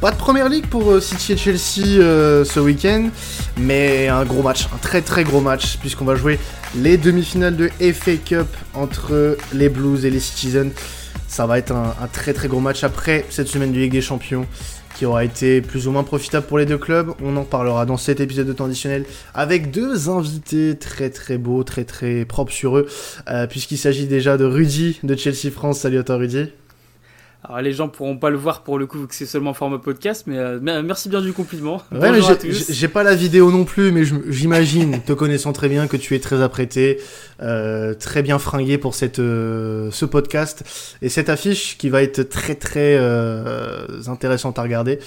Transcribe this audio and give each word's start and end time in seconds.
Pas 0.00 0.10
de 0.10 0.16
première 0.16 0.48
ligue 0.48 0.66
pour 0.66 0.92
euh, 0.92 1.00
City 1.00 1.34
et 1.34 1.36
Chelsea 1.36 2.00
euh, 2.00 2.42
ce 2.42 2.58
week-end, 2.58 3.10
mais 3.58 4.08
un 4.08 4.24
gros 4.24 4.42
match, 4.42 4.66
un 4.74 4.78
très 4.78 5.02
très 5.02 5.24
gros 5.24 5.42
match, 5.42 5.76
puisqu'on 5.76 6.06
va 6.06 6.14
jouer 6.14 6.38
les 6.74 6.96
demi-finales 6.96 7.54
de 7.54 7.68
FA 7.92 8.16
Cup 8.16 8.46
entre 8.72 9.36
les 9.52 9.68
Blues 9.68 10.06
et 10.06 10.10
les 10.10 10.20
Citizens. 10.20 10.70
Ça 11.28 11.44
va 11.44 11.58
être 11.58 11.72
un, 11.72 11.94
très 12.14 12.32
très 12.32 12.48
gros 12.48 12.60
match 12.60 12.82
après 12.82 13.26
cette 13.28 13.48
semaine 13.48 13.72
du 13.72 13.80
Ligue 13.80 13.92
des 13.92 14.00
Champions 14.00 14.46
qui 14.96 15.04
aura 15.04 15.22
été 15.22 15.60
plus 15.60 15.86
ou 15.86 15.90
moins 15.90 16.02
profitable 16.02 16.46
pour 16.46 16.56
les 16.56 16.64
deux 16.64 16.78
clubs. 16.78 17.12
On 17.22 17.36
en 17.36 17.44
parlera 17.44 17.84
dans 17.84 17.98
cet 17.98 18.20
épisode 18.20 18.46
de 18.46 18.54
temps 18.54 18.64
additionnel 18.64 19.04
avec 19.34 19.70
deux 19.70 20.08
invités 20.08 20.78
très 20.78 21.10
très 21.10 21.36
beaux, 21.36 21.62
très 21.62 21.84
très 21.84 22.24
propres 22.24 22.52
sur 22.52 22.78
eux, 22.78 22.86
euh, 23.28 23.46
puisqu'il 23.46 23.76
s'agit 23.76 24.06
déjà 24.06 24.38
de 24.38 24.46
Rudy 24.46 24.98
de 25.02 25.14
Chelsea 25.14 25.50
France. 25.52 25.80
Salut 25.80 25.98
à 25.98 26.04
toi 26.04 26.16
Rudy. 26.16 26.48
Alors 27.50 27.62
les 27.62 27.72
gens 27.72 27.88
pourront 27.88 28.16
pas 28.16 28.30
le 28.30 28.36
voir 28.36 28.62
pour 28.62 28.78
le 28.78 28.86
coup 28.86 29.08
que 29.08 29.14
c'est 29.14 29.26
seulement 29.26 29.54
format 29.54 29.78
podcast, 29.78 30.22
mais 30.28 30.38
euh, 30.38 30.60
merci 30.60 31.08
bien 31.08 31.20
du 31.20 31.32
compliment. 31.32 31.82
Ouais, 31.90 32.12
mais 32.12 32.20
j'ai 32.48 32.86
pas 32.86 33.02
la 33.02 33.16
vidéo 33.16 33.50
non 33.50 33.64
plus, 33.64 33.90
mais 33.90 34.04
j'imagine, 34.28 35.02
te 35.02 35.12
connaissant 35.12 35.52
très 35.52 35.68
bien, 35.68 35.88
que 35.88 35.96
tu 35.96 36.14
es 36.14 36.20
très 36.20 36.42
apprêté, 36.42 37.00
euh, 37.42 37.92
très 37.94 38.22
bien 38.22 38.38
fringué 38.38 38.78
pour 38.78 38.94
cette 38.94 39.18
euh, 39.18 39.90
ce 39.90 40.04
podcast 40.04 40.62
et 41.02 41.08
cette 41.08 41.28
affiche 41.28 41.76
qui 41.76 41.88
va 41.88 42.04
être 42.04 42.22
très 42.22 42.54
très 42.54 42.96
intéressante 44.06 44.60
à 44.60 44.62
regarder, 44.62 45.00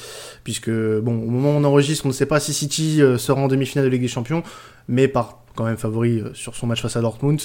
puisque 0.43 0.69
bon 0.69 1.13
au 1.13 1.29
moment 1.29 1.51
où 1.51 1.59
on 1.59 1.63
enregistre, 1.63 2.05
on 2.05 2.09
ne 2.09 2.13
sait 2.13 2.25
pas 2.25 2.41
si 2.41 2.53
City 2.53 2.99
sera 3.17 3.39
en 3.39 3.47
demi-finale 3.47 3.85
de 3.85 3.89
Ligue 3.89 4.01
des 4.01 4.09
Champions, 4.09 4.43
mais 4.89 5.07
par 5.07 5.43
quand 5.55 5.63
même 5.63 5.77
favori 5.77 6.21
sur 6.33 6.55
son 6.55 6.67
match 6.67 6.81
face 6.81 6.97
à 6.97 7.01
Dortmund. 7.01 7.39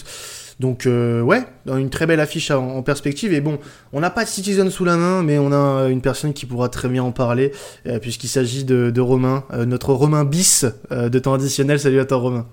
Donc 0.60 0.86
euh, 0.86 1.20
ouais, 1.22 1.44
une 1.66 1.90
très 1.90 2.06
belle 2.06 2.20
affiche 2.20 2.50
en, 2.50 2.82
perspective. 2.82 3.32
Et 3.32 3.40
bon, 3.40 3.58
on 3.92 4.00
n'a 4.00 4.10
pas 4.10 4.24
de 4.24 4.28
Citizen 4.28 4.70
sous 4.70 4.84
la 4.84 4.96
main, 4.96 5.22
mais 5.22 5.38
on 5.38 5.52
a 5.52 5.88
une 5.88 6.00
personne 6.00 6.32
qui 6.32 6.46
pourra 6.46 6.68
très 6.68 6.88
bien 6.88 7.02
en 7.02 7.12
parler, 7.12 7.52
euh, 7.87 7.98
puisqu'il 7.98 8.28
s'agit 8.28 8.65
de, 8.65 9.00
Romain, 9.00 9.45
euh, 9.52 9.65
notre 9.65 9.92
Romain 9.92 10.24
bis 10.24 10.66
de 10.90 11.18
temps 11.18 11.34
additionnel. 11.34 11.78
Salut 11.78 12.00
à 12.00 12.04
toi 12.04 12.18
Romain. 12.18 12.46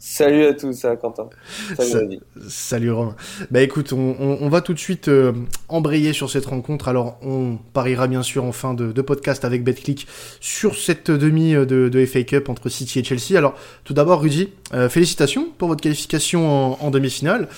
Salut 0.00 0.44
à 0.44 0.54
tous, 0.54 0.72
ça, 0.74 0.94
Quentin? 0.94 1.28
Salut, 1.76 2.20
Salut 2.48 2.92
Romain. 2.92 3.16
Bah 3.50 3.62
écoute, 3.62 3.92
on, 3.92 4.48
va 4.48 4.60
tout 4.60 4.72
de 4.72 4.78
suite 4.78 5.08
euh, 5.08 5.32
embrayer 5.68 6.12
sur 6.12 6.30
cette 6.30 6.46
rencontre. 6.46 6.86
Alors, 6.86 7.18
on 7.20 7.58
pariera 7.72 8.06
bien 8.06 8.22
sûr 8.22 8.44
en 8.44 8.52
fin 8.52 8.74
de, 8.74 9.02
podcast 9.02 9.44
avec 9.44 9.64
BetClick 9.64 10.06
sur 10.40 10.76
cette 10.76 11.10
demi 11.10 11.54
euh, 11.54 11.64
de, 11.64 12.06
FA 12.06 12.22
Cup 12.22 12.48
entre 12.48 12.68
City 12.68 13.00
et 13.00 13.04
Chelsea. 13.04 13.36
Alors, 13.36 13.56
tout 13.82 13.92
d'abord, 13.92 14.20
Rudy, 14.20 14.50
euh, 14.72 14.88
félicitations 14.88 15.48
pour 15.58 15.66
votre 15.66 15.82
qualification 15.82 16.80
en, 16.80 16.90
demi-finale. 16.92 17.48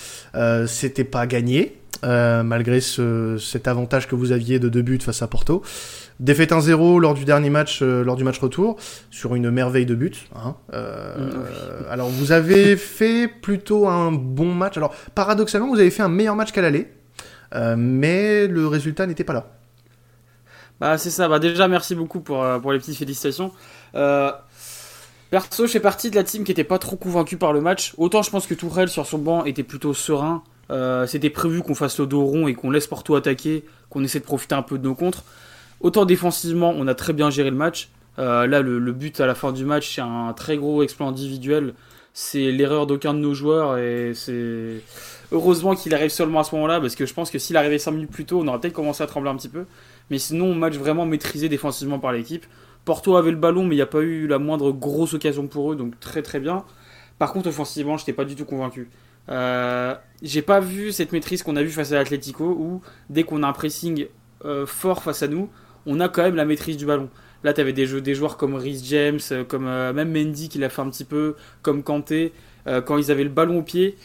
C'était 0.65 1.03
pas 1.03 1.27
gagné, 1.27 1.77
malgré 2.01 2.79
cet 2.81 3.67
avantage 3.67 4.07
que 4.07 4.15
vous 4.15 4.31
aviez 4.31 4.57
de 4.57 4.67
deux 4.67 4.81
buts 4.81 4.99
face 4.99 5.21
à 5.21 5.27
Porto. 5.27 5.61
Défaite 6.21 6.51
1-0 6.51 6.99
lors 6.99 7.15
du 7.15 7.25
dernier 7.25 7.49
match, 7.49 7.79
euh, 7.81 8.03
lors 8.03 8.15
du 8.15 8.23
match 8.23 8.37
retour, 8.37 8.75
sur 9.09 9.33
une 9.33 9.49
merveille 9.49 9.87
de 9.87 9.95
but. 9.95 10.27
Hein. 10.35 10.55
Euh, 10.71 11.17
mm, 11.17 11.85
alors 11.89 12.09
vous 12.09 12.31
avez 12.31 12.77
fait 12.77 13.27
plutôt 13.27 13.87
un 13.87 14.11
bon 14.11 14.53
match. 14.53 14.77
Alors 14.77 14.93
paradoxalement, 15.15 15.69
vous 15.69 15.79
avez 15.79 15.89
fait 15.89 16.03
un 16.03 16.09
meilleur 16.09 16.35
match 16.35 16.51
qu'à 16.51 16.61
l'aller, 16.61 16.89
euh, 17.55 17.75
mais 17.75 18.45
le 18.45 18.67
résultat 18.67 19.07
n'était 19.07 19.23
pas 19.23 19.33
là. 19.33 19.47
Bah 20.79 20.99
c'est 20.99 21.09
ça. 21.09 21.27
Bah 21.27 21.39
déjà 21.39 21.67
merci 21.67 21.95
beaucoup 21.95 22.19
pour, 22.19 22.45
pour 22.61 22.71
les 22.71 22.77
petites 22.77 22.97
félicitations. 22.97 23.51
Perso, 23.91 25.65
je 25.65 25.71
fais 25.71 25.79
partie 25.79 26.11
de 26.11 26.15
la 26.15 26.23
team 26.23 26.43
qui 26.43 26.51
n'était 26.51 26.63
pas 26.63 26.77
trop 26.77 26.97
convaincu 26.97 27.35
par 27.37 27.51
le 27.51 27.61
match. 27.61 27.95
Autant 27.97 28.21
je 28.21 28.29
pense 28.29 28.45
que 28.45 28.53
Tourelle 28.53 28.89
sur 28.89 29.07
son 29.07 29.17
banc 29.17 29.43
était 29.45 29.63
plutôt 29.63 29.95
serein. 29.95 30.43
C'était 31.07 31.31
prévu 31.31 31.63
qu'on 31.63 31.73
fasse 31.73 31.99
le 31.99 32.05
dos 32.05 32.23
rond 32.23 32.47
et 32.47 32.53
qu'on 32.53 32.69
laisse 32.69 32.85
Porto 32.85 33.15
attaquer, 33.15 33.65
qu'on 33.89 34.03
essaie 34.03 34.19
de 34.19 34.25
profiter 34.25 34.53
un 34.53 34.61
peu 34.61 34.77
de 34.77 34.83
nos 34.83 34.93
contres. 34.93 35.23
Autant 35.81 36.05
défensivement, 36.05 36.73
on 36.75 36.87
a 36.87 36.95
très 36.95 37.13
bien 37.13 37.29
géré 37.29 37.49
le 37.49 37.55
match. 37.55 37.89
Euh, 38.19 38.45
là, 38.45 38.61
le, 38.61 38.91
but 38.91 39.19
à 39.19 39.25
la 39.25 39.35
fin 39.35 39.51
du 39.51 39.65
match, 39.65 39.95
c'est 39.95 40.01
un 40.01 40.33
très 40.33 40.57
gros 40.57 40.83
exploit 40.83 41.07
individuel. 41.07 41.73
C'est 42.13 42.51
l'erreur 42.51 42.87
d'aucun 42.87 43.13
de 43.13 43.19
nos 43.19 43.33
joueurs 43.33 43.77
et 43.77 44.11
c'est 44.13 44.81
heureusement 45.31 45.75
qu'il 45.75 45.95
arrive 45.95 46.09
seulement 46.09 46.41
à 46.41 46.43
ce 46.43 46.53
moment-là 46.55 46.81
parce 46.81 46.95
que 46.95 47.05
je 47.05 47.13
pense 47.13 47.31
que 47.31 47.39
s'il 47.39 47.55
arrivait 47.55 47.79
5 47.79 47.91
minutes 47.91 48.11
plus 48.11 48.25
tôt, 48.25 48.41
on 48.41 48.47
aurait 48.49 48.59
peut-être 48.59 48.73
commencé 48.73 49.01
à 49.01 49.07
trembler 49.07 49.29
un 49.29 49.37
petit 49.37 49.49
peu. 49.49 49.65
Mais 50.09 50.17
sinon, 50.17 50.53
match 50.53 50.75
vraiment 50.75 51.05
maîtrisé 51.05 51.47
défensivement 51.47 51.99
par 51.99 52.11
l'équipe. 52.11 52.45
Porto 52.83 53.15
avait 53.15 53.31
le 53.31 53.37
ballon, 53.37 53.63
mais 53.63 53.75
il 53.75 53.77
n'y 53.77 53.83
a 53.83 53.87
pas 53.87 54.01
eu 54.01 54.27
la 54.27 54.39
moindre 54.39 54.71
grosse 54.71 55.13
occasion 55.13 55.47
pour 55.47 55.71
eux, 55.71 55.75
donc 55.75 55.99
très 55.99 56.21
très 56.21 56.39
bien. 56.39 56.65
Par 57.17 57.31
contre, 57.31 57.47
offensivement, 57.47 57.97
je 57.97 58.03
n'étais 58.03 58.13
pas 58.13 58.25
du 58.25 58.35
tout 58.35 58.45
convaincu. 58.45 58.89
Euh, 59.29 59.95
j'ai 60.21 60.41
pas 60.41 60.59
vu 60.59 60.91
cette 60.91 61.11
maîtrise 61.11 61.43
qu'on 61.43 61.55
a 61.55 61.63
vu 61.63 61.69
face 61.69 61.91
à 61.91 61.95
l'Atletico 61.95 62.43
où 62.43 62.81
dès 63.09 63.23
qu'on 63.23 63.43
a 63.43 63.47
un 63.47 63.53
pressing 63.53 64.07
euh, 64.43 64.65
fort 64.65 65.03
face 65.03 65.21
à 65.23 65.27
nous, 65.27 65.49
on 65.85 65.99
a 65.99 66.09
quand 66.09 66.23
même 66.23 66.35
la 66.35 66.45
maîtrise 66.45 66.77
du 66.77 66.85
ballon. 66.85 67.09
Là, 67.43 67.53
tu 67.53 67.61
avais 67.61 67.73
des, 67.73 67.87
jeux, 67.87 68.01
des 68.01 68.13
joueurs 68.13 68.37
comme 68.37 68.55
Rhys 68.55 68.81
James, 68.85 69.19
euh, 69.31 69.43
comme 69.43 69.65
euh, 69.67 69.93
même 69.93 70.11
Mendy 70.11 70.47
qui 70.47 70.59
l'a 70.59 70.69
fait 70.69 70.81
un 70.81 70.89
petit 70.89 71.05
peu, 71.05 71.35
comme 71.61 71.81
Kanté. 71.83 72.33
Euh, 72.67 72.81
quand 72.81 72.97
ils 72.97 73.09
avaient 73.09 73.23
le 73.23 73.29
ballon 73.29 73.59
au 73.59 73.63
pied, 73.63 73.97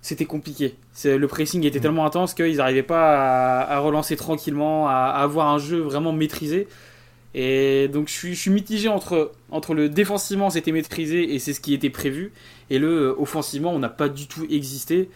c'était 0.00 0.24
compliqué. 0.24 0.74
Le 1.04 1.26
pressing 1.26 1.64
était 1.64 1.78
mm. 1.78 1.82
tellement 1.82 2.04
intense 2.04 2.34
qu'ils 2.34 2.56
n'arrivaient 2.56 2.82
pas 2.82 3.60
à, 3.60 3.78
relancer 3.78 4.16
tranquillement, 4.16 4.88
à, 4.88 4.94
avoir 4.94 5.48
un 5.48 5.58
jeu 5.58 5.78
vraiment 5.78 6.12
maîtrisé. 6.12 6.66
Et 7.34 7.88
donc 7.88 8.08
je 8.08 8.12
suis, 8.12 8.34
je 8.34 8.40
suis 8.40 8.50
mitigé 8.50 8.88
entre, 8.88 9.32
entre 9.50 9.72
le 9.72 9.88
défensivement 9.88 10.50
c'était 10.50 10.72
maîtrisé 10.72 11.34
et 11.34 11.38
c'est 11.38 11.54
ce 11.54 11.60
qui 11.60 11.72
était 11.72 11.88
prévu, 11.88 12.30
et 12.68 12.78
le 12.78 13.14
offensivement 13.18 13.72
on 13.72 13.78
n'a 13.78 13.88
pas 13.88 14.10
du 14.10 14.26
tout 14.26 14.46
existé, 14.50 15.08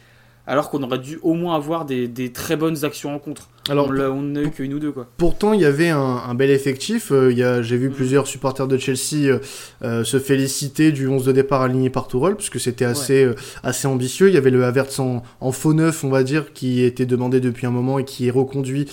alors 0.46 0.70
qu'on 0.70 0.82
aurait 0.82 0.98
dû 0.98 1.18
au 1.22 1.34
moins 1.34 1.56
avoir 1.56 1.84
des, 1.84 2.08
des 2.08 2.32
très 2.32 2.56
bonnes 2.56 2.84
actions 2.84 3.14
en 3.14 3.18
contre. 3.18 3.48
Alors, 3.68 3.90
on 3.90 4.22
n'a 4.22 4.42
eu 4.42 4.50
qu'une 4.50 4.74
ou 4.74 4.78
deux, 4.78 4.92
quoi. 4.92 5.06
Pourtant, 5.16 5.52
il 5.52 5.60
y 5.60 5.64
avait 5.64 5.88
un, 5.88 6.34
bel 6.34 6.50
effectif. 6.50 7.10
Euh, 7.10 7.62
j'ai 7.62 7.76
vu 7.76 7.88
mm. 7.88 7.92
plusieurs 7.92 8.26
supporters 8.26 8.68
de 8.68 8.78
Chelsea 8.78 9.26
euh, 9.26 9.38
euh, 9.82 10.04
se 10.04 10.18
féliciter 10.18 10.92
du 10.92 11.08
11 11.08 11.24
de 11.24 11.32
départ 11.32 11.62
aligné 11.62 11.90
par 11.90 12.06
Tourelle, 12.06 12.36
puisque 12.36 12.60
c'était 12.60 12.84
assez, 12.84 13.28
assez 13.62 13.88
ambitieux. 13.88 14.28
Il 14.28 14.34
y 14.34 14.38
avait 14.38 14.50
le 14.50 14.64
Havertz 14.64 15.00
en, 15.00 15.22
en, 15.40 15.52
faux 15.52 15.74
neuf, 15.74 16.04
on 16.04 16.10
va 16.10 16.22
dire, 16.22 16.52
qui 16.52 16.82
était 16.84 17.06
demandé 17.06 17.40
depuis 17.40 17.66
un 17.66 17.70
moment 17.70 17.98
et 17.98 18.04
qui 18.04 18.28
est 18.28 18.30
reconduit, 18.30 18.86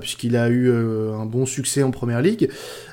puisqu'il 0.00 0.36
a 0.36 0.48
eu 0.48 0.72
un 0.72 1.26
bon 1.26 1.46
succès 1.46 1.82
en 1.82 1.90
première 1.90 2.22
ligue. 2.22 2.48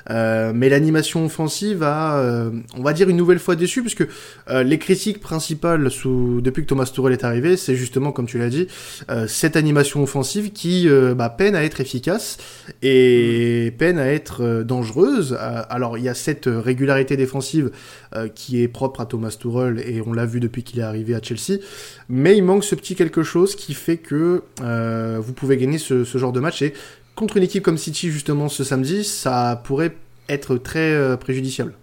Mais 0.08 0.68
l'animation 0.68 1.24
offensive 1.24 1.82
a, 1.82 2.50
on 2.76 2.82
va 2.82 2.92
dire, 2.92 3.08
une 3.08 3.16
nouvelle 3.16 3.38
fois 3.38 3.56
déçu, 3.56 3.82
puisque 3.82 4.06
les 4.48 4.78
critiques 4.78 5.20
principales 5.20 5.90
sous, 5.90 6.40
depuis 6.40 6.62
que 6.62 6.68
Thomas 6.68 6.90
Tourelle 6.92 7.12
est 7.12 7.24
arrivé, 7.24 7.56
c'est 7.56 7.74
justement, 7.74 8.12
comme 8.12 8.26
tu 8.26 8.38
l'as 8.38 8.50
dit, 8.50 8.68
cette 9.26 9.56
animation 9.56 10.02
offensive 10.02 10.52
qui 10.52 10.88
bah, 11.16 11.30
peine 11.30 11.54
à 11.54 11.64
être 11.64 11.80
efficace 11.80 12.38
et 12.82 13.70
mm. 13.70 13.76
peine 13.76 13.98
à 13.98 14.06
être 14.12 14.42
euh, 14.42 14.64
dangereuse. 14.64 15.36
Euh, 15.38 15.62
alors 15.68 15.98
il 15.98 16.04
y 16.04 16.08
a 16.08 16.14
cette 16.14 16.46
régularité 16.46 17.16
défensive 17.16 17.70
euh, 18.14 18.28
qui 18.28 18.62
est 18.62 18.68
propre 18.68 19.00
à 19.00 19.06
Thomas 19.06 19.36
Tuchel 19.38 19.82
et 19.86 20.02
on 20.04 20.12
l'a 20.12 20.26
vu 20.26 20.40
depuis 20.40 20.62
qu'il 20.62 20.80
est 20.80 20.84
arrivé 20.84 21.14
à 21.14 21.20
Chelsea, 21.22 21.60
mais 22.08 22.36
il 22.36 22.42
manque 22.42 22.64
ce 22.64 22.74
petit 22.74 22.94
quelque 22.94 23.22
chose 23.22 23.56
qui 23.56 23.74
fait 23.74 23.96
que 23.96 24.42
vous 25.18 25.32
pouvez 25.32 25.56
gagner 25.56 25.78
ce, 25.78 26.04
genre 26.04 26.32
de 26.32 26.40
match 26.40 26.62
et 26.62 26.74
contre 27.22 27.36
une 27.36 27.44
équipe 27.44 27.62
comme 27.62 27.78
City 27.78 28.10
justement 28.10 28.48
ce 28.48 28.64
samedi, 28.64 29.04
ça 29.04 29.62
pourrait 29.62 29.94
être 30.28 30.56
très 30.56 31.16
préjudiciable. 31.18 31.74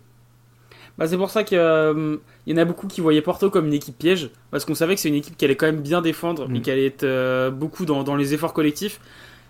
Bah, 0.98 1.08
c'est 1.08 1.16
pour 1.16 1.30
ça 1.30 1.46
qu'il 1.46 1.58
y 1.58 2.54
en 2.54 2.58
a 2.58 2.66
beaucoup 2.66 2.88
qui 2.88 3.00
voyaient 3.00 3.22
Porto 3.22 3.50
comme 3.50 3.68
une 3.68 3.74
équipe 3.74 3.98
piège, 3.98 4.32
parce 4.52 4.66
qu'on 4.66 4.76
savait 4.76 4.96
que 4.96 5.00
c'est 5.00 5.08
une 5.08 5.16
équipe 5.16 5.38
qui 5.38 5.46
allait 5.46 5.56
quand 5.56 5.68
même 5.68 5.80
bien 5.80 6.02
défendre 6.02 6.48
et 6.50 6.60
mm. 6.60 6.62
qui 6.62 6.72
allait 6.72 6.88
être 6.88 7.50
beaucoup 7.52 7.86
dans, 7.86 8.04
dans, 8.04 8.18
les 8.18 8.34
efforts 8.34 8.52
collectifs. 8.52 9.00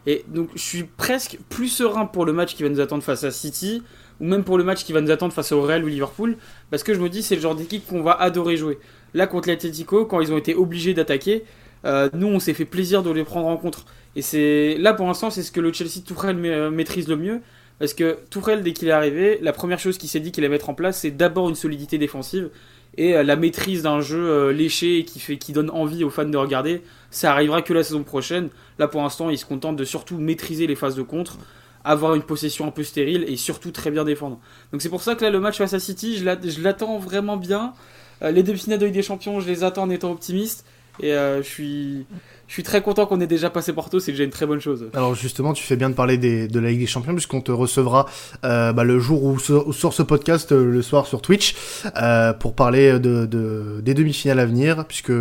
Et 0.05 0.23
donc 0.27 0.49
je 0.53 0.61
suis 0.61 0.83
presque 0.83 1.39
plus 1.49 1.69
serein 1.69 2.05
pour 2.05 2.23
le 2.23 2.33
match 2.33 2.53
qui 2.53 2.61
va 2.61 2.69
nous 2.69 2.81
attendre 2.81 3.01
face 3.01 3.23
à 3.23 3.31
City, 3.31 3.81
ou 4.21 4.25
même 4.25 4.43
pour 4.43 4.59
le 4.59 4.63
match 4.63 4.83
qui 4.83 4.93
va 4.93 5.01
nous 5.01 5.09
attendre 5.09 5.33
face 5.33 5.51
au 5.51 5.63
Real 5.63 5.83
ou 5.83 5.87
Liverpool, 5.87 6.37
parce 6.69 6.83
que 6.83 6.93
je 6.93 6.99
me 6.99 7.09
dis 7.09 7.23
c'est 7.23 7.35
le 7.35 7.41
genre 7.41 7.55
d'équipe 7.55 7.87
qu'on 7.87 8.03
va 8.03 8.11
adorer 8.11 8.57
jouer. 8.57 8.77
Là 9.15 9.25
contre 9.25 9.49
l'Atletico, 9.49 10.05
quand 10.05 10.21
ils 10.21 10.31
ont 10.31 10.37
été 10.37 10.53
obligés 10.53 10.93
d'attaquer, 10.93 11.45
euh, 11.85 12.09
nous 12.13 12.27
on 12.27 12.39
s'est 12.39 12.53
fait 12.53 12.65
plaisir 12.65 13.01
de 13.01 13.09
les 13.09 13.23
prendre 13.23 13.47
en 13.47 13.57
contre. 13.57 13.85
Et 14.15 14.21
c'est 14.21 14.75
là 14.79 14.93
pour 14.93 15.07
l'instant 15.07 15.29
c'est 15.29 15.43
ce 15.43 15.51
que 15.51 15.59
le 15.59 15.71
Chelsea 15.71 16.01
Tourelle 16.05 16.37
euh, 16.45 16.69
maîtrise 16.69 17.07
le 17.07 17.15
mieux. 17.15 17.41
Parce 17.79 17.93
que 17.93 18.17
Tourelle, 18.29 18.61
dès 18.61 18.73
qu'il 18.73 18.89
est 18.89 18.91
arrivé, 18.91 19.39
la 19.41 19.53
première 19.53 19.79
chose 19.79 19.97
qu'il 19.97 20.09
s'est 20.09 20.19
dit 20.19 20.33
qu'il 20.33 20.43
allait 20.43 20.51
mettre 20.51 20.69
en 20.69 20.73
place, 20.73 20.99
c'est 20.99 21.11
d'abord 21.11 21.47
une 21.47 21.55
solidité 21.55 21.97
défensive 21.97 22.49
et 22.97 23.15
euh, 23.15 23.23
la 23.23 23.37
maîtrise 23.37 23.83
d'un 23.83 24.01
jeu 24.01 24.49
léché 24.49 24.97
et 24.99 25.05
qui, 25.05 25.19
fait, 25.19 25.37
qui 25.37 25.53
donne 25.53 25.69
envie 25.69 26.03
aux 26.03 26.09
fans 26.09 26.25
de 26.25 26.37
regarder. 26.37 26.81
Ça 27.09 27.31
arrivera 27.31 27.61
que 27.61 27.73
la 27.73 27.83
saison 27.83 28.03
prochaine. 28.03 28.49
Là, 28.79 28.87
pour 28.87 29.01
l'instant, 29.01 29.29
il 29.29 29.37
se 29.37 29.45
contente 29.45 29.77
de 29.77 29.85
surtout 29.85 30.17
maîtriser 30.17 30.67
les 30.67 30.75
phases 30.75 30.95
de 30.95 31.03
contre, 31.03 31.37
avoir 31.85 32.15
une 32.15 32.23
possession 32.23 32.67
un 32.67 32.71
peu 32.71 32.83
stérile 32.83 33.23
et 33.27 33.37
surtout 33.37 33.71
très 33.71 33.91
bien 33.91 34.03
défendre. 34.03 34.39
Donc 34.71 34.81
c'est 34.81 34.89
pour 34.89 35.01
ça 35.01 35.15
que 35.15 35.23
là, 35.23 35.29
le 35.29 35.39
match 35.39 35.57
face 35.57 35.73
à 35.73 35.79
City, 35.79 36.17
je 36.17 36.61
l'attends 36.61 36.97
vraiment 36.97 37.37
bien. 37.37 37.73
Euh, 38.21 38.31
les 38.31 38.43
demi-finales 38.43 38.79
de 38.79 38.85
Ligue 38.85 38.95
des 38.95 39.01
Champions, 39.01 39.39
je 39.39 39.47
les 39.47 39.63
attends 39.63 39.83
en 39.83 39.89
étant 39.89 40.11
optimiste. 40.11 40.65
Et 41.01 41.13
euh, 41.13 41.41
je 41.41 41.47
suis, 41.47 42.05
je 42.49 42.55
suis 42.55 42.63
très 42.63 42.81
content 42.81 43.05
qu'on 43.05 43.21
ait 43.21 43.27
déjà 43.27 43.51
passé 43.51 43.73
Porto, 43.73 43.99
c'est 43.99 44.11
déjà 44.11 44.23
une 44.23 44.31
très 44.31 44.47
bonne 44.47 44.59
chose. 44.59 44.87
Alors 44.95 45.13
justement, 45.13 45.53
tu 45.53 45.63
fais 45.63 45.75
bien 45.75 45.87
de 45.87 45.93
parler 45.93 46.17
de 46.17 46.59
la 46.59 46.69
Ligue 46.71 46.79
des 46.79 46.87
Champions 46.87 47.13
puisqu'on 47.13 47.41
te 47.41 47.51
recevra 47.51 48.07
euh, 48.43 48.73
bah, 48.73 48.83
le 48.83 48.97
jour 48.99 49.23
où, 49.23 49.37
sort 49.37 49.93
ce 49.93 50.01
podcast 50.01 50.51
euh, 50.51 50.65
le 50.65 50.81
soir 50.81 51.05
sur 51.05 51.21
Twitch 51.21 51.55
euh, 51.95 52.33
pour 52.33 52.55
parler 52.55 52.93
de, 52.93 53.27
de 53.27 53.81
des 53.81 53.93
demi-finales 53.93 54.39
à 54.39 54.47
venir 54.47 54.85
puisque 54.85 55.11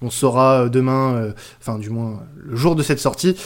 on 0.00 0.08
saura 0.08 0.70
demain, 0.70 1.34
enfin 1.60 1.78
du 1.78 1.90
moins 1.90 2.22
le 2.42 2.56
jour 2.56 2.74
de 2.74 2.82
cette 2.82 3.00
sortie, 3.00 3.36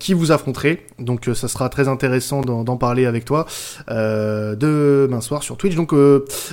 qui 0.00 0.12
vous 0.12 0.32
affronterez. 0.32 0.84
Donc 0.98 1.30
ça 1.32 1.46
sera 1.46 1.68
très 1.68 1.86
intéressant 1.86 2.40
d'en 2.40 2.76
parler 2.76 3.06
avec 3.06 3.24
toi 3.24 3.46
demain 3.88 5.20
soir 5.20 5.44
sur 5.44 5.56
Twitch. 5.56 5.76
Donc 5.76 5.94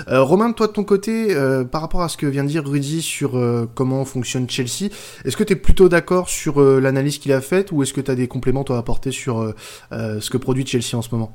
Romain, 0.07 0.51
toi 0.51 0.67
de 0.67 0.74
ton 0.74 0.83
côté, 0.83 1.35
par 1.71 1.81
rapport 1.81 2.03
à 2.03 2.09
ce 2.09 2.17
que 2.17 2.27
vient 2.27 2.44
de 2.44 2.50
dire 2.50 2.63
Rudy 2.63 3.01
sur 3.01 3.31
comment 3.74 4.06
fonctionne 4.06 4.47
Chelsea, 4.47 4.91
est-ce 5.25 5.35
que 5.35 5.44
tu 5.44 5.53
es 5.53 5.56
plutôt 5.56 5.89
d'accord 5.89 6.11
sur 6.25 6.62
euh, 6.62 6.80
l'analyse 6.80 7.18
qu'il 7.19 7.31
a 7.31 7.42
faite 7.42 7.72
ou 7.72 7.84
est-ce 7.84 7.94
que 7.94 8.02
tu 8.02 8.12
as 8.12 8.16
des 8.16 8.28
compléments 8.28 8.63
à 8.63 8.78
apporter 8.78 9.12
sur 9.12 9.40
euh, 9.40 9.56
euh, 9.92 10.19
ce 10.19 10.30
que 10.30 10.38
produit 10.38 10.66
Chelsea 10.66 10.96
en 10.96 11.02
ce 11.02 11.10
moment? 11.12 11.31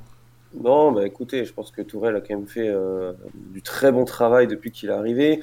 Non, 0.62 0.92
bah 0.92 1.06
écoutez, 1.06 1.44
je 1.44 1.52
pense 1.52 1.70
que 1.70 1.82
Tourelle 1.82 2.16
a 2.16 2.20
quand 2.20 2.34
même 2.34 2.46
fait 2.46 2.72
du 3.52 3.60
très 3.60 3.92
bon 3.92 4.06
travail 4.06 4.46
depuis 4.46 4.70
qu'il 4.70 4.88
est 4.88 4.92
arrivé. 4.92 5.40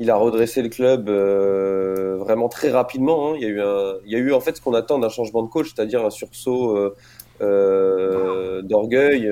Il 0.00 0.10
a 0.10 0.16
redressé 0.16 0.60
le 0.60 0.68
club 0.68 1.08
vraiment 1.08 2.48
très 2.48 2.70
rapidement. 2.70 3.30
Hein. 3.30 3.36
Il, 3.36 3.42
y 3.42 3.46
a 3.46 3.50
eu 3.50 3.60
il 4.06 4.12
y 4.12 4.16
a 4.16 4.18
eu 4.18 4.32
en 4.32 4.40
fait 4.40 4.56
ce 4.56 4.60
qu'on 4.60 4.74
attend 4.74 4.98
d'un 4.98 5.08
changement 5.08 5.44
de 5.44 5.48
coach, 5.48 5.72
c'est-à-dire 5.72 6.04
un 6.04 6.10
sursaut 6.10 6.76
d'orgueil 7.38 9.30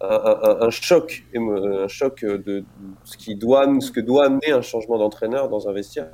un, 0.00 0.70
choc, 0.70 1.24
un 1.34 1.88
choc 1.88 2.24
de 2.24 2.64
ce 3.04 3.16
qui 3.16 3.34
doit, 3.34 3.66
ce 3.80 3.90
que 3.90 4.00
doit 4.00 4.26
amener 4.26 4.52
un 4.52 4.60
changement 4.60 4.98
d'entraîneur 4.98 5.48
dans 5.48 5.68
un 5.68 5.72
vestiaire. 5.72 6.10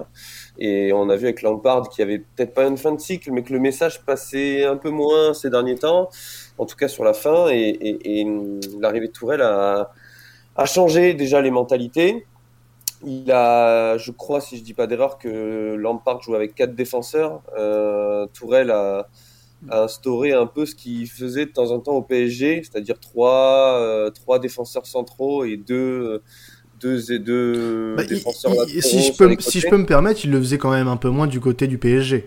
Et 0.58 0.92
on 0.92 1.08
a 1.10 1.16
vu 1.16 1.24
avec 1.24 1.42
Lampard 1.42 1.88
qu'il 1.88 2.02
y 2.02 2.04
avait 2.04 2.18
peut-être 2.18 2.54
pas 2.54 2.66
une 2.66 2.76
fin 2.76 2.92
de 2.92 3.00
cycle, 3.00 3.32
mais 3.32 3.42
que 3.42 3.52
le 3.52 3.58
message 3.58 4.04
passait 4.04 4.64
un 4.64 4.76
peu 4.76 4.90
moins 4.90 5.34
ces 5.34 5.50
derniers 5.50 5.76
temps, 5.76 6.10
en 6.58 6.66
tout 6.66 6.76
cas 6.76 6.88
sur 6.88 7.04
la 7.04 7.12
fin. 7.12 7.48
Et, 7.48 8.26
l'arrivée 8.80 9.08
de 9.08 9.12
Tourelle 9.12 9.42
a, 9.42 9.90
a 10.56 10.64
changé 10.66 11.14
déjà 11.14 11.40
les 11.40 11.50
mentalités. 11.50 12.26
Il 13.04 13.32
a, 13.32 13.98
je 13.98 14.12
crois, 14.12 14.40
si 14.40 14.56
je 14.58 14.62
dis 14.62 14.74
pas 14.74 14.86
d'erreur, 14.86 15.18
que 15.18 15.74
Lampard 15.74 16.22
joue 16.22 16.36
avec 16.36 16.54
quatre 16.54 16.74
défenseurs. 16.74 17.42
Euh, 17.58 18.26
Tourelle 18.32 18.70
a 18.70 19.08
a 19.68 19.84
instauré 19.84 20.32
un 20.32 20.46
peu 20.46 20.66
ce 20.66 20.74
qu'il 20.74 21.08
faisait 21.08 21.46
de 21.46 21.50
temps 21.50 21.70
en 21.70 21.80
temps 21.80 21.94
au 21.94 22.02
PSG, 22.02 22.62
c'est-à-dire 22.62 22.98
trois, 22.98 23.78
euh, 23.80 24.10
trois 24.10 24.38
défenseurs 24.38 24.86
centraux 24.86 25.44
et 25.44 25.56
deux, 25.56 26.22
deux 26.80 27.12
et 27.12 27.18
deux 27.18 27.94
bah, 27.96 28.04
défenseurs 28.04 28.52
si, 28.66 29.02
je 29.02 29.16
peux, 29.16 29.36
si 29.38 29.60
je 29.60 29.68
peux 29.68 29.78
me 29.78 29.86
permettre, 29.86 30.24
il 30.24 30.30
le 30.30 30.38
faisait 30.38 30.58
quand 30.58 30.70
même 30.70 30.88
un 30.88 30.96
peu 30.96 31.08
moins 31.08 31.26
du 31.26 31.40
côté 31.40 31.66
du 31.66 31.78
PSG. 31.78 32.26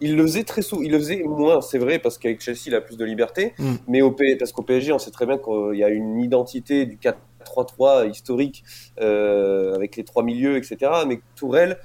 Il 0.00 0.16
le 0.16 0.22
faisait 0.22 0.44
très 0.44 0.62
souvent, 0.62 0.82
il 0.82 0.90
le 0.90 0.98
faisait 0.98 1.22
moins, 1.24 1.60
c'est 1.60 1.78
vrai, 1.78 1.98
parce 1.98 2.18
qu'avec 2.18 2.40
Chelsea, 2.40 2.62
il 2.66 2.74
a 2.74 2.80
plus 2.80 2.96
de 2.96 3.04
liberté, 3.04 3.54
mm. 3.58 3.74
mais 3.88 4.02
au, 4.02 4.14
parce 4.38 4.52
qu'au 4.52 4.62
PSG, 4.62 4.92
on 4.92 4.98
sait 4.98 5.10
très 5.10 5.26
bien 5.26 5.38
qu'il 5.38 5.78
y 5.78 5.84
a 5.84 5.88
une 5.88 6.20
identité 6.20 6.86
du 6.86 6.96
4-3-3 6.96 8.10
historique 8.10 8.64
euh, 9.00 9.74
avec 9.74 9.96
les 9.96 10.04
trois 10.04 10.22
milieux, 10.22 10.56
etc. 10.56 10.90
Mais 11.06 11.20
Tourelle 11.36 11.78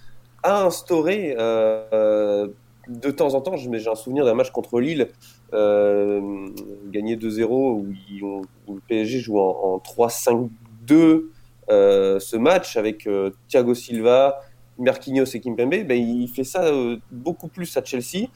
a 0.43 0.65
instauré 0.65 1.35
euh, 1.37 2.47
de 2.89 3.11
temps 3.11 3.35
en 3.35 3.41
temps, 3.41 3.55
j'ai 3.55 3.87
un 3.87 3.95
souvenir 3.95 4.25
d'un 4.25 4.33
match 4.33 4.49
contre 4.49 4.79
Lille, 4.79 5.09
euh, 5.53 6.47
gagné 6.87 7.15
2-0, 7.15 7.45
où, 7.47 8.43
le 8.67 8.79
PSG 8.87 9.19
joue 9.19 9.39
en, 9.39 9.77
3-5-2 9.77 11.29
euh, 11.69 12.19
ce 12.19 12.35
match 12.35 12.77
avec 12.77 13.05
euh, 13.05 13.29
Thiago 13.47 13.75
Silva, 13.75 14.41
Marquinhos 14.79 15.25
et 15.25 15.39
Kimpembe. 15.39 15.85
Ben, 15.85 15.97
il 15.97 16.27
fait 16.29 16.43
ça 16.43 16.71
beaucoup 17.11 17.47
plus 17.47 17.77
à 17.77 17.83
Chelsea 17.83 18.27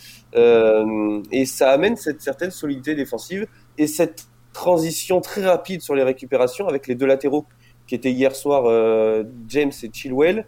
et 1.31 1.45
ça 1.45 1.71
amène 1.71 1.95
cette 1.95 2.21
certaine 2.21 2.51
solidité 2.51 2.95
défensive 2.95 3.47
et 3.77 3.87
cette 3.87 4.27
transition 4.51 5.19
très 5.21 5.45
rapide 5.45 5.81
sur 5.81 5.95
les 5.95 6.03
récupérations 6.03 6.67
avec 6.67 6.87
les 6.87 6.95
deux 6.95 7.05
latéraux 7.05 7.45
qui 7.87 7.95
étaient 7.95 8.11
hier 8.11 8.35
soir 8.35 8.65
James 9.47 9.71
et 9.81 9.89
Chilwell. 9.91 10.45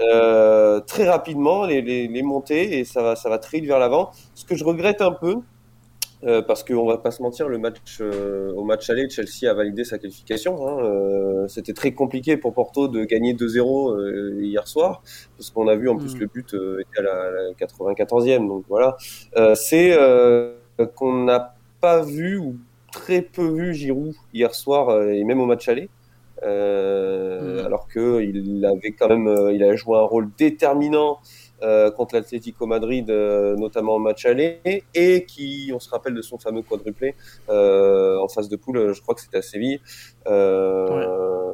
Euh, 0.00 0.80
très 0.80 1.08
rapidement 1.08 1.66
les, 1.66 1.80
les, 1.80 2.08
les, 2.08 2.22
montées 2.22 2.80
et 2.80 2.84
ça 2.84 3.00
va, 3.00 3.14
ça 3.14 3.28
va 3.28 3.38
très 3.38 3.58
vite 3.58 3.68
vers 3.68 3.78
l'avant. 3.78 4.10
Ce 4.34 4.44
que 4.44 4.56
je 4.56 4.64
regrette 4.64 5.00
un 5.00 5.12
peu, 5.12 5.36
euh, 6.26 6.40
parce 6.40 6.64
qu'on 6.64 6.86
va 6.86 6.96
pas 6.96 7.10
se 7.10 7.22
mentir, 7.22 7.48
le 7.48 7.58
match 7.58 7.98
euh, 8.00 8.52
au 8.54 8.64
match 8.64 8.88
aller, 8.88 9.08
Chelsea 9.10 9.50
a 9.50 9.52
validé 9.52 9.84
sa 9.84 9.98
qualification. 9.98 10.66
Hein, 10.66 10.82
euh, 10.82 11.48
C'était 11.48 11.74
très 11.74 11.92
compliqué 11.92 12.36
pour 12.38 12.54
Porto 12.54 12.88
de 12.88 13.04
gagner 13.04 13.34
2-0 13.34 13.92
euh, 13.92 14.42
hier 14.42 14.66
soir, 14.66 15.02
parce 15.36 15.50
qu'on 15.50 15.68
a 15.68 15.76
vu 15.76 15.88
en 15.88 15.96
plus 15.96 16.14
mm. 16.14 16.18
le 16.20 16.26
but 16.26 16.56
était 16.80 17.00
à 17.00 17.02
la, 17.02 17.30
la 17.30 17.52
94e. 17.52 18.48
Donc 18.48 18.64
voilà, 18.68 18.96
c'est 19.54 19.96
qu'on 20.94 21.24
n'a 21.24 21.54
pas 21.80 22.00
vu 22.02 22.38
ou 22.38 22.56
très 22.90 23.20
peu 23.20 23.46
vu 23.46 23.74
Giroud 23.74 24.14
hier 24.32 24.54
soir 24.54 25.02
et 25.02 25.24
même 25.24 25.40
au 25.40 25.46
match 25.46 25.68
aller. 25.68 25.90
Euh, 26.42 27.62
mm. 27.62 27.66
alors 27.66 27.86
que 27.88 28.22
il 28.22 28.64
avait 28.66 28.92
quand 28.92 29.08
même, 29.08 29.28
euh, 29.28 29.52
il 29.52 29.62
a 29.62 29.74
joué 29.76 29.96
un 29.96 30.02
rôle 30.02 30.30
déterminant 30.36 31.18
euh, 31.62 31.90
contre 31.90 32.16
l'Atlético 32.16 32.66
Madrid, 32.66 33.08
notamment 33.08 33.94
en 33.94 33.98
match 33.98 34.26
aller, 34.26 34.58
et 34.94 35.24
qui, 35.24 35.70
on 35.74 35.78
se 35.78 35.88
rappelle 35.88 36.14
de 36.14 36.20
son 36.20 36.36
fameux 36.38 36.62
quadruplé 36.62 37.14
en 37.48 38.28
phase 38.28 38.48
de 38.48 38.56
poule, 38.56 38.92
je 38.92 39.00
crois 39.00 39.14
que 39.14 39.20
c'était 39.20 39.38
à 39.38 39.42
Séville. 39.42 39.80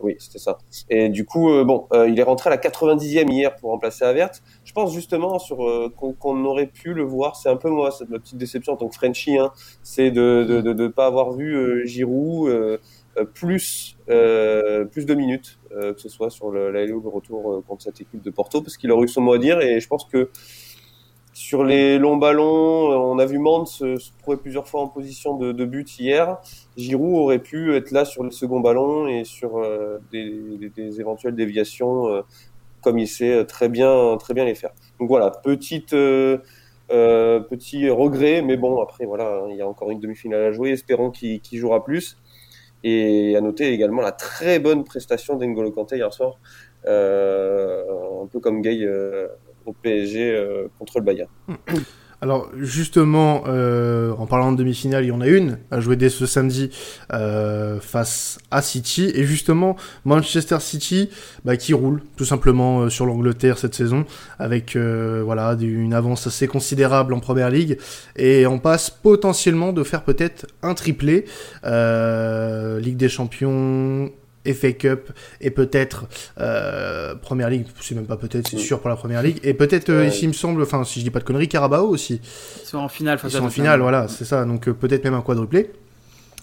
Oui, 0.02 0.16
c'était 0.18 0.38
ça. 0.38 0.58
Et 0.88 1.10
du 1.10 1.26
coup, 1.26 1.50
bon, 1.64 1.86
il 2.08 2.18
est 2.18 2.24
rentré 2.24 2.48
à 2.48 2.50
la 2.50 2.56
90e 2.56 3.30
hier 3.30 3.54
pour 3.56 3.70
remplacer 3.70 4.04
Avert. 4.04 4.30
Je 4.64 4.72
pense 4.72 4.92
justement 4.92 5.38
sur 5.38 5.58
qu'on 5.96 6.44
aurait 6.44 6.66
pu 6.66 6.94
le 6.94 7.04
voir. 7.04 7.36
C'est 7.36 7.50
un 7.50 7.56
peu 7.56 7.68
moi, 7.68 7.90
c'est 7.92 8.08
ma 8.08 8.18
petite 8.18 8.38
déception 8.38 8.72
en 8.72 8.76
tant 8.76 8.88
que 8.88 8.94
Frenchie, 8.94 9.38
hein, 9.38 9.52
c'est 9.82 10.10
de 10.10 10.44
ne 10.48 10.60
de, 10.60 10.72
de, 10.72 10.88
pas 10.88 11.06
avoir 11.06 11.32
vu 11.32 11.86
Giroud. 11.86 12.80
Euh, 13.18 13.24
plus, 13.24 13.96
euh, 14.08 14.84
plus 14.84 15.04
de 15.04 15.14
minutes, 15.14 15.58
euh, 15.72 15.92
que 15.92 16.00
ce 16.00 16.08
soit 16.08 16.30
sur 16.30 16.52
l'aller 16.52 16.92
ou 16.92 17.00
le 17.00 17.08
retour 17.08 17.64
contre 17.66 17.82
cette 17.82 18.00
équipe 18.00 18.22
de 18.22 18.30
Porto, 18.30 18.62
parce 18.62 18.76
qu'il 18.76 18.92
aurait 18.92 19.04
eu 19.04 19.08
son 19.08 19.20
mot 19.20 19.32
à 19.32 19.38
dire. 19.38 19.60
Et 19.60 19.80
je 19.80 19.88
pense 19.88 20.04
que 20.04 20.30
sur 21.32 21.64
les 21.64 21.98
longs 21.98 22.18
ballons, 22.18 22.88
on 22.88 23.18
a 23.18 23.26
vu 23.26 23.38
Mande 23.38 23.66
se, 23.66 23.96
trouver 24.20 24.36
plusieurs 24.36 24.68
fois 24.68 24.82
en 24.82 24.88
position 24.88 25.36
de, 25.36 25.64
but 25.64 25.98
hier. 25.98 26.38
Giroud 26.76 27.16
aurait 27.16 27.40
pu 27.40 27.74
être 27.74 27.90
là 27.90 28.04
sur 28.04 28.22
le 28.22 28.30
second 28.30 28.60
ballon 28.60 29.08
et 29.08 29.24
sur 29.24 29.60
des, 30.12 31.00
éventuelles 31.00 31.34
déviations, 31.34 32.22
comme 32.82 32.98
il 32.98 33.08
sait 33.08 33.44
très 33.46 33.68
bien, 33.68 34.16
très 34.18 34.34
bien 34.34 34.44
les 34.44 34.54
faire. 34.54 34.70
Donc 34.98 35.08
voilà, 35.08 35.30
petite, 35.30 35.96
petit 36.88 37.90
regret, 37.90 38.42
mais 38.42 38.56
bon, 38.56 38.80
après 38.82 39.06
voilà, 39.06 39.46
il 39.50 39.56
y 39.56 39.62
a 39.62 39.68
encore 39.68 39.90
une 39.90 40.00
demi-finale 40.00 40.42
à 40.42 40.52
jouer. 40.52 40.70
Espérons 40.70 41.10
qu'il 41.10 41.40
jouera 41.58 41.84
plus. 41.84 42.18
Et 42.82 43.36
à 43.36 43.40
noter 43.40 43.72
également 43.72 44.00
la 44.00 44.12
très 44.12 44.58
bonne 44.58 44.84
prestation 44.84 45.36
d'Engolo 45.36 45.70
Kanté 45.70 45.96
hier 45.96 46.12
soir, 46.12 46.38
euh, 46.86 48.22
un 48.22 48.26
peu 48.26 48.40
comme 48.40 48.62
Gay 48.62 48.80
euh, 48.82 49.28
au 49.66 49.72
PSG 49.72 50.34
euh, 50.34 50.68
contre 50.78 50.98
le 50.98 51.04
Bayern. 51.04 51.30
Alors 52.22 52.50
justement, 52.58 53.44
euh, 53.46 54.12
en 54.18 54.26
parlant 54.26 54.52
de 54.52 54.58
demi-finale, 54.58 55.04
il 55.04 55.08
y 55.08 55.12
en 55.12 55.22
a 55.22 55.26
une 55.26 55.58
à 55.70 55.80
jouer 55.80 55.96
dès 55.96 56.10
ce 56.10 56.26
samedi 56.26 56.70
euh, 57.12 57.80
face 57.80 58.38
à 58.50 58.60
City. 58.60 59.10
Et 59.14 59.24
justement, 59.24 59.76
Manchester 60.04 60.58
City 60.60 61.08
bah, 61.44 61.56
qui 61.56 61.72
roule 61.72 62.02
tout 62.16 62.26
simplement 62.26 62.82
euh, 62.82 62.90
sur 62.90 63.06
l'Angleterre 63.06 63.56
cette 63.56 63.74
saison 63.74 64.04
avec 64.38 64.76
voilà 64.76 65.56
une 65.60 65.94
avance 65.94 66.26
assez 66.26 66.46
considérable 66.46 67.14
en 67.14 67.20
Première 67.20 67.50
Ligue. 67.50 67.78
Et 68.16 68.46
on 68.46 68.58
passe 68.58 68.90
potentiellement 68.90 69.72
de 69.72 69.82
faire 69.82 70.02
peut-être 70.02 70.46
un 70.62 70.74
triplé. 70.74 71.24
Ligue 71.64 72.96
des 72.96 73.08
Champions, 73.08 74.10
FA 74.54 74.72
Cup 74.72 75.10
et 75.40 75.50
peut-être 75.50 76.06
euh, 76.38 77.14
Première 77.14 77.50
Ligue, 77.50 77.66
c'est 77.80 77.94
même 77.94 78.06
pas 78.06 78.16
peut-être, 78.16 78.48
c'est 78.48 78.58
sûr 78.58 78.80
pour 78.80 78.90
la 78.90 78.96
Première 78.96 79.22
Ligue 79.22 79.38
et 79.42 79.54
peut-être 79.54 79.90
euh, 79.90 80.06
ici 80.06 80.24
il 80.24 80.28
me 80.28 80.32
semble, 80.32 80.62
enfin 80.62 80.84
si 80.84 81.00
je 81.00 81.04
dis 81.04 81.10
pas 81.10 81.20
de 81.20 81.24
conneries, 81.24 81.48
Carabao 81.48 81.88
aussi. 81.88 82.20
Ils 82.62 82.66
sont 82.66 82.78
en 82.78 82.88
finale. 82.88 83.18
Ils 83.22 83.30
sont 83.30 83.44
en 83.44 83.50
finale, 83.50 83.80
voilà, 83.80 84.08
c'est 84.08 84.24
ça. 84.24 84.44
Donc 84.44 84.68
euh, 84.68 84.74
peut-être 84.74 85.04
même 85.04 85.14
un 85.14 85.22
quadruplé. 85.22 85.70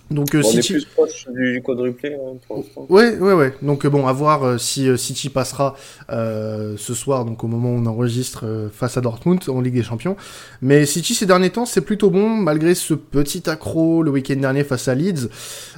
Donc 0.09 0.33
euh, 0.35 0.41
City... 0.41 0.73
On 0.73 0.75
est 0.75 0.79
plus 0.79 0.85
proche 0.85 1.27
du 1.29 1.61
quadruplé 1.61 2.13
hein, 2.15 2.37
pour 2.47 2.57
l'instant. 2.57 2.85
Ouais, 2.89 3.17
ouais, 3.17 3.33
ouais. 3.33 3.53
Donc 3.61 3.85
euh, 3.85 3.89
bon, 3.89 4.07
à 4.07 4.13
voir 4.13 4.43
euh, 4.43 4.57
si 4.57 4.97
City 4.97 5.29
passera 5.29 5.75
ce 6.09 6.93
soir, 6.93 7.25
donc 7.25 7.43
au 7.43 7.47
moment 7.47 7.69
où 7.71 7.77
on 7.77 7.85
enregistre 7.85 8.69
face 8.71 8.97
à 8.97 9.01
Dortmund 9.01 9.41
en 9.49 9.61
Ligue 9.61 9.75
des 9.75 9.83
Champions. 9.83 10.15
Mais 10.61 10.85
City 10.85 11.13
ces 11.13 11.25
derniers 11.25 11.49
temps, 11.49 11.65
c'est 11.65 11.81
plutôt 11.81 12.09
bon 12.09 12.29
malgré 12.29 12.75
ce 12.75 12.93
petit 12.93 13.49
accro 13.49 14.03
le 14.03 14.11
week-end 14.11 14.35
dernier 14.35 14.63
face 14.63 14.87
à 14.87 14.95
Leeds. 14.95 15.29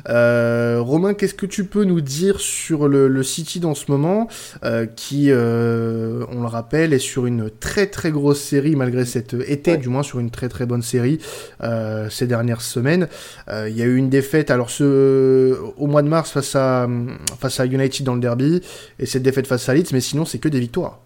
Romain, 0.05 1.13
qu'est-ce 1.13 1.33
que 1.33 1.45
tu 1.45 1.65
peux 1.65 1.83
nous 1.83 2.01
dire 2.01 2.39
sur 2.39 2.87
le, 2.87 3.07
le 3.07 3.23
City 3.23 3.59
dans 3.59 3.73
ce 3.73 3.89
moment, 3.89 4.27
qui, 4.95 5.31
on 5.31 6.41
le 6.41 6.47
rappelle, 6.47 6.93
est 6.93 6.99
sur 6.99 7.25
une 7.25 7.49
très 7.49 7.87
très 7.87 8.11
grosse 8.11 8.41
série 8.41 8.75
malgré 8.75 9.05
cet 9.05 9.33
été, 9.33 9.77
du 9.77 9.89
moins 9.89 10.03
sur 10.03 10.19
une 10.19 10.29
très 10.29 10.49
très 10.49 10.65
bonne 10.65 10.83
série 10.83 11.19
ces 12.09 12.27
dernières 12.27 12.61
semaines. 12.61 13.07
Il 13.49 13.75
y 13.75 13.81
a 13.81 13.85
eu 13.85 13.95
une 13.95 14.09
défaite, 14.19 14.51
alors 14.51 14.69
au 15.77 15.87
mois 15.87 16.01
de 16.01 16.09
mars 16.09 16.31
face 16.31 16.55
à, 16.55 16.87
face 17.39 17.59
à 17.59 17.65
United 17.65 18.05
dans 18.05 18.15
le 18.15 18.21
derby, 18.21 18.61
et 18.99 19.05
cette 19.05 19.23
défaite 19.23 19.47
face 19.47 19.67
à 19.69 19.73
Leeds, 19.73 19.91
mais 19.93 20.01
sinon 20.01 20.25
c'est 20.25 20.39
que 20.39 20.49
des 20.49 20.59
victoires. 20.59 20.99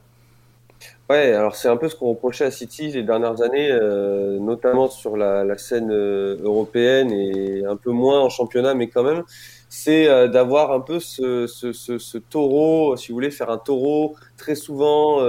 Ouais, 1.10 1.34
alors 1.34 1.56
c'est 1.56 1.68
un 1.68 1.76
peu 1.78 1.90
ce 1.90 1.96
qu'on 1.96 2.10
reprochait 2.10 2.46
à 2.46 2.52
City 2.52 2.88
les 2.88 3.04
dernières 3.04 3.42
années, 3.42 3.70
euh, 3.72 4.40
notamment 4.40 4.90
sur 4.90 5.18
la, 5.18 5.58
scène 5.58 5.92
euh, 5.92 6.38
européenne 6.42 7.12
et 7.12 7.66
un 7.66 7.76
peu 7.76 7.92
moins 7.92 8.22
en 8.22 8.30
championnat, 8.30 8.74
mais 8.74 8.88
quand 8.88 9.04
même, 9.04 9.24
c'est 9.70 10.08
euh, 10.08 10.28
d'avoir 10.30 10.72
un 10.72 10.80
peu 10.80 11.00
ce, 11.00 11.46
ce, 11.46 11.74
ce, 11.74 12.18
taureau, 12.18 12.96
si 12.96 13.10
vous 13.10 13.16
voulez, 13.16 13.32
faire 13.32 13.50
un 13.50 13.58
taureau 13.58 14.16
très 14.38 14.56
souvent 14.56 15.20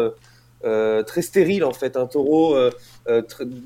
très 1.07 1.23
stérile 1.23 1.65
en 1.65 1.73
fait. 1.73 1.97
Un 1.97 2.07
taureau, 2.07 2.57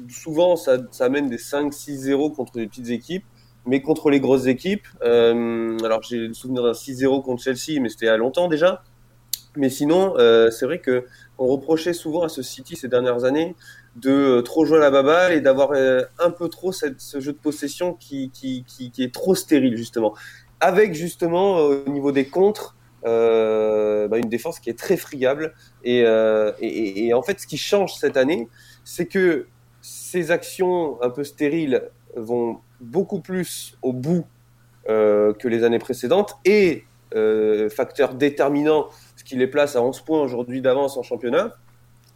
souvent 0.09 0.57
ça, 0.57 0.79
ça 0.91 1.05
amène 1.05 1.29
des 1.29 1.37
5-6-0 1.37 2.35
contre 2.35 2.55
des 2.55 2.67
petites 2.67 2.91
équipes 2.91 3.25
mais 3.69 3.83
contre 3.83 4.11
les 4.11 4.21
grosses 4.21 4.47
équipes. 4.47 4.87
alors 5.03 6.03
j'ai 6.03 6.29
le 6.29 6.35
souvenir 6.35 6.63
d'un 6.63 6.73
6-0 6.73 7.23
contre 7.23 7.43
Chelsea, 7.43 7.81
mais 7.81 7.89
c'était 7.89 8.09
a 8.09 8.17
longtemps 8.17 8.49
déjà. 8.49 8.83
Mais 9.57 9.71
sinon, 9.71 10.15
euh, 10.19 10.51
c'est 10.51 10.67
vrai 10.67 10.79
que 10.79 11.07
on 11.39 11.47
reprochait 11.47 11.93
souvent 11.93 12.23
à 12.23 12.29
ce 12.29 12.43
City 12.43 12.77
ces 12.77 12.89
dernières 12.89 13.25
années 13.25 13.57
de 13.97 14.11
euh, 14.11 14.43
trop 14.43 14.65
jouer 14.65 14.79
à 14.79 14.81
la 14.81 14.91
baballe 14.91 15.33
et 15.33 15.41
d'avoir 15.41 15.73
euh, 15.73 16.03
un 16.19 16.31
peu 16.31 16.49
trop 16.49 16.73
ce 16.73 17.21
jeu 17.21 17.33
de 17.33 17.39
possession 17.39 17.95
qui, 17.95 18.31
est 18.99 19.15
trop 19.15 19.35
stérile 19.35 19.77
justement. 19.77 20.15
Avec 20.61 20.95
justement 20.95 21.57
au 21.57 21.89
niveau 21.89 22.13
des 22.13 22.27
contres 22.27 22.77
euh, 23.07 24.09
bah 24.09 24.19
une 24.19 24.29
défense 24.29 24.59
qui 24.59 24.71
est 24.71 24.79
très 24.79 24.97
friable 24.97 25.55
euh, 25.87 26.53
et, 26.61 27.15
en 27.15 27.23
fait 27.23 27.39
ce 27.39 27.47
qui 27.47 27.57
change 27.57 27.95
cette 27.95 28.17
année, 28.17 28.49
c'est 28.85 29.07
que 29.07 29.47
ces 29.81 30.33
actions 30.33 31.01
un 31.01 31.11
peu 31.11 31.23
stériles 31.23 31.85
vont 32.17 32.59
beaucoup 32.81 33.21
plus 33.21 33.77
au 33.83 33.93
bout 33.93 34.27
euh, 34.89 35.33
que 35.35 35.49
les 35.49 35.65
années 35.65 35.79
précédentes 35.79 36.37
et 36.45 36.85
facteur 37.71 38.15
déterminant 38.15 38.89
qui 39.29 39.37
les 39.37 39.47
place 39.47 39.77
à 39.77 39.83
11 39.83 40.01
points 40.01 40.23
aujourd'hui 40.23 40.63
d'avance 40.63 40.97
en 40.97 41.03
championnat, 41.03 41.55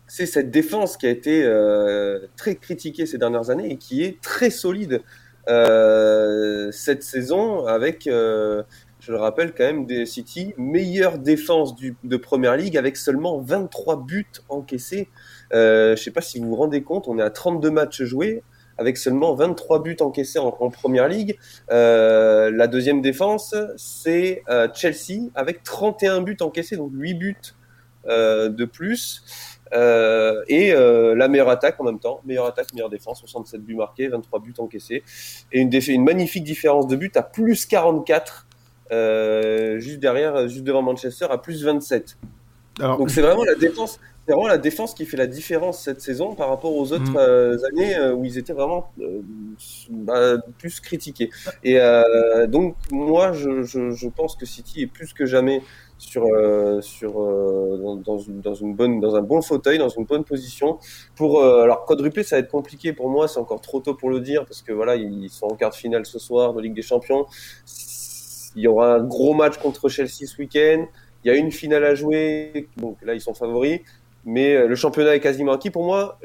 c'est 0.06 0.24
cette 0.24 0.50
défense 0.50 0.96
qui 0.96 1.06
a 1.06 1.10
été 1.10 1.44
euh, 1.44 2.20
très 2.36 2.54
critiquée 2.54 3.04
ces 3.04 3.18
dernières 3.18 3.50
années 3.50 3.70
et 3.70 3.76
qui 3.76 4.02
est 4.02 4.18
très 4.22 4.48
solide 4.48 5.02
euh, 5.48 6.72
cette 6.72 7.02
saison 7.02 7.66
avec, 7.66 8.06
euh, 8.06 8.62
je 9.00 9.12
le 9.12 9.18
rappelle 9.18 9.52
quand 9.52 9.64
même, 9.64 9.84
des 9.84 10.06
City, 10.06 10.54
meilleure 10.56 11.18
défense 11.18 11.74
de 11.76 12.16
Première 12.16 12.56
Ligue 12.56 12.78
avec 12.78 12.96
seulement 12.96 13.38
23 13.40 14.04
buts 14.04 14.24
encaissés. 14.48 15.10
je 15.50 15.90
ne 15.90 15.96
sais 15.96 16.12
pas 16.12 16.22
si 16.22 16.40
vous 16.40 16.48
vous 16.48 16.56
rendez 16.56 16.82
compte, 16.82 17.08
on 17.08 17.18
est 17.18 17.22
à 17.22 17.30
32 17.30 17.70
matchs 17.70 18.02
joués 18.04 18.42
avec 18.82 18.96
seulement 18.96 19.34
23 19.34 19.80
buts 19.80 19.96
encaissés 20.00 20.40
en, 20.40 20.56
en 20.58 20.70
Première 20.70 21.06
Ligue. 21.08 21.38
Euh, 21.70 22.50
la 22.50 22.66
deuxième 22.66 23.00
défense, 23.00 23.54
c'est 23.76 24.42
euh, 24.48 24.66
Chelsea 24.74 25.30
avec 25.36 25.62
31 25.62 26.22
buts 26.22 26.36
encaissés, 26.40 26.76
donc 26.76 26.90
8 26.92 27.14
buts 27.14 27.36
euh, 28.08 28.48
de 28.48 28.64
plus. 28.64 29.24
Et 30.48 30.72
la 30.74 31.28
meilleure 31.28 31.48
attaque 31.48 31.80
en 31.80 31.84
même 31.84 32.00
temps, 32.00 32.20
meilleure 32.26 32.46
attaque, 32.46 32.74
meilleure 32.74 32.90
défense, 32.90 33.20
67 33.20 33.62
buts 33.62 33.76
marqués, 33.76 34.08
23 34.08 34.40
buts 34.40 34.54
encaissés, 34.58 35.02
et 35.52 35.60
une, 35.60 36.04
magnifique 36.04 36.44
différence 36.44 36.88
de 36.88 36.96
buts 36.96 37.12
à 37.14 37.22
plus 37.22 37.64
44, 37.64 38.48
juste 39.78 40.00
derrière, 40.00 40.48
juste 40.48 40.64
devant 40.64 40.82
Manchester 40.82 41.26
à 41.30 41.38
plus 41.38 41.64
27. 41.64 42.18
Alors, 42.82 42.98
Donc 42.98 43.10
c'est 43.10 43.22
vraiment 43.22 43.44
la 43.44 43.54
défense, 43.54 44.00
c'est 44.26 44.32
vraiment 44.32 44.48
la 44.48 44.58
défense 44.58 44.92
qui 44.92 45.06
fait 45.06 45.16
la 45.16 45.28
différence 45.28 45.82
cette 45.82 46.00
saison 46.00 46.34
par 46.34 46.48
rapport 46.48 46.74
aux 46.74 46.92
autres 46.92 47.12
mm. 47.12 47.16
euh, 47.16 47.56
années 47.70 47.96
euh, 47.96 48.12
où 48.12 48.24
ils 48.24 48.38
étaient 48.38 48.52
vraiment 48.52 48.90
euh, 49.00 49.20
bah, 49.88 50.36
plus 50.58 50.80
critiqués. 50.80 51.30
Et 51.62 51.80
euh, 51.80 52.48
donc 52.48 52.74
moi, 52.90 53.32
je, 53.32 53.62
je, 53.62 53.92
je, 53.92 54.08
pense 54.08 54.34
que 54.34 54.46
City 54.46 54.82
est 54.82 54.86
plus 54.88 55.12
que 55.12 55.26
jamais 55.26 55.62
sur 55.98 56.26
sur 56.80 57.12
dans, 57.12 57.94
dans, 57.94 58.18
une, 58.18 58.40
dans, 58.40 58.54
une 58.54 58.74
bonne 58.74 58.98
dans 58.98 59.14
un 59.14 59.22
bon 59.22 59.40
fauteuil, 59.42 59.78
dans 59.78 59.88
une 59.88 60.04
bonne 60.04 60.24
position 60.24 60.78
pour 61.14 61.40
alors 61.44 61.84
quadrupler, 61.84 62.24
ça 62.24 62.34
va 62.34 62.40
être 62.40 62.50
compliqué 62.50 62.92
pour 62.92 63.08
moi, 63.08 63.28
c'est 63.28 63.38
encore 63.38 63.60
trop 63.60 63.78
tôt 63.78 63.94
pour 63.94 64.10
le 64.10 64.18
dire 64.18 64.44
parce 64.44 64.62
que 64.62 64.72
voilà, 64.72 64.96
ils 64.96 65.30
sont 65.30 65.46
en 65.46 65.54
quart 65.54 65.70
de 65.70 65.76
finale 65.76 66.04
ce 66.04 66.18
soir 66.18 66.54
de 66.54 66.60
Ligue 66.60 66.74
des 66.74 66.82
Champions. 66.82 67.26
Il 68.56 68.62
y 68.62 68.66
aura 68.66 68.94
un 68.94 69.04
gros 69.04 69.32
match 69.34 69.58
contre 69.58 69.88
Chelsea 69.88 70.26
ce 70.26 70.36
week-end. 70.38 70.86
Il 71.24 71.32
y 71.32 71.34
a 71.34 71.36
une 71.36 71.52
finale 71.52 71.84
à 71.84 71.94
jouer, 71.94 72.68
donc 72.76 72.98
là 73.02 73.14
ils 73.14 73.20
sont 73.20 73.34
favoris. 73.34 73.80
Mais 74.24 74.54
euh, 74.54 74.66
le 74.66 74.74
championnat 74.74 75.16
est 75.16 75.20
quasiment 75.20 75.52
acquis. 75.52 75.70
Pour 75.70 75.84
moi, 75.84 76.18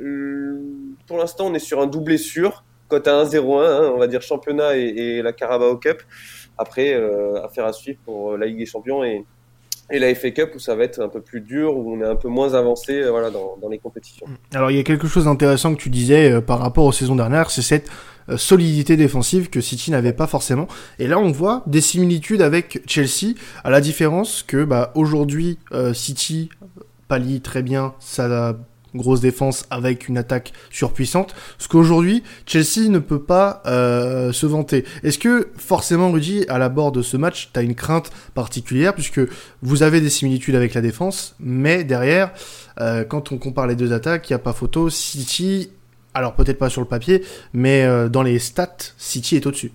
pour 1.07 1.17
l'instant, 1.17 1.47
on 1.47 1.53
est 1.53 1.59
sur 1.59 1.81
un 1.81 1.87
doublé 1.87 2.17
sûr. 2.17 2.63
Cote 2.87 3.07
à 3.07 3.23
1-0-1, 3.23 3.65
hein, 3.65 3.91
on 3.93 3.97
va 3.97 4.07
dire 4.07 4.21
championnat 4.21 4.77
et, 4.77 5.21
la 5.21 5.33
Carabao 5.33 5.77
Cup. 5.77 6.01
Après, 6.57 6.93
euh, 6.93 7.43
affaire 7.43 7.65
à 7.65 7.73
suivre 7.73 7.99
pour 8.05 8.33
euh, 8.33 8.37
la 8.37 8.45
Ligue 8.45 8.59
des 8.59 8.65
Champions 8.65 9.03
et, 9.03 9.25
et 9.91 9.99
la 9.99 10.13
FA 10.13 10.31
Cup 10.31 10.51
où 10.55 10.59
ça 10.59 10.75
va 10.75 10.83
être 10.83 11.01
un 11.01 11.09
peu 11.09 11.21
plus 11.21 11.41
dur, 11.41 11.75
où 11.75 11.93
on 11.93 12.01
est 12.01 12.07
un 12.07 12.15
peu 12.15 12.27
moins 12.27 12.53
avancé 12.53 13.01
euh, 13.01 13.11
voilà, 13.11 13.29
dans, 13.29 13.57
les 13.69 13.79
compétitions. 13.79 14.25
Alors 14.53 14.71
il 14.71 14.77
y 14.77 14.79
a 14.79 14.83
quelque 14.83 15.07
chose 15.07 15.25
d'intéressant 15.25 15.75
que 15.75 15.81
tu 15.81 15.89
disais 15.89 16.41
par 16.41 16.59
rapport 16.59 16.85
aux 16.85 16.91
saisons 16.91 17.15
dernières, 17.15 17.51
c'est 17.51 17.61
cette 17.61 17.89
solidité 18.35 18.97
défensive 18.97 19.49
que 19.49 19.61
City 19.61 19.91
n'avait 19.91 20.13
pas 20.13 20.27
forcément. 20.27 20.67
Et 20.99 21.07
là 21.07 21.19
on 21.19 21.31
voit 21.31 21.63
des 21.65 21.81
similitudes 21.81 22.41
avec 22.41 22.81
Chelsea, 22.85 23.35
à 23.63 23.69
la 23.69 23.81
différence 23.81 24.43
que 24.43 24.63
bah, 24.63 24.91
aujourd'hui 24.95 25.59
City 25.93 26.49
pallie 27.07 27.41
très 27.41 27.61
bien 27.61 27.93
sa 27.99 28.57
grosse 28.97 29.21
défense 29.21 29.65
avec 29.69 30.07
une 30.09 30.17
attaque 30.17 30.53
surpuissante, 30.69 31.35
ce 31.57 31.67
qu'aujourd'hui 31.67 32.23
Chelsea 32.45 32.89
ne 32.89 32.99
peut 32.99 33.21
pas 33.21 33.61
euh, 33.65 34.31
se 34.31 34.45
vanter. 34.45 34.85
Est-ce 35.03 35.19
que 35.19 35.49
forcément 35.57 36.11
Rudy, 36.11 36.45
à 36.49 36.57
la 36.57 36.69
bord 36.69 36.91
de 36.91 37.01
ce 37.01 37.17
match, 37.17 37.49
tu 37.53 37.59
as 37.59 37.63
une 37.63 37.75
crainte 37.75 38.11
particulière 38.33 38.93
puisque 38.93 39.21
vous 39.61 39.83
avez 39.83 40.01
des 40.01 40.09
similitudes 40.09 40.55
avec 40.55 40.73
la 40.73 40.81
défense, 40.81 41.35
mais 41.39 41.83
derrière, 41.83 42.31
euh, 42.79 43.03
quand 43.03 43.31
on 43.31 43.37
compare 43.37 43.67
les 43.67 43.75
deux 43.75 43.93
attaques, 43.93 44.29
il 44.29 44.33
n'y 44.33 44.35
a 44.35 44.39
pas 44.39 44.53
photo. 44.53 44.89
City, 44.89 45.71
alors 46.13 46.35
peut-être 46.35 46.57
pas 46.57 46.69
sur 46.69 46.81
le 46.81 46.87
papier, 46.87 47.23
mais 47.53 47.83
euh, 47.83 48.09
dans 48.09 48.23
les 48.23 48.39
stats, 48.39 48.77
City 48.97 49.35
est 49.35 49.45
au-dessus. 49.45 49.71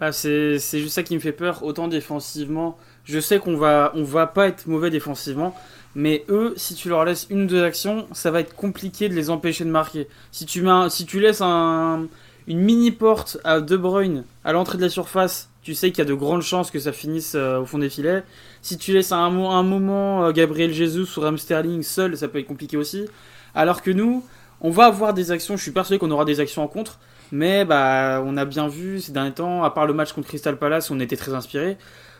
Ah, 0.00 0.12
c'est 0.12 0.58
juste 0.58 0.90
ça 0.90 1.02
qui 1.02 1.14
me 1.14 1.20
fait 1.20 1.32
peur, 1.32 1.62
autant 1.62 1.88
défensivement. 1.88 2.76
Je 3.04 3.18
sais 3.18 3.38
qu'on 3.38 3.56
va, 3.56 3.92
on 3.94 4.02
va 4.02 4.26
pas 4.26 4.46
être 4.48 4.66
mauvais 4.66 4.90
défensivement, 4.90 5.54
mais 5.98 6.26
eux, 6.28 6.52
si 6.58 6.74
tu 6.74 6.90
leur 6.90 7.06
laisses 7.06 7.26
une 7.30 7.44
ou 7.44 7.46
deux 7.46 7.64
actions, 7.64 8.06
ça 8.12 8.30
va 8.30 8.40
être 8.40 8.54
compliqué 8.54 9.08
de 9.08 9.14
les 9.14 9.30
empêcher 9.30 9.64
de 9.64 9.70
marquer. 9.70 10.08
Si 10.30 10.44
tu, 10.44 10.60
mets 10.60 10.90
si 10.90 11.06
tu 11.06 11.20
laisses 11.20 11.40
un, 11.40 12.06
une 12.46 12.58
mini 12.60 12.90
porte 12.90 13.38
à 13.44 13.62
De 13.62 13.78
Bruyne 13.78 14.24
à 14.44 14.52
l'entrée 14.52 14.76
de 14.76 14.82
la 14.82 14.90
surface, 14.90 15.48
tu 15.62 15.74
sais 15.74 15.92
qu'il 15.92 16.00
y 16.00 16.02
a 16.02 16.04
de 16.04 16.12
grandes 16.12 16.42
chances 16.42 16.70
que 16.70 16.78
ça 16.78 16.92
finisse 16.92 17.32
euh, 17.34 17.60
au 17.60 17.64
fond 17.64 17.78
des 17.78 17.88
filets. 17.88 18.24
Si 18.60 18.76
tu 18.76 18.92
laisses 18.92 19.10
un, 19.10 19.30
moment 19.30 20.26
euh, 20.26 20.32
Gabriel 20.32 20.70
Jesus 20.70 21.16
ou 21.16 21.22
Ram 21.22 21.38
Sterling 21.38 21.82
seul, 21.82 22.14
ça 22.14 22.28
peut 22.28 22.40
être 22.40 22.46
compliqué 22.46 22.76
aussi. 22.76 23.06
Alors 23.54 23.80
que 23.80 23.90
nous, 23.90 24.22
on 24.60 24.68
va 24.68 24.84
avoir 24.84 25.14
des 25.14 25.30
actions, 25.30 25.56
je 25.56 25.62
suis 25.62 25.72
persuadé 25.72 25.98
qu'on 25.98 26.10
aura 26.10 26.26
des 26.26 26.40
actions 26.40 26.62
en 26.62 26.68
contre, 26.68 26.98
mais 27.32 27.64
bah, 27.64 28.22
on 28.22 28.36
a 28.36 28.44
bien 28.44 28.68
vu 28.68 29.00
ces 29.00 29.12
derniers 29.12 29.32
temps, 29.32 29.64
à 29.64 29.70
part 29.70 29.86
le 29.86 29.94
match 29.94 30.12
contre 30.12 30.28
Crystal 30.28 30.58
Palace, 30.58 30.90
on 30.90 31.00
était 31.00 31.16
très 31.16 31.32
inspiré. 31.32 31.78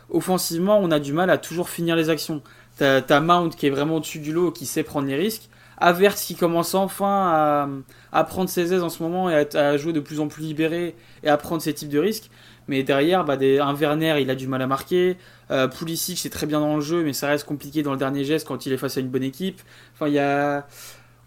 Offensivement, 0.09 0.79
on 0.81 0.89
a 0.89 0.99
du 0.99 1.13
mal 1.13 1.29
à 1.29 1.37
toujours 1.37 1.69
finir 1.69 1.95
les 1.95 2.09
actions. 2.09 2.41
T'as 2.77 3.19
Mount 3.19 3.49
qui 3.49 3.67
est 3.67 3.71
vraiment 3.71 3.95
au-dessus 3.95 4.19
du 4.19 4.31
lot, 4.31 4.51
qui 4.51 4.65
sait 4.65 4.83
prendre 4.83 5.07
les 5.07 5.15
risques. 5.15 5.49
Avert 5.79 6.15
qui 6.15 6.35
commence 6.35 6.73
enfin 6.73 7.69
à, 8.11 8.23
prendre 8.23 8.49
ses 8.49 8.73
aises 8.73 8.81
en 8.81 8.89
ce 8.89 9.03
moment 9.03 9.29
et 9.29 9.47
à, 9.55 9.77
jouer 9.77 9.93
de 9.93 9.99
plus 9.99 10.19
en 10.19 10.27
plus 10.27 10.43
libéré 10.43 10.95
et 11.23 11.29
à 11.29 11.37
prendre 11.37 11.61
ces 11.61 11.73
types 11.73 11.89
de 11.89 11.99
risques. 11.99 12.29
Mais 12.67 12.83
derrière, 12.83 13.23
bah, 13.23 13.37
un 13.39 13.73
Werner, 13.75 14.15
il 14.19 14.29
a 14.29 14.35
du 14.35 14.47
mal 14.47 14.61
à 14.61 14.67
marquer. 14.67 15.17
Euh, 15.51 15.67
c'est 15.95 16.29
très 16.29 16.45
bien 16.45 16.59
dans 16.59 16.75
le 16.75 16.81
jeu, 16.81 17.03
mais 17.03 17.13
ça 17.13 17.27
reste 17.27 17.45
compliqué 17.45 17.83
dans 17.83 17.91
le 17.91 17.97
dernier 17.97 18.23
geste 18.23 18.47
quand 18.47 18.65
il 18.65 18.73
est 18.73 18.77
face 18.77 18.97
à 18.97 19.01
une 19.01 19.09
bonne 19.09 19.23
équipe. 19.23 19.61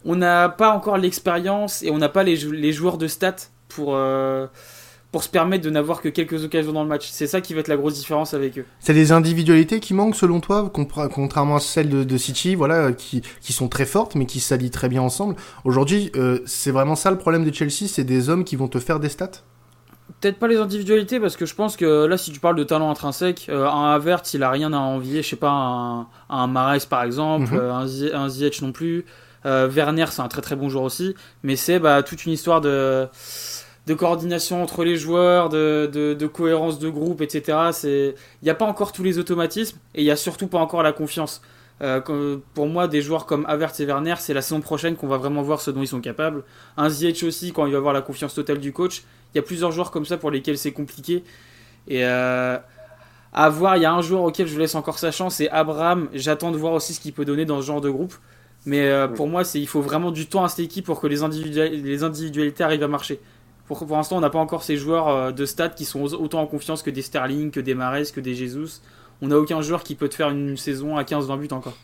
On 0.04 0.16
n'a 0.16 0.48
pas 0.48 0.70
encore 0.70 0.98
l'expérience 0.98 1.82
et 1.82 1.90
on 1.90 1.98
n'a 1.98 2.08
pas 2.08 2.22
les, 2.22 2.36
les, 2.36 2.72
joueurs 2.72 2.98
de 2.98 3.06
stats 3.06 3.48
pour... 3.68 3.94
Euh, 3.94 4.46
pour 5.12 5.24
se 5.24 5.28
permettre 5.28 5.64
de 5.64 5.70
n'avoir 5.70 6.00
que 6.00 6.08
quelques 6.08 6.44
occasions 6.44 6.72
dans 6.72 6.82
le 6.82 6.88
match. 6.88 7.08
C'est 7.10 7.26
ça 7.26 7.40
qui 7.40 7.54
va 7.54 7.60
être 7.60 7.68
la 7.68 7.76
grosse 7.76 7.94
différence 7.94 8.34
avec 8.34 8.58
eux. 8.58 8.64
C'est 8.78 8.94
des 8.94 9.12
individualités 9.12 9.80
qui 9.80 9.94
manquent 9.94 10.14
selon 10.14 10.40
toi, 10.40 10.70
contrairement 10.72 11.56
à 11.56 11.60
celles 11.60 12.06
de, 12.06 12.16
City, 12.16 12.54
voilà, 12.54 12.92
qui, 12.92 13.22
qui 13.40 13.52
sont 13.52 13.68
très 13.68 13.86
fortes 13.86 14.14
mais 14.14 14.26
qui 14.26 14.40
s'allient 14.40 14.70
très 14.70 14.88
bien 14.88 15.02
ensemble. 15.02 15.36
Aujourd'hui, 15.64 16.12
euh, 16.16 16.40
c'est 16.46 16.70
vraiment 16.70 16.94
ça 16.94 17.10
le 17.10 17.18
problème 17.18 17.44
de 17.44 17.52
Chelsea, 17.52 17.88
c'est 17.88 18.04
des 18.04 18.28
hommes 18.28 18.44
qui 18.44 18.56
vont 18.56 18.68
te 18.68 18.78
faire 18.78 19.00
des 19.00 19.08
stats? 19.08 19.42
Peut-être 20.20 20.38
pas 20.38 20.48
les 20.48 20.58
individualités 20.58 21.18
parce 21.18 21.36
que 21.36 21.46
je 21.46 21.54
pense 21.54 21.76
que 21.76 22.04
là, 22.04 22.18
si 22.18 22.30
tu 22.30 22.40
parles 22.40 22.56
de 22.56 22.64
talent 22.64 22.90
intrinsèque, 22.90 23.46
euh, 23.48 23.66
un 23.66 23.92
Havertz, 23.92 24.34
il 24.34 24.42
a 24.42 24.50
rien 24.50 24.72
à 24.72 24.78
envier. 24.78 25.22
Je 25.22 25.28
sais 25.28 25.36
pas, 25.36 25.50
un, 25.50 26.08
un 26.28 26.46
Marais 26.46 26.78
par 26.88 27.04
exemple, 27.04 27.54
mhm. 27.54 27.60
un, 27.60 28.14
un 28.14 28.28
Ziyech 28.28 28.60
non 28.62 28.72
plus. 28.72 29.04
Euh, 29.46 29.68
Werner, 29.68 30.06
c'est 30.10 30.20
un 30.20 30.28
très 30.28 30.42
très 30.42 30.56
bon 30.56 30.68
joueur 30.68 30.84
aussi, 30.84 31.14
mais 31.42 31.56
c'est 31.56 31.78
bah, 31.78 32.02
toute 32.02 32.26
une 32.26 32.32
histoire 32.32 32.60
de 32.60 33.08
de 33.86 33.94
coordination 33.94 34.62
entre 34.62 34.84
les 34.84 34.96
joueurs, 34.96 35.48
de, 35.48 35.90
de, 35.92 36.26
cohérence 36.26 36.78
de 36.78 36.88
groupe, 36.88 37.22
etc. 37.22 37.58
Il 37.84 38.14
n'y 38.42 38.50
a 38.50 38.54
pas 38.54 38.66
encore 38.66 38.92
tous 38.92 39.02
les 39.02 39.18
automatismes 39.18 39.78
et 39.94 40.02
il 40.02 40.04
n'y 40.04 40.10
a 40.10 40.16
surtout 40.16 40.46
pas 40.46 40.58
encore 40.58 40.82
la 40.82 40.92
confiance. 40.92 41.40
Euh, 41.82 42.36
pour 42.54 42.66
moi, 42.66 42.88
des 42.88 43.00
joueurs 43.00 43.24
comme 43.24 43.46
Havertz 43.46 43.80
et 43.80 43.86
Werner, 43.86 44.14
c'est 44.18 44.34
la 44.34 44.42
saison 44.42 44.60
prochaine 44.60 44.96
qu'on 44.96 45.08
va 45.08 45.16
vraiment 45.16 45.42
voir 45.42 45.60
ce 45.60 45.70
dont 45.70 45.80
ils 45.80 45.88
sont 45.88 46.00
capables. 46.00 46.44
Un 46.76 46.90
Ziyech 46.90 47.22
aussi, 47.24 47.52
quand 47.52 47.66
il 47.66 47.72
va 47.72 47.78
avoir 47.78 47.94
la 47.94 48.02
confiance 48.02 48.34
totale 48.34 48.58
du 48.58 48.72
coach. 48.72 49.02
Il 49.32 49.38
y 49.38 49.40
a 49.40 49.42
plusieurs 49.42 49.72
joueurs 49.72 49.90
comme 49.90 50.04
ça 50.04 50.18
pour 50.18 50.30
lesquels 50.30 50.58
c'est 50.58 50.72
compliqué. 50.72 51.24
Et 51.88 52.04
euh, 52.04 52.58
à 53.32 53.48
voir, 53.48 53.76
il 53.76 53.82
y 53.82 53.86
a 53.86 53.92
un 53.92 54.02
joueur 54.02 54.22
auquel 54.22 54.46
je 54.46 54.58
laisse 54.58 54.74
encore 54.74 54.98
sa 54.98 55.10
chance, 55.10 55.36
c'est 55.36 55.48
Abraham. 55.48 56.08
J'attends 56.12 56.50
de 56.50 56.58
voir 56.58 56.74
aussi 56.74 56.92
ce 56.92 57.00
qu'il 57.00 57.12
peut 57.12 57.24
donner 57.24 57.46
dans 57.46 57.60
ce 57.60 57.66
genre 57.66 57.80
de 57.80 57.88
groupe. 57.88 58.14
Mais 58.66 58.82
euh, 58.82 59.08
pour 59.08 59.26
moi, 59.26 59.44
c'est 59.44 59.58
il 59.58 59.66
faut 59.66 59.80
vraiment 59.80 60.10
du 60.10 60.26
temps 60.26 60.44
à 60.44 60.48
cette 60.48 60.66
équipe 60.66 60.84
pour 60.84 61.00
que 61.00 61.06
les, 61.06 61.20
les 61.70 62.02
individualités 62.02 62.62
arrivent 62.62 62.82
à 62.82 62.88
marcher. 62.88 63.20
Pour, 63.70 63.86
pour 63.86 63.96
l'instant, 63.96 64.16
on 64.16 64.20
n'a 64.20 64.30
pas 64.30 64.40
encore 64.40 64.64
ces 64.64 64.76
joueurs 64.76 65.06
euh, 65.06 65.30
de 65.30 65.46
stade 65.46 65.76
qui 65.76 65.84
sont 65.84 66.02
autant 66.02 66.40
en 66.40 66.46
confiance 66.48 66.82
que 66.82 66.90
des 66.90 67.02
Sterling, 67.02 67.52
que 67.52 67.60
des 67.60 67.74
Mares, 67.74 68.10
que 68.12 68.18
des 68.18 68.34
Jesus. 68.34 68.80
On 69.22 69.28
n'a 69.28 69.38
aucun 69.38 69.62
joueur 69.62 69.84
qui 69.84 69.94
peut 69.94 70.08
te 70.08 70.16
faire 70.16 70.30
une 70.30 70.56
saison 70.56 70.96
à 70.96 71.04
15-20 71.04 71.38
buts 71.38 71.48
encore. 71.52 71.76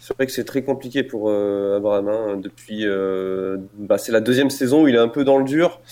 C'est 0.00 0.16
vrai 0.16 0.24
que 0.24 0.32
c'est 0.32 0.46
très 0.46 0.64
compliqué 0.64 1.02
pour 1.02 1.28
euh, 1.28 1.76
Abraham. 1.76 2.08
Hein, 2.08 2.36
depuis, 2.38 2.86
bah, 3.76 3.98
c'est 3.98 4.10
la 4.10 4.22
deuxième 4.22 4.48
saison 4.48 4.84
où 4.84 4.88
il 4.88 4.94
est 4.94 4.98
un 4.98 5.08
peu 5.08 5.22
dans 5.22 5.36
le 5.36 5.44
dur. 5.44 5.82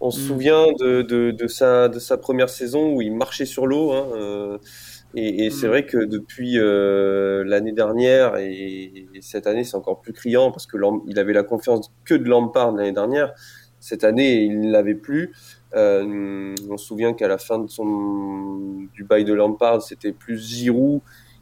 On 0.00 0.10
se 0.10 0.18
mm. 0.18 0.26
souvient 0.26 0.66
de, 0.78 1.02
de, 1.02 1.30
de, 1.30 1.46
sa, 1.46 1.90
de 1.90 1.98
sa 1.98 2.16
première 2.16 2.48
saison 2.48 2.94
où 2.94 3.02
il 3.02 3.14
marchait 3.14 3.44
sur 3.44 3.66
l'eau. 3.66 3.92
Hein, 3.92 4.58
et, 5.14 5.46
et 5.46 5.50
c'est 5.50 5.66
mm. 5.66 5.70
vrai 5.70 5.86
que 5.86 5.98
depuis 5.98 6.58
euh, 6.58 7.44
l'année 7.44 7.72
dernière 7.72 8.36
et, 8.36 9.08
cette 9.20 9.46
année, 9.46 9.64
c'est 9.64 9.76
encore 9.76 10.00
plus 10.00 10.12
criant 10.12 10.50
parce 10.50 10.66
que 10.66 10.76
il 11.06 11.18
avait 11.18 11.32
la 11.32 11.42
confiance 11.42 11.92
que 12.04 12.14
de 12.14 12.28
Lampard 12.28 12.72
l'année 12.72 12.92
dernière. 12.92 13.34
Cette 13.80 14.04
année, 14.04 14.42
il 14.42 14.60
ne 14.60 14.70
l'avait 14.70 14.94
plus. 14.94 15.32
Euh, 15.74 16.54
on 16.68 16.76
se 16.76 16.86
souvient 16.86 17.14
qu'à 17.14 17.28
la 17.28 17.38
fin 17.38 17.58
du 17.58 19.04
bail 19.04 19.24
de 19.24 19.32
Lampard, 19.32 19.82
c'était 19.82 20.12
plus 20.12 20.38
Giroud 20.38 21.00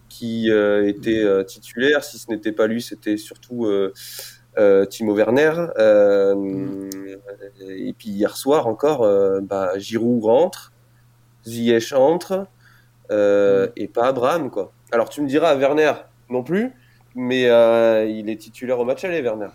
qui 0.09 0.51
euh, 0.51 0.89
était 0.89 1.23
euh, 1.23 1.43
titulaire. 1.43 2.05
Si 2.05 2.19
ce 2.19 2.31
n'était 2.31 2.53
pas 2.53 2.67
lui, 2.67 2.81
c'était 2.81 3.17
surtout 3.17 3.67
Timo 4.89 5.15
Werner. 5.15 5.67
Et 7.61 7.93
puis 7.93 8.09
hier 8.09 8.37
soir 8.37 8.69
encore, 8.69 9.01
bah, 9.43 9.79
Giroud 9.79 10.23
rentre, 10.25 10.73
Ziyech 11.45 11.93
entre. 11.93 12.47
Et 13.11 13.89
pas 13.93 14.07
Abraham, 14.07 14.51
quoi. 14.51 14.73
Alors 14.93 15.09
tu 15.09 15.23
me 15.23 15.27
diras, 15.27 15.55
Werner 15.57 15.93
non 16.31 16.43
plus, 16.45 16.73
mais 17.17 17.43
il 18.09 18.31
est 18.31 18.41
titulaire 18.41 18.79
au 18.79 18.85
match 18.85 19.05
aller, 19.05 19.23
Werner. 19.23 19.49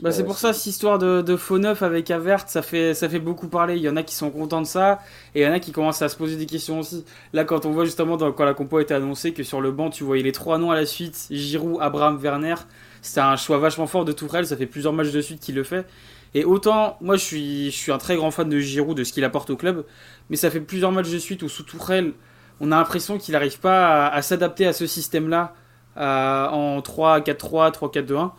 Bah, 0.00 0.10
c'est 0.12 0.22
euh, 0.22 0.24
pour 0.24 0.38
ça, 0.38 0.52
cette 0.52 0.66
histoire 0.66 0.98
de, 0.98 1.22
de 1.22 1.36
faux 1.36 1.58
neuf 1.58 1.82
avec 1.82 2.10
Avert, 2.10 2.48
ça 2.48 2.62
fait, 2.62 2.94
ça 2.94 3.08
fait 3.08 3.20
beaucoup 3.20 3.48
parler. 3.48 3.76
Il 3.76 3.82
y 3.82 3.88
en 3.88 3.96
a 3.96 4.02
qui 4.02 4.14
sont 4.14 4.30
contents 4.30 4.60
de 4.60 4.66
ça, 4.66 5.00
et 5.34 5.40
il 5.40 5.44
y 5.44 5.48
en 5.48 5.52
a 5.52 5.60
qui 5.60 5.72
commencent 5.72 6.02
à 6.02 6.08
se 6.08 6.16
poser 6.16 6.36
des 6.36 6.46
questions 6.46 6.80
aussi. 6.80 7.04
Là, 7.32 7.44
quand 7.44 7.64
on 7.66 7.70
voit 7.70 7.84
justement, 7.84 8.16
dans, 8.16 8.32
quand 8.32 8.44
la 8.44 8.54
compo 8.54 8.78
a 8.78 8.82
été 8.82 8.94
annoncée, 8.94 9.32
que 9.32 9.42
sur 9.42 9.60
le 9.60 9.70
banc, 9.70 9.90
tu 9.90 10.04
voyais 10.04 10.22
les 10.22 10.32
trois 10.32 10.58
noms 10.58 10.70
à 10.70 10.74
la 10.74 10.86
suite 10.86 11.28
Giroud, 11.30 11.78
Abraham, 11.80 12.18
Werner. 12.18 12.56
C'est 13.02 13.20
un 13.20 13.36
choix 13.36 13.58
vachement 13.58 13.86
fort 13.86 14.04
de 14.04 14.12
Tourelle, 14.12 14.46
ça 14.46 14.56
fait 14.56 14.66
plusieurs 14.66 14.92
matchs 14.92 15.12
de 15.12 15.20
suite 15.20 15.40
qu'il 15.40 15.54
le 15.54 15.62
fait. 15.62 15.86
Et 16.34 16.44
autant, 16.44 16.96
moi 17.00 17.16
je 17.16 17.22
suis, 17.22 17.70
je 17.70 17.76
suis 17.76 17.92
un 17.92 17.98
très 17.98 18.16
grand 18.16 18.30
fan 18.30 18.48
de 18.48 18.58
Giroud, 18.58 18.96
de 18.96 19.04
ce 19.04 19.12
qu'il 19.12 19.24
apporte 19.24 19.50
au 19.50 19.56
club, 19.56 19.84
mais 20.30 20.36
ça 20.36 20.50
fait 20.50 20.60
plusieurs 20.60 20.90
matchs 20.90 21.10
de 21.10 21.18
suite 21.18 21.42
où 21.42 21.48
sous 21.48 21.62
Tourelle, 21.62 22.12
on 22.60 22.72
a 22.72 22.76
l'impression 22.76 23.18
qu'il 23.18 23.32
n'arrive 23.32 23.60
pas 23.60 24.08
à, 24.08 24.22
s'adapter 24.22 24.66
à 24.66 24.72
ce 24.72 24.86
système-là 24.86 25.54
en 25.96 26.80
3-4-3, 26.80 27.72
3-4-2-1. 27.72 28.32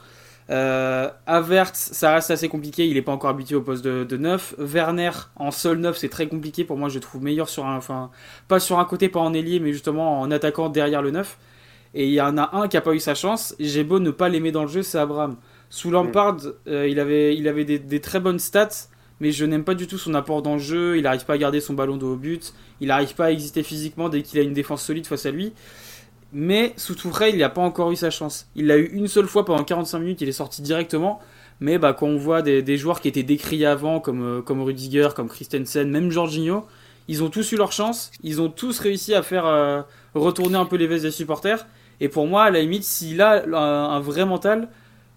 Euh, 0.52 1.10
Avert, 1.25 1.72
ça 1.75 2.14
reste 2.14 2.30
assez 2.30 2.50
compliqué, 2.50 2.86
il 2.86 2.94
n'est 2.94 3.02
pas 3.02 3.12
encore 3.12 3.32
habitué 3.32 3.56
au 3.56 3.62
poste 3.62 3.84
de, 3.84 4.04
de 4.04 4.18
9. 4.18 4.56
Werner, 4.60 5.12
en 5.36 5.52
seul 5.52 5.80
9, 5.80 5.98
c'est 5.98 6.10
très 6.10 6.28
compliqué. 6.28 6.64
Pour 6.64 6.78
moi, 6.78 6.90
je 6.90 7.00
trouve 7.00 7.24
meilleur 7.24 7.50
sur 7.50 7.66
un. 7.66 7.78
Enfin, 7.78 8.12
pas 8.48 8.60
sur 8.60 8.80
un 8.80 8.86
côté, 8.86 9.10
pas 9.10 9.20
en 9.20 9.34
ailier, 9.34 9.60
mais 9.60 9.74
justement 9.74 10.22
en 10.22 10.30
attaquant 10.32 10.70
derrière 10.70 11.02
le 11.02 11.12
9. 11.12 11.38
Et 11.96 12.08
il 12.08 12.14
y 12.14 12.22
en 12.22 12.38
a 12.38 12.56
un 12.56 12.68
qui 12.68 12.75
n'a 12.75 12.82
pas 12.82 12.94
eu 12.94 13.00
sa 13.00 13.16
chance. 13.16 13.56
J'ai 13.60 13.84
beau 13.84 14.00
ne 14.00 14.12
pas 14.12 14.30
l'aimer 14.30 14.52
dans 14.52 14.64
le 14.64 14.68
jeu, 14.68 14.84
c'est 14.84 15.00
Abraham. 15.00 15.38
Sous 15.70 15.90
Lampard, 15.90 16.38
euh, 16.68 16.88
il 16.88 17.00
avait, 17.00 17.36
il 17.36 17.48
avait 17.48 17.66
des, 17.66 18.02
très 18.02 18.20
bonnes 18.20 18.38
stats, 18.38 18.90
mais 19.20 19.32
je 19.32 19.46
n'aime 19.46 19.64
pas 19.64 19.74
du 19.75 19.88
tout 19.88 19.98
son 19.98 20.14
apport 20.14 20.42
dans 20.42 20.54
le 20.54 20.60
jeu. 20.60 20.98
Il 20.98 21.04
n'arrive 21.04 21.25
pas 21.25 21.34
à 21.34 21.38
garder 21.38 21.62
son 21.62 21.74
ballon 21.74 21.96
de 21.96 22.06
haut 22.06 22.18
but. 22.18 22.54
Il 22.82 22.90
n'arrive 22.90 23.16
pas 23.16 23.25
à 23.25 23.32
exister 23.32 23.64
physiquement 23.64 24.10
dès 24.10 24.22
qu'il 24.22 24.40
a 24.40 24.44
une 24.44 24.54
défense 24.54 24.84
solide 24.84 25.08
face 25.08 25.25
à 25.25 25.32
lui. 25.32 25.54
Mais 26.38 26.74
sous 26.75 26.96
Tourelle, 26.96 27.34
il 27.34 27.39
n'a 27.39 27.50
pas 27.50 27.62
encore 27.62 27.94
eu 27.94 27.96
sa 27.96 28.10
chance. 28.10 28.48
Il 28.58 28.68
l'a 28.68 28.75
eu 28.75 28.88
une 28.92 29.08
seule 29.08 29.25
fois 29.25 29.46
pendant 29.46 29.63
45 29.63 30.00
minutes, 30.00 30.20
il 30.20 30.27
est 30.27 30.34
sorti 30.34 30.62
directement. 30.62 31.22
Mais 31.62 31.77
bah, 31.77 31.94
quand 31.94 32.08
on 32.08 32.18
voit 32.18 32.42
des, 32.42 32.77
joueurs 32.77 33.00
qui 33.00 33.08
étaient 33.08 33.24
décriés 33.24 33.65
avant, 33.65 34.01
comme, 34.01 34.22
euh, 34.22 34.42
comme 34.42 34.62
Rudiger, 34.62 35.08
comme 35.15 35.30
Christensen, 35.30 35.89
même 35.89 36.12
Jorginho, 36.12 36.65
ils 37.08 37.24
ont 37.24 37.30
tous 37.30 37.54
eu 37.54 37.56
leur 37.56 37.72
chance. 37.72 38.12
Ils 38.22 38.42
ont 38.42 38.50
tous 38.50 38.80
réussi 38.80 39.15
à 39.15 39.24
faire 39.24 39.46
euh, 39.46 39.82
retourner 40.13 40.58
un 40.58 40.65
peu 40.65 40.75
les 40.75 40.88
vestes 40.88 41.06
des 41.06 41.12
supporters. 41.12 41.65
Et 42.01 42.10
pour 42.10 42.27
moi, 42.27 42.44
à 42.44 42.51
la 42.51 42.60
limite, 42.60 42.84
s'il 42.84 43.22
a 43.22 43.46
un, 43.58 44.00
vrai 44.01 44.25
mental, 44.25 44.68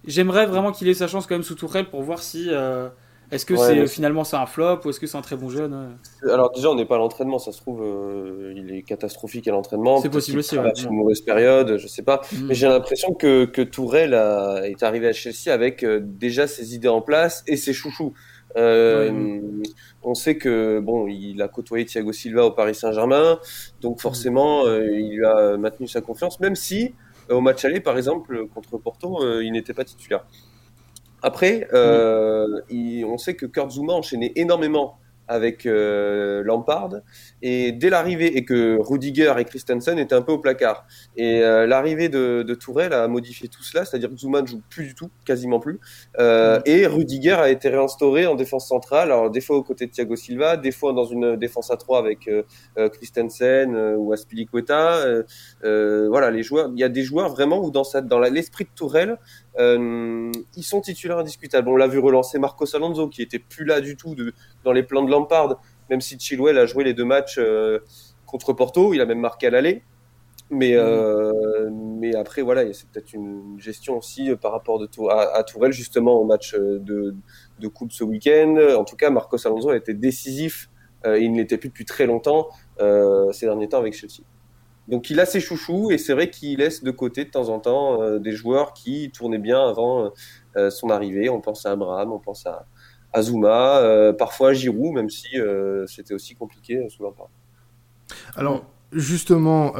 j'aimerais 0.06 0.46
vraiment 0.46 0.70
qu'il 0.70 0.86
ait 0.86 0.94
sa 0.94 1.08
chance 1.08 1.26
quand 1.26 1.34
même 1.34 1.42
sous 1.42 1.56
Tourelle 1.56 1.86
pour 1.86 2.04
voir 2.04 2.22
si. 2.22 2.46
Euh, 2.48 2.90
est-ce 3.30 3.44
que 3.44 3.56
c'est 3.56 3.86
finalement 3.86 4.24
c'est 4.24 4.36
un 4.36 4.46
flop 4.46 4.80
ou 4.84 4.90
est-ce 4.90 5.00
que 5.00 5.06
c'est 5.06 5.18
un 5.18 5.22
très 5.22 5.36
bon 5.36 5.48
jeune 5.48 5.98
euh 6.24 6.32
Alors 6.32 6.50
déjà 6.50 6.70
on 6.70 6.74
n'est 6.74 6.86
pas 6.86 6.94
à 6.94 6.98
l'entraînement, 6.98 7.38
ça 7.38 7.52
se 7.52 7.60
trouve 7.60 7.82
euh, 7.82 8.54
il 8.56 8.74
est 8.74 8.82
catastrophique 8.82 9.46
à 9.48 9.52
l'entraînement. 9.52 10.00
C'est 10.00 10.08
possible 10.08 10.38
aussi. 10.38 10.58
Ouais. 10.58 10.72
Une 10.82 10.94
mauvaise 10.94 11.20
période, 11.20 11.76
je 11.76 11.86
sais 11.86 12.02
pas. 12.02 12.22
Mm. 12.32 12.46
Mais 12.46 12.54
j'ai 12.54 12.68
l'impression 12.68 13.12
que 13.12 13.44
que 13.44 13.60
Tourelle 13.60 14.14
a, 14.14 14.62
est 14.64 14.82
arrivé 14.82 15.08
à 15.08 15.12
Chelsea 15.12 15.52
avec 15.52 15.82
euh, 15.82 16.00
déjà 16.02 16.46
ses 16.46 16.74
idées 16.74 16.88
en 16.88 17.02
place 17.02 17.44
et 17.46 17.56
ses 17.56 17.72
chouchous. 17.72 18.14
On 18.56 20.14
sait 20.14 20.36
que 20.36 20.80
bon, 20.80 21.06
il 21.06 21.42
a 21.42 21.48
côtoyé 21.48 21.84
Thiago 21.84 22.12
Silva 22.12 22.44
au 22.46 22.50
Paris 22.50 22.74
Saint-Germain, 22.74 23.38
donc 23.82 24.00
forcément 24.00 24.66
il 24.66 25.16
lui 25.16 25.26
a 25.26 25.56
maintenu 25.56 25.86
sa 25.86 26.00
confiance, 26.00 26.40
même 26.40 26.56
si 26.56 26.94
au 27.30 27.40
match 27.40 27.64
aller 27.64 27.80
par 27.80 27.96
exemple 27.96 28.46
contre 28.48 28.78
Porto, 28.78 29.18
il 29.40 29.52
n'était 29.52 29.74
pas 29.74 29.84
titulaire. 29.84 30.24
Après, 31.22 31.68
euh, 31.72 32.60
on 32.70 33.18
sait 33.18 33.34
que 33.34 33.46
Kurt 33.46 33.70
Zuma 33.70 33.92
enchaînait 33.92 34.32
énormément 34.36 34.98
avec 35.26 35.66
euh, 35.66 36.42
Lampard 36.42 36.90
et 37.42 37.72
dès 37.72 37.90
l'arrivée 37.90 38.36
et 38.36 38.44
que 38.44 38.78
Rudiger 38.80 39.34
et 39.38 39.44
Christensen 39.44 39.98
étaient 39.98 40.14
un 40.14 40.22
peu 40.22 40.32
au 40.32 40.38
placard. 40.38 40.86
Et 41.16 41.42
euh, 41.42 41.66
l'arrivée 41.66 42.08
de, 42.08 42.42
de, 42.46 42.54
Tourelle 42.54 42.92
a 42.92 43.06
modifié 43.08 43.48
tout 43.48 43.62
cela 43.62 43.84
c'est-à-dire 43.84 44.10
que 44.10 44.16
Zuma 44.16 44.42
ne 44.42 44.46
joue 44.46 44.62
plus 44.68 44.86
du 44.86 44.94
tout 44.94 45.10
quasiment 45.24 45.60
plus. 45.60 45.78
Euh, 46.18 46.60
et 46.64 46.86
Rudiger 46.86 47.32
a 47.32 47.50
été 47.50 47.68
réinstauré 47.68 48.26
en 48.26 48.34
défense 48.34 48.68
centrale 48.68 49.12
alors 49.12 49.30
des 49.30 49.40
fois 49.40 49.56
aux 49.56 49.62
côtés 49.62 49.86
de 49.86 49.92
Thiago 49.92 50.16
Silva 50.16 50.56
des 50.56 50.72
fois 50.72 50.92
dans 50.92 51.04
une 51.04 51.36
défense 51.36 51.70
à 51.70 51.76
trois 51.76 51.98
avec 51.98 52.28
euh, 52.28 52.42
Christensen 52.88 53.76
ou 53.96 54.12
Aspilicueta. 54.12 55.04
Voilà 55.62 56.30
les 56.30 56.42
joueurs 56.42 56.70
il 56.74 56.80
y 56.80 56.84
a 56.84 56.88
des 56.88 57.02
joueurs 57.02 57.28
vraiment 57.28 57.62
où 57.62 57.70
dans 57.70 57.82
dans 58.02 58.18
l'esprit 58.18 58.64
de 58.64 58.70
Tourelle 58.74 59.18
ils 59.58 60.62
sont 60.62 60.80
titulaires 60.80 61.18
indiscutables. 61.18 61.68
On 61.68 61.76
l'a 61.76 61.86
vu 61.86 61.98
relancer 61.98 62.38
Marcos 62.38 62.74
Alonso 62.74 63.08
qui 63.08 63.22
était 63.22 63.38
plus 63.38 63.64
là 63.64 63.80
du 63.80 63.96
tout 63.96 64.14
de, 64.14 64.32
dans 64.64 64.72
les 64.72 64.82
plans 64.82 65.02
de 65.02 65.10
Lampard, 65.10 65.60
même 65.90 66.00
si 66.00 66.18
Chilwell 66.18 66.58
a 66.58 66.66
joué 66.66 66.84
les 66.84 66.94
deux 66.94 67.04
matchs 67.04 67.38
euh, 67.38 67.80
contre 68.26 68.52
Porto, 68.52 68.94
il 68.94 69.00
a 69.00 69.06
même 69.06 69.20
marqué 69.20 69.46
à 69.46 69.50
l'aller. 69.50 69.82
Mais, 70.50 70.74
euh, 70.74 71.68
mais 71.70 72.14
après, 72.14 72.40
voilà, 72.40 72.72
c'est 72.72 72.88
peut-être 72.88 73.12
une 73.12 73.56
gestion 73.58 73.98
aussi 73.98 74.30
euh, 74.30 74.36
par 74.36 74.52
rapport 74.52 74.78
de 74.78 74.88
à, 75.10 75.42
Tourelle, 75.42 75.72
justement, 75.72 76.14
au 76.14 76.24
match 76.24 76.54
de, 76.54 77.14
de 77.58 77.68
Coupe 77.68 77.92
ce 77.92 78.02
week-end. 78.02 78.56
En 78.76 78.84
tout 78.84 78.96
cas, 78.96 79.10
Marcos 79.10 79.46
Alonso 79.46 79.70
a 79.70 79.76
été 79.76 79.92
décisif. 79.92 80.70
il 81.04 81.32
ne 81.32 81.38
l'était 81.38 81.58
plus 81.58 81.68
depuis 81.68 81.84
très 81.84 82.06
longtemps 82.06 82.48
ces 82.78 83.46
derniers 83.46 83.68
temps 83.68 83.78
avec 83.78 83.94
Chelsea. 83.94 84.22
Donc 84.88 85.10
il 85.10 85.20
a 85.20 85.26
ses 85.26 85.40
chouchous 85.40 85.90
et 85.90 85.98
c'est 85.98 86.14
vrai 86.14 86.30
qu'il 86.30 86.60
laisse 86.60 86.82
de 86.82 86.90
côté 86.90 87.26
de 87.26 87.30
temps 87.30 87.50
en 87.50 87.60
temps 87.60 88.18
des 88.18 88.32
joueurs 88.32 88.72
qui 88.72 89.10
tournaient 89.10 89.38
bien 89.38 89.68
avant 89.68 90.12
son 90.70 90.88
arrivée. 90.88 91.28
On 91.28 91.42
pense 91.42 91.66
à 91.66 91.72
Abraham, 91.72 92.10
on 92.10 92.18
pense 92.18 92.46
à, 92.46 92.66
Azuma, 93.12 93.78
euh, 93.78 94.12
parfois 94.12 94.52
Giroud, 94.52 94.94
même 94.94 95.10
si 95.10 95.38
euh, 95.38 95.86
c'était 95.86 96.14
aussi 96.14 96.34
compliqué 96.34 96.76
euh, 96.76 96.88
sous. 96.88 97.04
Alors, 98.36 98.64
justement, 98.92 99.72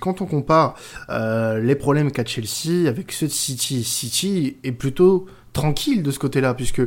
quand 0.00 0.20
on 0.20 0.26
compare 0.26 0.74
les 1.08 1.74
problèmes 1.74 2.12
qu'a 2.12 2.24
Chelsea 2.24 2.88
avec 2.88 3.12
ceux 3.12 3.26
de 3.26 3.32
City, 3.32 3.82
City 3.84 4.58
est 4.62 4.72
plutôt 4.72 5.26
tranquille 5.52 6.02
de 6.02 6.10
ce 6.10 6.18
côté-là, 6.18 6.54
puisque 6.54 6.82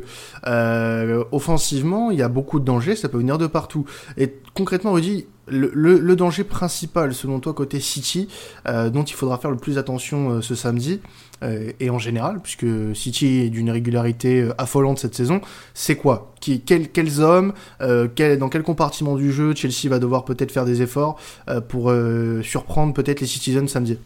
offensivement, 1.31 2.12
il 2.12 2.19
y 2.19 2.21
a 2.21 2.29
beaucoup 2.29 2.60
de 2.60 2.65
dangers, 2.65 2.95
ça 2.95 3.10
peut 3.10 3.17
venir 3.17 3.38
de 3.38 3.47
partout. 3.47 3.86
Et 4.17 4.36
concrètement, 4.53 4.93
Rudy, 4.93 5.27
le, 5.47 5.71
le, 5.73 6.15
danger 6.15 6.43
principal, 6.43 7.13
selon 7.13 7.39
toi, 7.39 7.53
côté 7.53 7.79
City, 7.79 8.27
dont 8.65 9.03
il 9.03 9.13
faudra 9.13 9.38
faire 9.38 9.51
le 9.51 9.57
plus 9.57 9.77
attention 9.77 10.41
ce 10.41 10.55
samedi, 10.55 10.99
euh, 11.43 11.71
et 11.79 11.89
en 11.89 11.99
général, 11.99 12.39
puisque 12.41 12.65
City 12.95 13.41
est 13.41 13.49
d'une 13.49 13.69
régularité 13.69 14.41
euh, 14.41 14.53
affolante 14.57 14.99
cette 14.99 15.15
saison, 15.15 15.41
c'est 15.73 15.95
quoi? 15.95 16.33
Quels 16.41 17.21
hommes 17.21 17.53
euh, 17.81 18.07
quel, 18.13 18.39
Dans 18.39 18.49
quel 18.49 18.63
compartiment 18.63 19.15
du 19.15 19.31
jeu 19.31 19.53
Chelsea 19.53 19.89
va 19.89 19.99
devoir 19.99 20.25
peut-être 20.25 20.51
faire 20.51 20.65
des 20.65 20.81
efforts 20.81 21.19
pour 21.67 21.91
surprendre 22.43 22.93
peut-être 22.93 23.19
les 23.19 23.27
Citizens 23.27 23.67
samedi? 23.67 23.97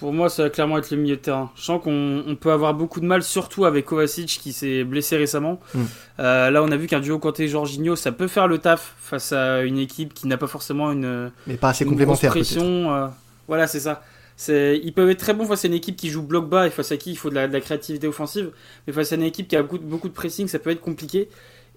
Pour 0.00 0.12
moi, 0.12 0.28
ça 0.28 0.42
va 0.44 0.50
clairement 0.50 0.78
être 0.78 0.90
le 0.90 0.96
milieu 0.96 1.16
de 1.16 1.20
terrain. 1.20 1.50
Je 1.54 1.62
sens 1.62 1.80
qu'on 1.82 2.36
peut 2.40 2.50
avoir 2.50 2.74
beaucoup 2.74 3.00
de 3.00 3.06
mal, 3.06 3.22
surtout 3.22 3.64
avec 3.64 3.84
Kovacic 3.84 4.40
qui 4.42 4.52
s'est 4.52 4.82
blessé 4.82 5.16
récemment. 5.16 5.60
Hmm. 5.74 5.84
là, 6.18 6.62
on 6.62 6.72
a 6.72 6.76
vu 6.76 6.88
qu'un 6.88 7.00
duo 7.00 7.18
Kanté 7.18 7.46
Jorginho, 7.46 7.94
ça 7.94 8.10
peut 8.10 8.28
faire 8.28 8.48
le 8.48 8.58
taf 8.58 8.94
face 8.98 9.32
à 9.32 9.62
une 9.62 9.78
équipe 9.78 10.14
qui 10.14 10.26
n'a 10.26 10.36
pas 10.36 10.48
forcément 10.48 10.90
une, 10.90 11.30
mais 11.46 11.56
pas 11.56 11.68
assez 11.68 11.84
complémentaire. 11.84 12.30
Pression. 12.30 13.10
voilà, 13.46 13.66
c'est 13.66 13.80
ça 13.80 14.02
ils 14.48 14.92
peuvent 14.94 15.10
être 15.10 15.18
très 15.18 15.34
bons 15.34 15.46
face 15.46 15.64
à 15.64 15.68
une 15.68 15.74
équipe 15.74 15.96
qui 15.96 16.08
joue 16.08 16.22
bloc 16.22 16.48
bas 16.48 16.66
et 16.66 16.70
face 16.70 16.92
à 16.92 16.96
qui 16.96 17.10
il 17.10 17.16
faut 17.16 17.30
de 17.30 17.34
la, 17.34 17.60
créativité 17.60 18.06
offensive. 18.06 18.50
Mais 18.86 18.92
face 18.92 19.12
à 19.12 19.16
une 19.16 19.22
équipe 19.22 19.48
qui 19.48 19.56
a 19.56 19.62
beaucoup, 19.62 20.08
de 20.08 20.14
pressing, 20.14 20.48
ça 20.48 20.58
peut 20.58 20.70
être 20.70 20.80
compliqué. 20.80 21.28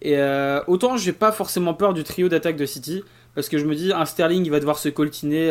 Et 0.01 0.17
euh, 0.17 0.61
autant 0.67 0.97
j'ai 0.97 1.13
pas 1.13 1.31
forcément 1.31 1.73
peur 1.73 1.93
du 1.93 2.03
trio 2.03 2.29
d'attaque 2.29 2.57
de 2.57 2.65
City, 2.65 3.03
parce 3.35 3.49
que 3.49 3.57
je 3.57 3.65
me 3.65 3.75
dis, 3.75 3.91
un 3.93 4.05
Sterling, 4.05 4.45
il 4.45 4.51
va 4.51 4.59
devoir 4.59 4.77
se 4.77 4.89
coltiner 4.89 5.49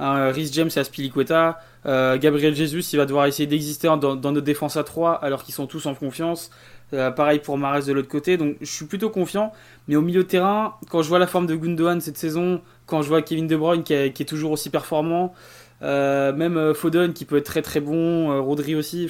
euh, 0.00 0.04
un 0.04 0.32
Rhys 0.32 0.50
James 0.52 0.70
et 0.74 0.78
Aspilicueta. 0.78 1.58
Euh, 1.86 2.18
Gabriel 2.18 2.54
Jesus, 2.54 2.92
il 2.92 2.96
va 2.96 3.06
devoir 3.06 3.26
essayer 3.26 3.46
d'exister 3.46 3.88
dans, 4.00 4.16
notre 4.16 4.40
défense 4.40 4.76
à 4.76 4.84
3 4.84 5.12
alors 5.12 5.44
qu'ils 5.44 5.54
sont 5.54 5.66
tous 5.66 5.86
en 5.86 5.94
confiance. 5.94 6.50
Euh, 6.92 7.10
pareil 7.10 7.40
pour 7.40 7.58
Mares 7.58 7.84
de 7.84 7.92
l'autre 7.92 8.08
côté. 8.08 8.36
Donc 8.36 8.56
je 8.60 8.70
suis 8.70 8.86
plutôt 8.86 9.10
confiant. 9.10 9.52
Mais 9.88 9.96
au 9.96 10.02
milieu 10.02 10.22
de 10.22 10.28
terrain, 10.28 10.74
quand 10.90 11.02
je 11.02 11.08
vois 11.08 11.18
la 11.18 11.26
forme 11.26 11.46
de 11.46 11.54
Gundogan 11.54 12.00
cette 12.00 12.18
saison, 12.18 12.60
quand 12.86 13.02
je 13.02 13.08
vois 13.08 13.22
Kevin 13.22 13.46
De 13.46 13.56
Bruyne 13.56 13.82
qui, 13.82 13.94
est 13.94 14.28
toujours 14.28 14.52
aussi 14.52 14.70
performant, 14.70 15.32
euh, 15.82 16.32
même 16.32 16.74
Foden 16.74 17.12
qui 17.12 17.24
peut 17.24 17.36
être 17.36 17.46
très 17.46 17.62
très 17.62 17.80
bon, 17.80 18.42
Rodri 18.42 18.74
aussi. 18.74 19.08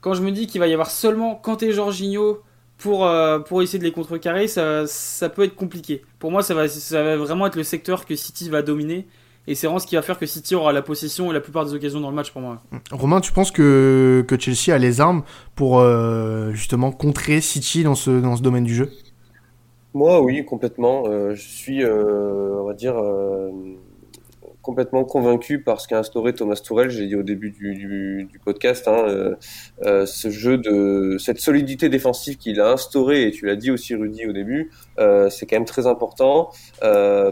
Quand 0.00 0.14
je 0.14 0.22
me 0.22 0.30
dis 0.32 0.46
qu'il 0.46 0.60
va 0.60 0.66
y 0.66 0.72
avoir 0.72 0.90
seulement 0.90 1.34
Kanté 1.34 1.68
et 1.68 1.72
Jorginho 1.72 2.42
pour, 2.78 3.08
pour 3.46 3.62
essayer 3.62 3.78
de 3.78 3.84
les 3.84 3.92
contrecarrer, 3.92 4.48
ça, 4.48 4.86
ça 4.86 5.28
peut 5.28 5.44
être 5.44 5.54
compliqué. 5.54 6.02
Pour 6.18 6.30
moi, 6.30 6.42
ça 6.42 6.54
va, 6.54 6.68
ça 6.68 7.02
va 7.02 7.16
vraiment 7.16 7.46
être 7.46 7.56
le 7.56 7.62
secteur 7.62 8.06
que 8.06 8.16
City 8.16 8.50
va 8.50 8.62
dominer. 8.62 9.06
Et 9.48 9.56
c'est 9.56 9.66
vraiment 9.66 9.80
ce 9.80 9.88
qui 9.88 9.96
va 9.96 10.02
faire 10.02 10.18
que 10.18 10.26
City 10.26 10.54
aura 10.54 10.72
la 10.72 10.82
possession 10.82 11.30
et 11.30 11.34
la 11.34 11.40
plupart 11.40 11.64
des 11.64 11.74
occasions 11.74 12.00
dans 12.00 12.10
le 12.10 12.14
match 12.14 12.30
pour 12.30 12.40
moi. 12.40 12.62
Romain, 12.92 13.20
tu 13.20 13.32
penses 13.32 13.50
que, 13.50 14.24
que 14.28 14.38
Chelsea 14.38 14.72
a 14.72 14.78
les 14.78 15.00
armes 15.00 15.24
pour 15.56 15.80
euh, 15.80 16.52
justement 16.52 16.92
contrer 16.92 17.40
City 17.40 17.82
dans 17.82 17.96
ce, 17.96 18.10
dans 18.10 18.36
ce 18.36 18.42
domaine 18.42 18.64
du 18.64 18.74
jeu? 18.74 18.90
Moi, 19.94 20.22
oui, 20.22 20.44
complètement. 20.44 21.04
Euh, 21.06 21.34
je 21.34 21.42
suis, 21.42 21.82
euh, 21.82 22.60
on 22.60 22.64
va 22.64 22.74
dire, 22.74 22.94
complètement 24.62 25.04
convaincu 25.04 25.60
par 25.60 25.80
ce 25.80 25.88
qu'a 25.88 25.98
instauré 25.98 26.32
Thomas 26.34 26.60
Tourel. 26.64 26.88
J'ai 26.88 27.06
dit 27.06 27.16
au 27.16 27.22
début 27.22 27.50
du, 27.50 28.40
podcast, 28.44 28.88
hein, 28.88 29.04
euh, 29.08 29.34
euh, 29.84 30.06
ce 30.06 30.30
jeu 30.30 30.56
de 30.56 31.16
cette 31.18 31.40
solidité 31.40 31.88
défensive 31.88 32.38
qu'il 32.38 32.60
a 32.60 32.70
instauré, 32.70 33.24
et 33.24 33.30
tu 33.32 33.46
l'as 33.46 33.56
dit 33.56 33.70
aussi 33.70 33.94
Rudy 33.94 34.26
au 34.26 34.32
début, 34.32 34.70
euh, 34.98 35.28
c'est 35.28 35.46
quand 35.46 35.56
même 35.56 35.64
très 35.64 35.86
important 35.86 36.50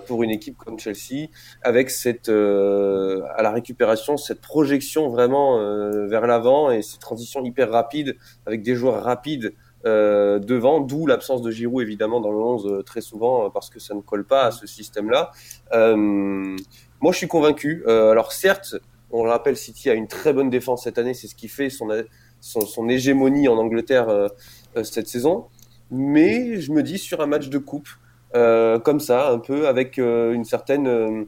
pour 0.07 0.23
une 0.23 0.31
équipe 0.31 0.57
comme 0.59 0.79
Chelsea, 0.79 1.29
avec 1.63 1.91
cette 1.91 2.29
à 2.29 3.43
la 3.43 3.51
récupération 3.51 4.17
cette 4.17 4.41
projection 4.41 5.09
vraiment 5.09 5.59
vers 6.07 6.27
l'avant 6.27 6.71
et 6.71 6.83
ces 6.83 6.99
transitions 6.99 7.45
hyper 7.45 7.71
rapides 7.71 8.17
avec 8.47 8.63
des 8.63 8.75
joueurs 8.75 9.03
rapides. 9.03 9.55
Devant, 9.85 10.81
d'où 10.81 11.07
l'absence 11.07 11.41
de 11.41 11.51
Giroud 11.51 11.83
évidemment 11.83 12.21
dans 12.21 12.33
le 12.33 12.39
11 12.39 12.85
très 12.85 13.01
souvent 13.01 13.49
parce 13.49 13.71
que 13.71 13.81
ça 13.81 13.95
ne 13.95 14.01
colle 14.01 14.27
pas 14.27 14.45
à 14.45 14.51
ce 14.51 14.67
système-là. 14.67 15.31
Moi, 17.01 17.13
je 17.13 17.19
suis 17.19 17.29
convaincu. 17.29 17.83
Euh, 17.87 18.11
alors, 18.11 18.33
certes, 18.33 18.77
on 19.11 19.25
le 19.25 19.31
rappelle, 19.31 19.57
City 19.57 19.91
a 19.91 19.95
une 19.95 20.07
très 20.07 20.33
bonne 20.33 20.51
défense 20.51 20.85
cette 20.85 20.99
année. 20.99 21.15
C'est 21.15 21.29
ce 21.29 21.35
qui 21.35 21.49
fait 21.49 21.71
son, 21.71 21.89
son, 22.41 22.61
son 22.61 22.89
hégémonie 22.89 23.49
en 23.49 23.57
Angleterre 23.57 24.09
euh, 24.09 24.29
euh, 24.77 24.85
cette 24.85 25.09
saison. 25.09 25.47
Mais 25.91 26.61
je 26.61 26.71
me 26.73 26.83
dis 26.83 26.99
sur 26.99 27.21
un 27.21 27.27
match 27.27 27.49
de 27.49 27.59
coupe, 27.59 27.89
euh, 28.37 28.79
comme 28.79 29.01
ça, 29.01 29.31
un 29.31 29.39
peu 29.39 29.67
avec 29.67 29.99
euh, 29.99 30.33
une 30.33 30.45
certaine, 30.45 31.27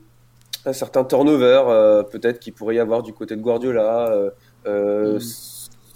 un 0.64 0.72
certain 0.72 1.04
turnover, 1.04 2.04
peut-être 2.12 2.38
qu'il 2.38 2.52
pourrait 2.52 2.76
y 2.76 2.78
avoir 2.78 3.02
du 3.02 3.12
côté 3.12 3.34
de 3.34 3.40
Guardiola. 3.40 4.30
Mm. 4.64 5.18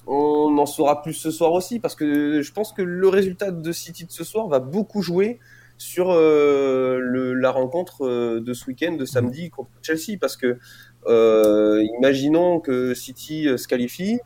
On 0.09 0.59
en 0.59 0.67
saura 0.67 1.03
plus 1.03 1.15
ce 1.15 1.31
soir 1.31 1.53
aussi 1.53 1.81
parce 1.81 1.95
que 1.95 2.41
je 2.41 2.53
pense 2.53 2.73
que 2.73 2.83
le 2.83 3.09
résultat 3.09 3.51
de 3.51 3.73
City 3.73 4.05
de 4.05 4.12
ce 4.12 4.25
soir 4.25 4.49
va 4.49 4.59
beaucoup 4.61 5.03
jouer 5.03 5.39
sur 5.79 6.11
euh, 6.11 6.99
le, 7.01 7.35
la 7.35 7.51
rencontre 7.51 8.07
euh, 8.07 8.41
de 8.41 8.53
ce 8.53 8.67
week-end, 8.67 8.93
de 8.93 9.05
samedi 9.05 9.51
contre 9.51 9.71
Chelsea, 9.83 10.19
parce 10.21 10.37
que 10.37 10.59
euh, 11.07 11.85
imaginons 11.99 12.61
que 12.61 12.95
City 12.95 13.49
se 13.57 13.69
qualifie, 13.69 14.19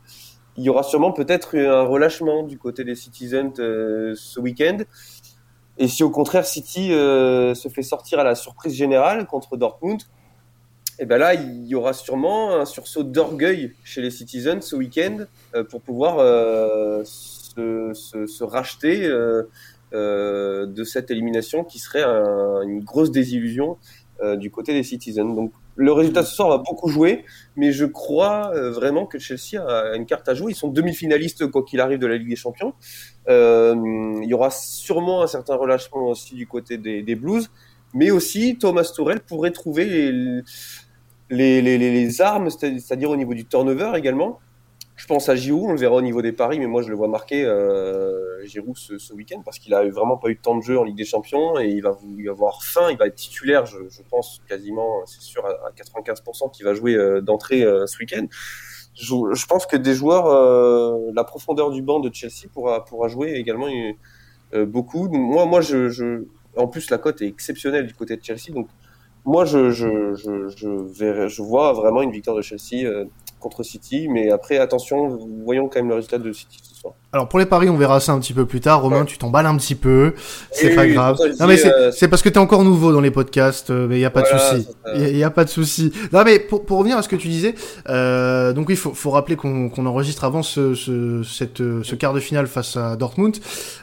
il 0.57 0.65
y 0.65 0.69
aura 0.69 0.83
sûrement 0.83 1.13
peut-être 1.13 1.57
un 1.57 1.83
relâchement 1.83 2.43
du 2.43 2.59
côté 2.59 2.85
des 2.85 2.95
Citizens 2.95 3.55
ce 3.57 4.41
week-end. 4.41 4.79
Et 5.79 5.89
si 5.89 6.03
au 6.03 6.11
contraire 6.11 6.45
City 6.45 6.93
euh, 6.93 7.55
se 7.55 7.69
fait 7.69 7.83
sortir 7.83 8.19
à 8.19 8.25
la 8.25 8.35
surprise 8.35 8.75
générale 8.75 9.27
contre 9.27 9.57
Dortmund, 9.57 10.03
et 10.99 11.05
eh 11.05 11.07
ben 11.07 11.17
là 11.17 11.33
il 11.33 11.67
y 11.67 11.75
aura 11.75 11.95
sûrement 11.95 12.55
un 12.55 12.67
sursaut 12.67 13.05
d'orgueil 13.05 13.73
chez 13.85 14.03
les 14.03 14.11
Citizens 14.11 14.61
ce 14.61 14.77
week-end 14.77 15.25
euh, 15.55 15.65
pour 15.65 15.81
pouvoir 15.81 16.19
se, 17.07 17.95
se, 17.95 18.27
se, 18.27 18.45
racheter 18.45 19.09
euh, 19.93 20.67
de 20.67 20.85
cette 20.85 21.11
élimination 21.11 21.65
qui 21.65 21.79
serait 21.81 22.03
un, 22.03 22.63
une 22.63 22.81
grosse 22.85 23.11
désillusion 23.11 23.77
euh, 24.23 24.37
du 24.37 24.51
côté 24.51 24.73
des 24.73 24.85
Citizens. 24.85 25.35
Donc 25.35 25.53
le 25.75 25.93
résultat 25.93 26.23
ce 26.23 26.35
soir 26.35 26.49
va 26.49 26.59
beaucoup 26.59 26.89
jouer, 26.89 27.25
mais 27.57 27.73
je 27.73 27.87
crois 27.87 28.53
euh, 28.55 28.71
vraiment 28.71 29.07
que 29.07 29.19
Chelsea 29.19 29.61
a 29.61 29.97
une 29.97 30.07
carte 30.07 30.29
à 30.29 30.35
jouer. 30.35 30.53
Ils 30.53 30.57
sont 30.57 30.69
demi-finalistes 30.69 31.47
quoi 31.49 31.65
qu'il 31.65 31.81
arrive 31.81 31.99
de 31.99 32.07
la 32.07 32.19
Ligue 32.19 32.29
des 32.29 32.37
Champions. 32.37 32.75
Il 33.29 34.25
y 34.27 34.35
aura 34.35 34.51
sûrement 34.51 35.23
un 35.23 35.27
certain 35.27 35.57
relâchement 35.57 36.09
aussi 36.09 36.35
du 36.35 36.47
côté 36.47 36.79
des, 36.79 37.15
Blues, 37.15 37.51
mais 37.95 38.11
aussi 38.11 38.59
Thomas 38.59 38.91
Tourel 38.95 39.21
pourrait 39.21 39.53
trouver 39.53 40.13
les, 41.31 41.63
les 41.63 42.21
armes, 42.21 42.51
c'est-à-dire 42.51 43.11
au 43.11 43.17
niveau 43.17 43.35
du 43.35 43.45
turnover 43.45 43.93
également, 43.97 44.41
je 45.01 45.07
pense 45.07 45.31
à 45.31 45.35
Giroud, 45.35 45.71
on 45.71 45.73
le 45.73 45.79
verra 45.79 45.95
au 45.95 46.03
niveau 46.03 46.21
des 46.21 46.33
paris, 46.33 46.59
mais 46.59 46.67
moi 46.67 46.83
je 46.83 46.91
le 46.91 46.95
vois 46.95 47.09
marquer 47.09 47.43
euh, 47.47 48.45
Giroud 48.45 48.77
ce, 48.77 48.99
ce 48.99 49.15
week-end 49.15 49.41
parce 49.43 49.59
qu'il 49.59 49.73
a 49.73 49.89
vraiment 49.89 50.19
pas 50.19 50.29
eu 50.29 50.35
de 50.35 50.41
temps 50.41 50.55
de 50.55 50.61
jeu 50.61 50.79
en 50.79 50.85
Ligue 50.85 50.99
des 50.99 51.07
Champions 51.07 51.59
et 51.59 51.69
il 51.69 51.81
va, 51.81 51.97
il 52.19 52.27
va 52.27 52.33
avoir 52.33 52.63
faim, 52.63 52.89
il 52.91 52.99
va 52.99 53.07
être 53.07 53.15
titulaire, 53.15 53.65
je, 53.65 53.79
je 53.89 54.03
pense 54.11 54.43
quasiment, 54.47 55.07
c'est 55.07 55.23
sûr 55.23 55.43
à, 55.47 55.71
95% 55.75 56.51
qu'il 56.53 56.67
va 56.67 56.75
jouer 56.75 56.97
euh, 56.97 57.23
d'entrée 57.23 57.63
euh, 57.63 57.87
ce 57.87 57.99
week-end. 57.99 58.27
Je, 58.95 59.15
je, 59.33 59.47
pense 59.47 59.65
que 59.65 59.79
des 59.79 59.95
joueurs, 59.95 60.27
euh, 60.27 61.11
la 61.15 61.25
profondeur 61.25 61.71
du 61.71 61.81
banc 61.81 62.01
de 62.01 62.13
Chelsea 62.13 62.51
pourra, 62.53 62.85
pourra 62.85 63.09
jouer 63.09 63.33
également 63.37 63.69
euh, 64.53 64.67
beaucoup. 64.67 65.09
Moi, 65.09 65.47
moi, 65.47 65.63
je, 65.63 65.89
je, 65.89 66.25
en 66.59 66.69
plus 66.69 66.91
la 66.91 66.99
cote 66.99 67.23
est 67.23 67.27
exceptionnelle 67.27 67.87
du 67.87 67.95
côté 67.95 68.19
de 68.19 68.23
Chelsea, 68.23 68.53
donc 68.53 68.69
moi 69.25 69.45
je, 69.45 69.71
je, 69.71 70.15
je, 70.15 70.49
je, 70.49 70.69
verrai, 70.69 71.29
je 71.29 71.43
vois 71.43 71.73
vraiment 71.73 72.03
une 72.03 72.11
victoire 72.11 72.37
de 72.37 72.43
Chelsea 72.43 72.85
euh, 72.87 73.05
contre 73.41 73.63
City. 73.65 74.09
Mais 74.09 74.31
après, 74.31 74.59
attention, 74.59 75.19
voyons 75.45 75.69
quand 75.69 75.81
même 75.81 75.89
le 75.89 75.97
résultat 75.97 76.19
de 76.19 76.33
City 76.33 76.61
ce 76.63 76.75
soir. 76.75 76.95
Alors 77.13 77.29
pour 77.29 77.41
les 77.41 77.47
paris, 77.47 77.69
on 77.69 77.77
verra 77.77 77.99
ça 77.99 78.13
un 78.13 78.21
petit 78.21 78.33
peu 78.33 78.47
plus 78.47 78.61
tard. 78.61 78.83
Romain, 78.83 79.01
ouais. 79.01 79.05
tu 79.05 79.19
t'emballes 79.19 79.47
un 79.47 79.57
petit 79.57 79.75
peu, 79.75 80.15
c'est 80.53 80.77
pas 80.77 80.83
oui, 80.83 80.95
grave. 80.95 81.19
non 81.41 81.49
mais 81.49 81.57
c'est 81.57 81.73
euh... 81.73 82.09
parce 82.09 82.23
que 82.23 82.29
t'es 82.29 82.39
encore 82.39 82.63
nouveau 82.63 82.93
dans 82.93 83.01
les 83.01 83.11
podcasts, 83.11 83.71
euh, 83.71 83.89
mais 83.89 83.99
il 83.99 84.01
y 84.01 84.05
a 84.05 84.11
pas 84.11 84.21
voilà, 84.21 84.53
de 84.53 84.63
souci. 84.63 84.69
Il 84.95 85.17
y, 85.17 85.25
a 85.25 85.31
pas 85.31 85.45
de 85.45 85.51
souci. 85.51 85.93
Non 86.13 86.23
mais 86.25 86.39
pour, 86.39 86.65
pour 86.65 86.79
revenir 86.79 86.97
à 86.97 87.03
ce 87.03 87.09
que 87.09 87.17
tu 87.17 87.27
disais, 87.27 87.57
euh, 87.89 88.53
donc 88.53 88.69
oui, 88.69 88.77
faut, 88.77 88.95
faut 88.95 89.11
rappeler 89.11 89.35
qu'on 89.35 89.69
qu 89.71 89.81
enregistre 89.81 90.23
avant 90.23 90.45
ce, 90.45 90.75
ce, 90.75 91.25
cette, 91.25 91.59
ce 91.59 91.95
quart 91.97 92.15
de 92.15 92.21
finale 92.21 92.47
face 92.47 92.77
à 92.77 92.95
Dortmund. 92.95 93.37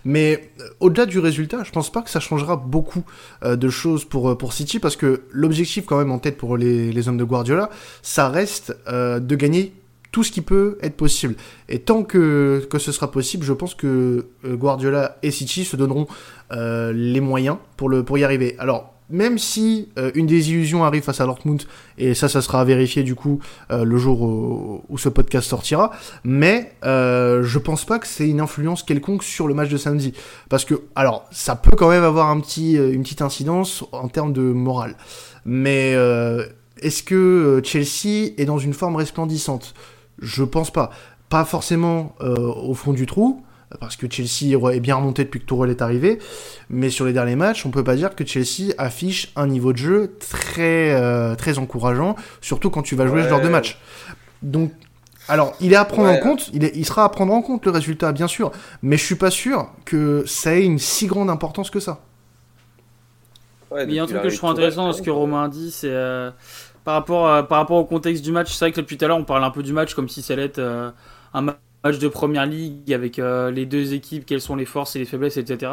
Mais 0.06 0.52
euh, 0.62 0.64
au-delà 0.80 1.06
du 1.06 1.20
résultat, 1.20 1.64
je 1.66 1.72
pense 1.72 1.92
pas 1.92 2.02
que 2.02 2.10
ça 2.10 2.22
changera 2.22 2.56
beaucoup 2.56 3.04
euh, 3.44 3.58
de 3.58 3.70
choses 3.70 4.06
pour 4.06 4.38
pour 4.38 4.54
City 4.54 4.80
parce 4.80 4.96
que 4.96 5.24
l'objectif 5.32 5.86
quand 5.86 5.98
même 5.98 6.12
en 6.12 6.20
tête 6.20 6.38
pour 6.38 6.56
les, 6.56 6.94
les 6.94 7.10
hommes 7.10 7.18
de 7.18 7.26
Guardiola, 7.26 7.70
ça 8.02 8.30
reste 8.30 8.78
euh, 8.88 9.20
de 9.20 9.36
gagner 9.36 9.74
tout 10.12 10.24
ce 10.24 10.32
qui 10.32 10.42
peut 10.42 10.78
être 10.82 10.96
possible. 10.96 11.36
Et 11.70 11.80
tant 11.80 12.04
que, 12.04 12.68
ce 12.78 12.92
sera 12.92 13.12
possible, 13.12 13.44
je 13.44 13.54
pense 13.54 13.76
que 13.76 14.28
Guardiola 14.46 15.18
et 15.24 15.32
City 15.32 15.66
se 15.66 15.76
donneront 15.76 16.08
euh, 16.52 16.94
les 16.94 17.22
moyens 17.22 17.58
pour, 17.76 18.18
y 18.18 18.24
arriver. 18.24 18.56
Alors, 18.58 18.94
même 19.10 19.38
si 19.38 19.90
euh, 19.98 20.12
une 20.16 20.26
désillusion 20.26 20.84
arrive 20.84 21.04
face 21.04 21.22
à 21.22 21.26
Dortmund, 21.26 21.64
et 21.98 22.14
ça, 22.14 22.28
ça 22.28 22.42
sera 22.42 22.64
vérifié 22.66 23.04
du 23.04 23.16
coup 23.16 23.40
euh, 23.72 23.84
le 23.84 23.98
jour 23.98 24.22
où, 24.22 24.84
où, 24.90 24.98
ce 24.98 25.10
podcast 25.10 25.48
sortira, 25.48 25.92
mais 26.24 26.74
euh, 26.84 27.44
je 27.44 27.60
pense 27.60 27.86
pas 27.86 28.00
que 28.00 28.08
c'est 28.08 28.28
une 28.28 28.42
influence 28.42 28.84
quelconque 28.84 29.24
sur 29.24 29.48
le 29.48 29.54
match 29.54 29.70
de 29.70 29.78
samedi. 29.78 30.14
Parce 30.50 30.66
que, 30.66 30.76
alors, 30.96 31.26
ça 31.32 31.56
peut 31.56 31.76
quand 31.76 31.90
même 31.90 32.04
avoir 32.04 32.30
un 32.30 32.40
petit, 32.40 32.74
une 32.74 33.04
petite 33.04 33.22
incidence 33.22 33.86
en 33.92 34.08
termes 34.08 34.34
de 34.34 34.42
morale. 34.42 34.96
Mais 35.46 35.94
est-ce 36.82 37.04
que 37.04 37.62
Chelsea 37.64 38.34
est 38.38 38.46
dans 38.46 38.58
une 38.58 38.74
forme 38.74 38.98
resplendissante? 38.98 39.74
Je 40.20 40.44
pense 40.44 40.72
pas. 40.72 40.92
Pas 41.30 41.46
forcément 41.46 42.16
euh, 42.22 42.36
au 42.36 42.74
fond 42.74 42.94
du 42.94 43.06
trou, 43.06 43.44
parce 43.80 43.98
que 43.98 44.10
Chelsea 44.10 44.58
est 44.74 44.80
bien 44.80 44.96
remonté 44.96 45.26
depuis 45.26 45.42
que 45.42 45.46
Tourelle 45.46 45.72
est 45.72 45.82
arrivé, 45.82 46.20
mais 46.70 46.90
sur 46.90 47.06
les 47.06 47.14
derniers 47.14 47.36
matchs, 47.36 47.66
on 47.66 47.70
peut 47.70 47.84
pas 47.84 47.96
dire 47.96 48.16
que 48.16 48.26
Chelsea 48.26 48.74
affiche 48.78 49.32
un 49.36 49.48
niveau 49.48 49.74
de 49.74 49.78
jeu 49.78 50.16
très 50.20 50.94
euh, 50.94 51.36
très 51.36 51.58
encourageant, 51.58 52.16
surtout 52.42 52.70
quand 52.70 52.82
tu 52.82 52.96
vas 52.96 53.08
jouer 53.08 53.18
ouais. 53.18 53.24
ce 53.24 53.30
genre 53.30 53.42
de 53.42 53.50
match. 53.50 53.78
Donc, 54.42 54.72
alors, 55.28 55.54
il 55.60 55.74
est 55.74 55.76
à 55.78 55.84
prendre 55.84 56.10
ouais. 56.10 56.18
en 56.18 56.22
compte, 56.22 56.50
il, 56.54 56.64
est, 56.64 56.72
il 56.76 56.86
sera 56.86 57.04
à 57.04 57.10
prendre 57.10 57.34
en 57.34 57.42
compte 57.42 57.66
le 57.66 57.72
résultat, 57.72 58.14
bien 58.14 58.28
sûr, 58.28 58.52
mais 58.82 58.96
je 58.96 59.04
suis 59.04 59.16
pas 59.16 59.32
sûr 59.32 59.70
que 59.84 60.24
ça 60.26 60.56
ait 60.56 60.64
une 60.64 60.80
si 60.80 61.08
grande 61.08 61.30
importance 61.30 61.70
que 61.70 61.82
ça. 61.82 62.00
Ouais, 63.70 63.84
il 63.84 63.94
y 63.94 64.00
a 64.00 64.04
un 64.04 64.08
truc 64.08 64.22
que 64.22 64.30
je 64.30 64.38
trouve 64.38 64.52
intéressant 64.52 64.86
dans 64.86 64.94
ce 64.94 65.02
que 65.02 65.10
Romain 65.10 65.44
a 65.44 65.50
dit, 65.50 65.72
c'est 65.72 65.92
euh, 65.92 66.32
par 66.88 66.96
rapport, 66.96 67.78
au 67.78 67.84
contexte 67.84 68.24
du 68.24 68.32
match, 68.32 68.54
c'est 68.54 68.64
vrai 68.64 68.72
que 68.72 68.80
depuis 68.80 68.96
tout 68.96 69.04
à 69.04 69.10
l'heure, 69.10 69.18
on 69.18 69.26
parle 69.26 69.44
un 69.44 69.52
peu 69.52 69.62
du 69.62 69.74
match 69.74 69.94
comme 69.94 70.08
si 70.08 70.22
ça 70.22 70.36
allait 70.36 70.46
être 70.46 70.60
euh, 70.60 70.90
un 71.34 71.42
match 71.42 72.00
de 72.00 72.08
première 72.08 72.46
ligue 72.46 72.94
avec 72.94 73.20
euh, 73.20 73.52
les 73.52 73.66
deux 73.66 73.94
équipes, 73.94 74.26
quelles 74.26 74.40
sont 74.40 74.56
les 74.56 74.64
forces 74.64 74.96
et 74.96 75.00
les 75.00 75.06
faiblesses, 75.06 75.36
etc. 75.36 75.70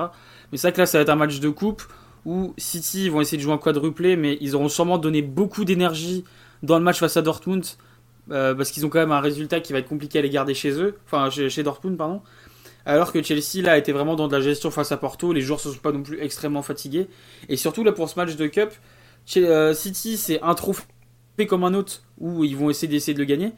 Mais 0.51 0.59
c'est 0.59 0.67
vrai 0.67 0.73
que 0.73 0.81
là, 0.81 0.87
ça 0.87 0.99
va 0.99 1.03
être 1.03 1.11
un 1.11 1.15
match 1.15 1.39
de 1.39 1.49
coupe 1.51 1.85
où 2.25 2.53
City 2.57 3.09
vont 3.11 3.21
essayer 3.21 3.39
de 3.39 3.43
jouer 3.45 3.53
un 3.53 3.59
quadruplé, 3.59 4.17
mais 4.17 4.39
ils 4.41 4.57
auront 4.57 4.69
sûrement 4.69 4.99
donné 4.99 5.23
beaucoup 5.23 5.65
d'énergie 5.65 6.25
dans 6.65 6.79
le 6.79 6.85
match 6.85 6.99
face 6.99 7.17
à 7.17 7.23
Dortmund 7.23 7.65
euh, 8.33 8.53
parce 8.57 8.73
qu'ils 8.73 8.85
ont 8.85 8.89
quand 8.89 8.99
même 8.99 9.13
un 9.13 9.21
résultat 9.21 9.61
qui 9.61 9.73
va 9.73 9.79
être 9.79 9.89
compliqué 9.89 10.19
à 10.19 10.23
les 10.23 10.31
garder 10.31 10.55
chez 10.55 10.73
eux, 10.73 10.97
enfin 11.07 11.31
chez, 11.31 11.63
Dortmund, 11.63 11.97
pardon. 11.97 12.23
Alors 12.87 13.13
que 13.13 13.23
Chelsea 13.23 13.63
là 13.63 13.79
était 13.79 13.93
vraiment 13.93 14.17
dans 14.17 14.27
de 14.27 14.33
la 14.33 14.41
gestion 14.41 14.73
face 14.73 14.91
à 14.91 14.97
Porto, 14.97 15.33
les 15.33 15.43
joueurs 15.43 15.61
ne 15.65 15.73
sont 15.73 15.79
pas 15.79 15.93
non 15.93 16.03
plus 16.03 16.21
extrêmement 16.21 16.63
fatigués. 16.63 17.07
Et 17.49 17.57
surtout 17.57 17.85
là 17.85 17.93
pour 17.93 18.09
ce 18.09 18.19
match 18.19 18.35
de 18.35 18.49
Cup, 18.49 18.71
City 19.27 20.17
c'est 20.17 20.43
un 20.43 20.55
comme 21.49 21.65
un 21.65 21.75
autre 21.75 22.03
où 22.19 22.45
ils 22.45 22.57
vont 22.57 22.71
essayer 22.71 22.89
d'essayer 22.89 23.15
de 23.15 23.19
le 23.19 23.25
gagner. 23.25 23.53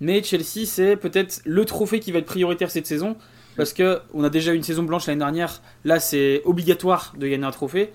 Mais 0.00 0.22
Chelsea, 0.22 0.66
c'est 0.66 0.96
peut-être 0.96 1.40
le 1.44 1.64
trophée 1.64 2.00
qui 2.00 2.12
va 2.12 2.18
être 2.18 2.26
prioritaire 2.26 2.70
cette 2.70 2.86
saison. 2.86 3.16
Parce 3.56 3.72
que 3.72 4.00
on 4.12 4.22
a 4.22 4.30
déjà 4.30 4.52
eu 4.52 4.56
une 4.56 4.62
saison 4.62 4.82
blanche 4.82 5.06
l'année 5.06 5.20
dernière. 5.20 5.62
Là, 5.84 5.98
c'est 5.98 6.42
obligatoire 6.44 7.14
de 7.18 7.26
gagner 7.26 7.44
un 7.44 7.50
trophée. 7.50 7.90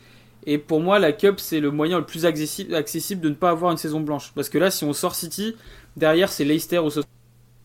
Et 0.47 0.57
pour 0.57 0.81
moi, 0.81 0.97
la 0.97 1.11
Cup, 1.11 1.39
c'est 1.39 1.59
le 1.59 1.69
moyen 1.69 1.99
le 1.99 2.05
plus 2.05 2.25
accessible 2.25 3.21
de 3.21 3.29
ne 3.29 3.35
pas 3.35 3.51
avoir 3.51 3.71
une 3.71 3.77
saison 3.77 3.99
blanche. 3.99 4.31
Parce 4.33 4.49
que 4.49 4.57
là, 4.57 4.71
si 4.71 4.83
on 4.83 4.93
sort 4.93 5.13
City, 5.13 5.55
derrière, 5.95 6.31
c'est 6.31 6.43
Leicester 6.43 6.79
ou 6.79 6.89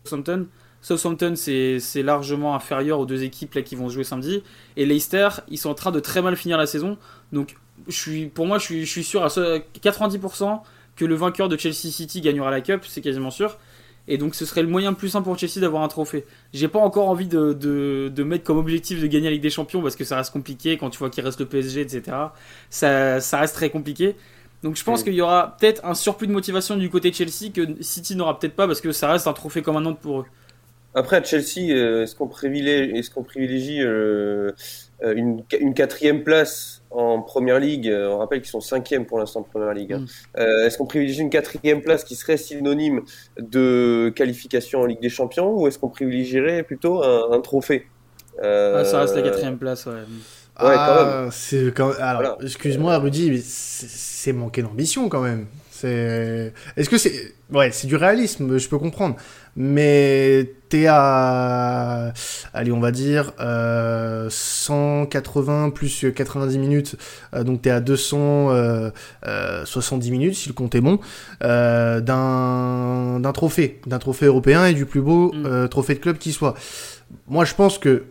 Southampton. 0.05 0.47
Southampton, 0.81 1.33
c'est 1.35 2.03
largement 2.03 2.53
inférieur 2.53 2.99
aux 2.99 3.07
deux 3.07 3.23
équipes 3.23 3.55
là, 3.55 3.63
qui 3.63 3.75
vont 3.75 3.89
jouer 3.89 4.03
samedi. 4.03 4.43
Et 4.75 4.85
Leicester, 4.85 5.29
ils 5.49 5.57
sont 5.57 5.71
en 5.71 5.75
train 5.75 5.91
de 5.91 5.99
très 5.99 6.21
mal 6.21 6.35
finir 6.35 6.59
la 6.59 6.67
saison. 6.67 6.97
Donc, 7.33 7.55
je 7.87 7.95
suis, 7.95 8.27
pour 8.27 8.45
moi, 8.45 8.59
je 8.59 8.65
suis, 8.65 8.85
je 8.85 8.91
suis 8.91 9.03
sûr 9.03 9.23
à 9.23 9.27
90% 9.27 10.61
que 10.97 11.05
le 11.05 11.15
vainqueur 11.15 11.47
de 11.47 11.57
Chelsea 11.57 11.91
City 11.91 12.21
gagnera 12.21 12.51
la 12.51 12.61
Cup, 12.61 12.83
c'est 12.87 13.01
quasiment 13.01 13.31
sûr. 13.31 13.57
Et 14.09 14.17
donc 14.17 14.35
ce 14.35 14.45
serait 14.45 14.61
le 14.61 14.69
moyen 14.69 14.91
le 14.91 14.95
plus 14.95 15.09
simple 15.09 15.25
pour 15.25 15.37
Chelsea 15.37 15.59
d'avoir 15.59 15.83
un 15.83 15.87
trophée. 15.87 16.25
J'ai 16.53 16.67
pas 16.67 16.79
encore 16.79 17.09
envie 17.09 17.27
de, 17.27 17.53
de, 17.53 18.23
mettre 18.23 18.43
comme 18.43 18.57
objectif 18.57 19.01
de 19.01 19.07
gagner 19.07 19.25
la 19.25 19.31
Ligue 19.31 19.41
des 19.41 19.49
Champions 19.49 19.81
parce 19.81 19.95
que 19.95 20.05
ça 20.05 20.17
reste 20.17 20.31
compliqué 20.31 20.77
quand 20.77 20.89
tu 20.89 20.97
vois 20.97 21.09
qu'il 21.09 21.23
reste 21.23 21.39
le 21.39 21.45
PSG, 21.45 21.81
etc. 21.81 22.17
Ça, 22.69 23.19
ça 23.19 23.39
reste 23.39 23.55
très 23.55 23.69
compliqué. 23.69 24.15
Donc 24.63 24.75
je 24.75 24.83
pense 24.83 25.03
qu'il 25.03 25.13
y 25.13 25.21
aura 25.21 25.55
peut-être 25.59 25.85
un 25.85 25.93
surplus 25.93 26.27
de 26.27 26.31
motivation 26.31 26.77
du 26.77 26.89
côté 26.89 27.11
de 27.11 27.15
Chelsea 27.15 27.51
que 27.53 27.81
City 27.81 28.15
n'aura 28.15 28.39
peut-être 28.39 28.55
pas 28.55 28.65
parce 28.65 28.81
que 28.81 28.91
ça 28.91 29.11
reste 29.11 29.27
un 29.27 29.33
trophée 29.33 29.61
comme 29.61 29.75
un 29.75 29.85
autre 29.85 29.99
pour 29.99 30.21
eux. 30.21 30.25
Après, 30.95 31.17
à 31.17 31.23
Chelsea, 31.23 31.71
euh, 31.71 32.03
est-ce 32.03 32.15
qu'on 32.15 32.27
privilégie, 32.27 32.97
est-ce 32.97 33.11
qu'on 33.11 33.23
privilégie 33.23 33.81
euh, 33.83 34.51
une, 35.03 35.43
une, 35.59 35.73
quatrième 35.73 36.23
place 36.23 36.81
en 36.89 37.21
première 37.21 37.59
ligue 37.59 37.93
On 37.93 38.17
rappelle 38.17 38.41
qu'ils 38.41 38.49
sont 38.49 38.61
cinquième 38.61 39.05
pour 39.05 39.19
l'instant 39.19 39.41
en 39.41 39.43
première 39.43 39.73
ligue. 39.73 39.93
Hein. 39.93 40.05
Mm. 40.35 40.65
est-ce 40.65 40.77
qu'on 40.77 40.85
privilégie 40.85 41.21
une 41.21 41.29
quatrième 41.29 41.81
place 41.81 42.03
qui 42.03 42.15
serait 42.15 42.37
synonyme 42.37 43.01
de 43.39 44.11
qualification 44.15 44.81
en 44.81 44.85
Ligue 44.85 45.01
des 45.01 45.09
Champions 45.09 45.53
ou 45.53 45.67
est-ce 45.67 45.77
qu'on 45.77 45.89
privilégierait 45.89 46.63
plutôt 46.63 47.03
un, 47.03 47.39
trophée? 47.41 47.87
Ah, 48.41 48.83
Ça 48.85 49.01
reste 49.01 49.15
la 49.15 49.21
quatrième 49.21 49.57
place, 49.57 49.85
ouais. 49.85 49.93
ah, 50.55 51.27
c'est 51.31 51.73
quand... 51.75 51.91
Alors, 51.99 52.37
excuse-moi, 52.41 52.97
Rudy, 52.97 53.31
mais 53.31 53.41
c'est 53.43 54.33
manquer 54.33 54.63
d'ambition 54.63 55.09
quand 55.09 55.21
même. 55.21 55.45
C'est. 55.79 56.53
Est-ce 56.75 56.89
que 56.89 56.97
c'est. 56.97 57.35
Ouais, 57.53 57.71
c'est 57.71 57.85
du 57.87 57.95
réalisme, 57.95 58.57
je 58.57 58.67
peux 58.67 58.79
comprendre. 58.79 59.15
Mais 59.55 60.53
t'es 60.69 60.87
à. 60.87 62.13
Allez, 62.53 62.71
on 62.71 62.79
va 62.79 62.91
dire. 62.91 63.33
Euh, 63.39 64.27
180 64.29 65.69
plus 65.69 66.05
90 66.15 66.57
minutes. 66.57 66.95
Euh, 67.35 67.43
donc 67.43 67.61
t'es 67.61 67.69
à 67.69 67.79
270 67.79 68.51
euh, 68.55 68.91
euh, 69.27 70.11
minutes, 70.11 70.35
si 70.35 70.49
le 70.49 70.53
compte 70.53 70.73
est 70.73 70.81
bon. 70.81 70.99
d'un 71.41 72.01
trophée. 73.33 73.79
D'un 73.85 73.99
trophée 73.99 74.25
européen 74.25 74.65
et 74.65 74.73
du 74.73 74.87
plus 74.87 75.01
beau 75.01 75.31
mm. 75.33 75.69
trophée 75.69 75.93
de 75.93 75.99
club 75.99 76.17
qui 76.17 76.31
soit. 76.31 76.55
Moi, 77.27 77.45
je 77.45 77.53
pense 77.53 77.77
que 77.77 78.05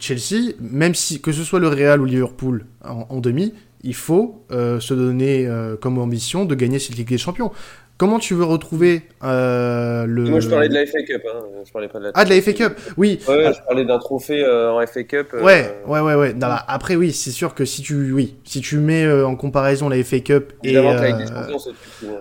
Chelsea, 0.00 0.52
même 0.60 0.94
si. 0.94 1.22
Que 1.22 1.32
ce 1.32 1.44
soit 1.44 1.60
le 1.60 1.68
Real 1.68 2.02
ou 2.02 2.04
Liverpool 2.04 2.66
en 2.84 3.20
demi, 3.20 3.54
il 3.82 3.94
faut 3.94 4.44
euh, 4.50 4.80
se 4.80 4.94
donner 4.94 5.46
euh, 5.46 5.76
comme 5.76 5.98
ambition 5.98 6.44
de 6.44 6.54
gagner 6.54 6.78
cette 6.78 6.96
Ligue 6.96 7.08
des 7.08 7.18
Champions. 7.18 7.52
Comment 7.98 8.18
tu 8.18 8.34
veux 8.34 8.44
retrouver 8.44 9.02
euh, 9.24 10.04
le. 10.04 10.24
Moi, 10.24 10.40
je 10.40 10.50
parlais 10.50 10.68
de 10.68 10.74
la 10.74 10.84
FA 10.84 11.02
Cup. 11.02 11.22
Hein. 11.26 11.44
Je 11.64 11.72
parlais 11.72 11.88
pas 11.88 11.98
de 11.98 12.04
la. 12.04 12.10
Ah, 12.12 12.26
de 12.26 12.30
la 12.30 12.42
FA 12.42 12.52
Cup, 12.52 12.74
oui. 12.98 13.18
Ouais, 13.26 13.54
je 13.54 13.62
parlais 13.66 13.86
d'un 13.86 13.98
trophée 13.98 14.44
euh, 14.44 14.70
en 14.70 14.86
FA 14.86 15.02
Cup. 15.04 15.28
Euh, 15.32 15.42
ouais, 15.42 15.74
ouais, 15.86 16.00
ouais, 16.00 16.14
ouais. 16.14 16.34
Bah, 16.34 16.62
après, 16.68 16.94
oui, 16.94 17.12
c'est 17.12 17.30
sûr 17.30 17.54
que 17.54 17.64
si 17.64 17.80
tu, 17.80 18.12
oui, 18.12 18.36
si 18.44 18.60
tu 18.60 18.76
mets 18.76 19.10
en 19.22 19.34
comparaison 19.34 19.88
la 19.88 20.02
FA 20.04 20.20
Cup 20.20 20.52
et. 20.62 20.76
Avec 20.76 21.16
des 21.16 21.24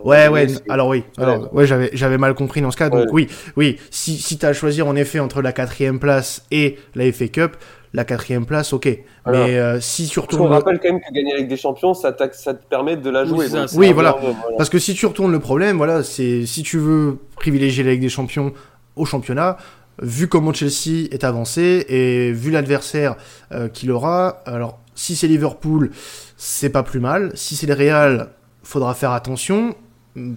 ouais, 0.06 0.30
ouais. 0.30 0.48
Alors 0.70 0.88
oui. 0.88 1.04
Alors, 1.18 1.54
ouais, 1.54 1.68
j'avais, 1.68 1.90
j'avais 1.92 2.18
mal 2.18 2.36
compris 2.36 2.62
dans 2.62 2.72
ce 2.72 2.78
cas. 2.78 2.90
Donc 2.90 3.10
oui, 3.12 3.28
oui. 3.58 3.78
Si, 3.92 4.18
si 4.18 4.38
t'as 4.38 4.50
à 4.50 4.54
choisir 4.54 4.88
en 4.88 4.96
effet 4.96 5.20
entre 5.20 5.42
la 5.42 5.52
quatrième 5.52 6.00
place 6.00 6.46
et 6.52 6.78
la 6.96 7.12
FA 7.12 7.28
Cup, 7.28 7.58
la 7.94 8.06
quatrième 8.06 8.46
place, 8.46 8.74
ok. 8.74 8.86
mais 9.28 9.58
euh, 9.58 9.80
si 9.80 10.08
tu 10.08 10.20
retournes. 10.20 10.48
On 10.48 10.50
rappelle 10.50 10.80
quand 10.80 10.92
même 10.92 11.02
que 11.02 11.14
gagner 11.14 11.34
avec 11.34 11.48
des 11.48 11.58
champions, 11.58 11.94
ça, 11.94 12.16
ça 12.34 12.54
te 12.54 12.66
permet 12.66 12.98
de 12.98 13.10
la 13.10 13.26
jouer. 13.26 13.48
Oui, 13.76 13.94
voilà. 13.94 14.18
Parce 14.58 14.70
que 14.70 14.80
si 14.80 14.94
tu 14.94 15.06
retournes 15.06 15.32
le 15.32 15.40
problème, 15.40 15.78
voilà, 15.78 16.04
c'est 16.04 16.46
si 16.46 16.64
tu 16.64 16.78
veux 16.78 17.18
privilégier 17.36 17.84
la 17.84 17.92
Ligue 17.92 18.02
des 18.02 18.10
Champions 18.10 18.54
au 18.96 19.06
championnat, 19.06 19.58
vu 20.02 20.28
comment 20.28 20.54
Chelsea 20.54 21.08
est 21.12 21.24
avancé 21.24 21.86
et 21.90 22.32
vu 22.32 22.52
l'adversaire 22.52 23.16
euh, 23.52 23.68
qu'il 23.70 23.92
aura, 23.92 24.42
alors 24.46 24.80
si 24.94 25.16
c'est 25.16 25.28
Liverpool, 25.28 25.92
c'est 26.38 26.70
pas 26.70 26.84
plus 26.84 27.00
mal. 27.00 27.32
Si 27.36 27.56
c'est 27.56 27.68
le 27.68 27.74
Real, 27.74 28.30
faudra 28.64 28.94
faire 28.94 29.12
attention 29.12 29.76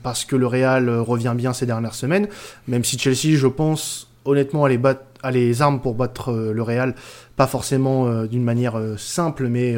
parce 0.02 0.24
que 0.24 0.34
le 0.34 0.46
Real 0.46 0.90
revient 0.90 1.34
bien 1.36 1.52
ces 1.52 1.66
dernières 1.66 1.94
semaines. 1.94 2.28
Même 2.66 2.84
si 2.84 2.98
Chelsea, 2.98 3.36
je 3.36 3.46
pense 3.46 4.08
honnêtement, 4.28 4.64
a 4.64 4.68
les, 4.68 4.78
a 5.22 5.30
les 5.30 5.62
armes 5.62 5.80
pour 5.80 5.94
battre 5.94 6.32
euh, 6.32 6.52
le 6.52 6.62
Real 6.62 6.94
pas 7.36 7.46
forcément 7.46 8.08
euh, 8.08 8.26
d'une 8.26 8.42
manière 8.42 8.76
euh, 8.76 8.96
simple, 8.96 9.46
mais 9.46 9.76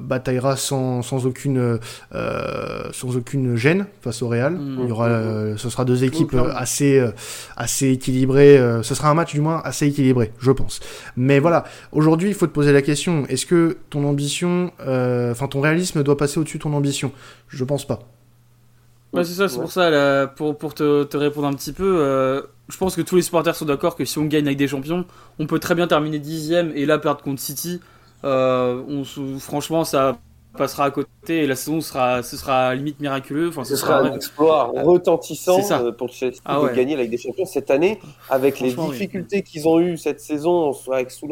bataillera 0.00 0.56
sans, 0.56 1.02
sans 1.02 1.26
aucune 1.26 1.78
sans 2.12 3.16
aucune 3.16 3.56
gêne 3.56 3.86
face 4.00 4.22
au 4.22 4.28
Real. 4.28 4.54
Mm. 4.54 4.78
Il 4.82 4.88
y 4.88 4.92
aura, 4.92 5.08
ce 5.56 5.68
sera 5.70 5.84
deux 5.84 6.04
équipes 6.04 6.36
assez 6.54 7.04
assez 7.56 7.90
équilibrées. 7.90 8.58
ce 8.82 8.94
sera 8.94 9.10
un 9.10 9.14
match 9.14 9.32
du 9.32 9.40
moins 9.40 9.60
assez 9.64 9.86
équilibré, 9.86 10.32
je 10.38 10.52
pense. 10.52 10.80
Mais 11.16 11.38
voilà, 11.38 11.64
aujourd'hui, 11.90 12.28
il 12.28 12.34
faut 12.34 12.46
te 12.46 12.52
poser 12.52 12.72
la 12.72 12.82
question 12.82 13.26
est-ce 13.28 13.46
que 13.46 13.78
ton 13.90 14.04
ambition, 14.04 14.70
enfin 14.80 15.48
ton 15.48 15.60
réalisme 15.60 16.02
doit 16.02 16.16
passer 16.16 16.38
au-dessus 16.38 16.58
de 16.58 16.62
ton 16.62 16.74
ambition? 16.74 17.12
Je 17.48 17.64
pense 17.64 17.86
pas. 17.86 18.00
Ouais, 19.12 19.24
c'est 19.24 19.34
ça, 19.34 19.48
c'est 19.48 19.58
pour 19.60 19.70
ça, 19.70 20.26
pour, 20.36 20.56
pour 20.56 20.74
te, 20.74 21.04
te, 21.04 21.16
répondre 21.18 21.46
un 21.46 21.52
petit 21.52 21.72
peu, 21.72 22.42
je 22.68 22.76
pense 22.78 22.96
que 22.96 23.02
tous 23.02 23.16
les 23.16 23.22
supporters 23.22 23.54
sont 23.54 23.66
d'accord 23.66 23.96
que 23.96 24.04
si 24.04 24.18
on 24.18 24.24
gagne 24.24 24.46
avec 24.46 24.56
des 24.56 24.68
champions, 24.68 25.04
on 25.38 25.46
peut 25.46 25.58
très 25.58 25.74
bien 25.74 25.86
terminer 25.86 26.18
dixième 26.18 26.72
et 26.74 26.86
là 26.86 26.98
perdre 26.98 27.22
contre 27.22 27.40
City. 27.40 27.80
Euh, 28.24 28.82
on, 28.88 29.04
franchement, 29.38 29.84
ça 29.84 30.18
passera 30.56 30.84
à 30.86 30.90
côté 30.90 31.12
et 31.28 31.46
la 31.46 31.56
saison 31.56 31.80
sera, 31.80 32.22
ce 32.22 32.36
sera 32.36 32.74
limite 32.74 33.00
miraculeux. 33.00 33.48
Enfin, 33.48 33.64
ce, 33.64 33.76
sera, 33.76 34.00
un 34.00 34.14
exploit 34.14 34.72
retentissant 34.74 35.60
euh, 35.70 35.92
pour 35.92 36.10
Chelsea 36.10 36.38
ah 36.44 36.60
de 36.62 36.74
gagner 36.74 36.94
avec 36.94 37.10
des 37.10 37.16
champions 37.16 37.44
cette 37.44 37.70
année, 37.70 38.00
avec 38.28 38.60
les 38.60 38.72
difficultés 38.72 39.42
qu'ils 39.42 39.68
ont 39.68 39.80
eues 39.80 39.96
cette 39.96 40.20
saison. 40.20 40.72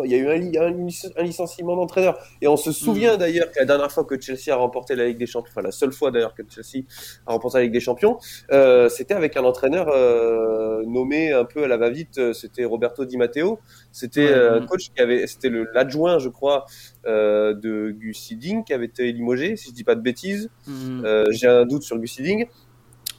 il 0.05 0.11
y 0.11 0.15
a 0.15 0.19
eu 0.19 0.29
un, 0.29 1.23
licenciement 1.23 1.77
d'entraîneur 1.77 2.19
et 2.41 2.49
on 2.49 2.57
se 2.57 2.73
souvient 2.73 3.15
mm. 3.17 3.19
d'ailleurs 3.19 3.51
que 3.51 3.59
la 3.59 3.67
dernière 3.67 3.91
fois 3.91 4.05
que 4.05 4.21
Chelsea 4.21 4.53
a 4.53 4.57
remporté 4.57 4.95
la 4.95 5.07
Ligue 5.07 5.19
des 5.19 5.27
Champions, 5.27 5.51
enfin 5.53 5.63
la 5.63 5.73
seule 5.73 5.93
fois 5.93 6.11
d'ailleurs 6.11 6.35
que 6.35 6.43
Chelsea 6.49 6.87
a 7.27 7.33
remporté 7.33 7.59
la 7.59 7.65
Ligue 7.65 7.73
des 7.73 7.81
Champions, 7.81 8.19
euh, 8.53 8.89
c'était 8.89 9.15
avec 9.15 9.37
un 9.37 9.45
entraîneur 9.45 9.89
euh, 9.89 10.83
nommé 10.87 11.33
un 11.33 11.45
peu 11.45 11.65
à 11.65 11.69
la 11.69 11.77
va-vite. 11.77 12.33
C'était 12.33 12.65
Roberto 12.65 13.05
Di 13.05 13.17
Matteo. 13.17 13.59
C'était 13.93 14.33
un 14.33 14.65
coach 14.67 14.91
qui 14.95 15.03
avait, 15.03 15.27
c'était 15.27 15.51
l'adjoint, 15.75 16.19
je 16.19 16.29
crois, 16.29 16.65
de 17.05 17.91
Gus 17.91 18.31
Hiddink 18.31 18.67
qui 18.67 18.73
avait 18.73 18.87
été 18.87 19.10
limogé, 19.13 19.57
si 19.57 19.71
je 19.71 19.75
dis 19.75 19.85
pas 19.85 19.95
de 19.95 20.01
bêtises. 20.01 20.51
Hmm. 20.67 21.05
Euh, 21.05 21.25
j'ai 21.31 21.47
un 21.47 21.65
doute 21.65 21.83
sur 21.83 21.99
Gus 21.99 22.21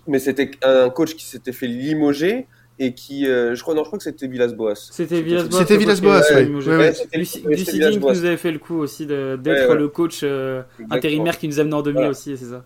mais 0.07 0.19
c'était 0.19 0.51
un 0.63 0.89
coach 0.89 1.15
qui 1.15 1.25
s'était 1.25 1.51
fait 1.51 1.67
limoger 1.67 2.47
et 2.79 2.95
qui, 2.95 3.27
euh, 3.27 3.53
je 3.53 3.61
crois, 3.61 3.75
non, 3.75 3.83
je 3.83 3.89
crois 3.89 3.99
que 3.99 4.03
c'était 4.03 4.27
Villas-Boas. 4.27 4.89
C'était 4.91 5.21
Villas-Boas. 5.21 5.59
C'était 5.59 5.77
Villas-Boas, 5.77 6.21
oui. 6.35 6.45
qui 6.45 7.99
nous 7.99 8.25
avait 8.25 8.37
fait 8.37 8.51
le 8.51 8.57
coup 8.57 8.79
aussi 8.79 9.05
d'être 9.05 9.75
le 9.75 9.87
coach 9.87 10.21
euh, 10.23 10.63
intérimaire 10.89 11.37
qui 11.37 11.47
nous 11.47 11.59
amenait 11.59 11.75
en 11.75 11.83
demi 11.83 12.05
aussi, 12.05 12.35
c'est 12.37 12.45
ça. 12.45 12.65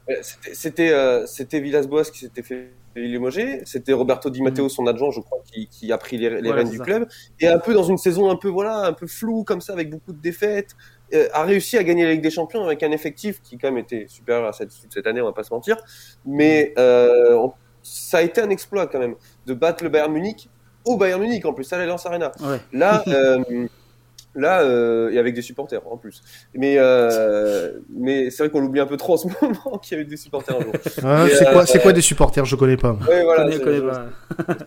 C'était 0.53 0.93
c'était 1.27 1.59
Villas-Boas 1.59 2.05
qui 2.05 2.19
s'était 2.19 2.43
fait 2.43 2.71
limoger. 2.95 3.61
C'était 3.65 3.93
Roberto 3.93 4.29
Di 4.29 4.41
Matteo, 4.41 4.65
hmm. 4.65 4.69
son 4.69 4.87
adjoint, 4.87 5.11
je 5.11 5.19
crois, 5.19 5.39
qui, 5.51 5.67
qui 5.67 5.91
a 5.91 5.97
pris 5.97 6.17
les, 6.17 6.29
rênes 6.29 6.69
du 6.69 6.79
club. 6.79 7.07
Et 7.39 7.47
un 7.47 7.59
peu 7.59 7.73
dans 7.73 7.83
une 7.83 7.97
saison 7.97 8.29
un 8.29 8.35
peu, 8.35 8.47
voilà, 8.47 8.87
un 8.87 8.93
peu 8.93 9.07
floue 9.07 9.43
comme 9.43 9.61
ça, 9.61 9.73
avec 9.73 9.89
beaucoup 9.89 10.13
de 10.13 10.21
défaites. 10.21 10.75
Euh, 11.13 11.27
a 11.33 11.43
réussi 11.43 11.77
à 11.77 11.83
gagner 11.83 12.03
la 12.03 12.11
Ligue 12.13 12.23
des 12.23 12.31
Champions 12.31 12.63
avec 12.65 12.81
un 12.81 12.91
effectif 12.91 13.41
qui 13.41 13.57
quand 13.57 13.67
même 13.67 13.77
était 13.77 14.05
supérieur 14.07 14.47
à 14.47 14.53
cette, 14.53 14.71
cette 14.71 15.05
année, 15.05 15.21
on 15.21 15.25
va 15.25 15.33
pas 15.33 15.43
se 15.43 15.53
mentir. 15.53 15.77
Mais 16.25 16.73
euh, 16.79 17.47
ça 17.83 18.17
a 18.17 18.21
été 18.21 18.41
un 18.41 18.49
exploit 18.49 18.87
quand 18.87 18.99
même 18.99 19.15
de 19.45 19.53
battre 19.53 19.83
le 19.83 19.89
Bayern 19.89 20.11
Munich 20.11 20.49
au 20.83 20.97
Bayern 20.97 21.21
Munich 21.21 21.45
en 21.45 21.53
plus 21.53 21.71
à 21.73 21.77
l'Allianz 21.77 22.05
Arena. 22.05 22.31
Là, 22.71 23.03
euh, 23.07 23.67
Là, 24.35 24.63
euh, 24.63 25.11
et 25.11 25.17
avec 25.17 25.33
des 25.33 25.41
supporters 25.41 25.81
en 25.89 25.95
plus. 25.95 26.21
Mais, 26.53 26.75
euh, 26.77 27.79
mais 27.89 28.29
c'est 28.29 28.43
vrai 28.43 28.49
qu'on 28.49 28.59
l'oublie 28.59 28.81
un 28.81 28.85
peu 28.85 28.97
trop 28.97 29.13
en 29.13 29.17
ce 29.17 29.27
moment 29.41 29.77
qu'il 29.77 29.97
y 29.97 29.99
avait 29.99 30.09
des 30.09 30.17
supporters 30.17 30.57
un 30.57 30.61
jour. 30.61 30.73
Ah, 31.03 31.25
c'est 31.33 31.51
quoi, 31.51 31.65
c'est 31.65 31.81
quoi 31.81 31.93
des 31.93 32.01
supporters? 32.01 32.43
Je 32.43 32.57
connais 32.57 32.75
pas. 32.75 32.97
Oui, 32.99 33.23
voilà. 33.23 33.49
Je 33.49 33.59
connais, 33.59 33.79
pas. 33.79 34.07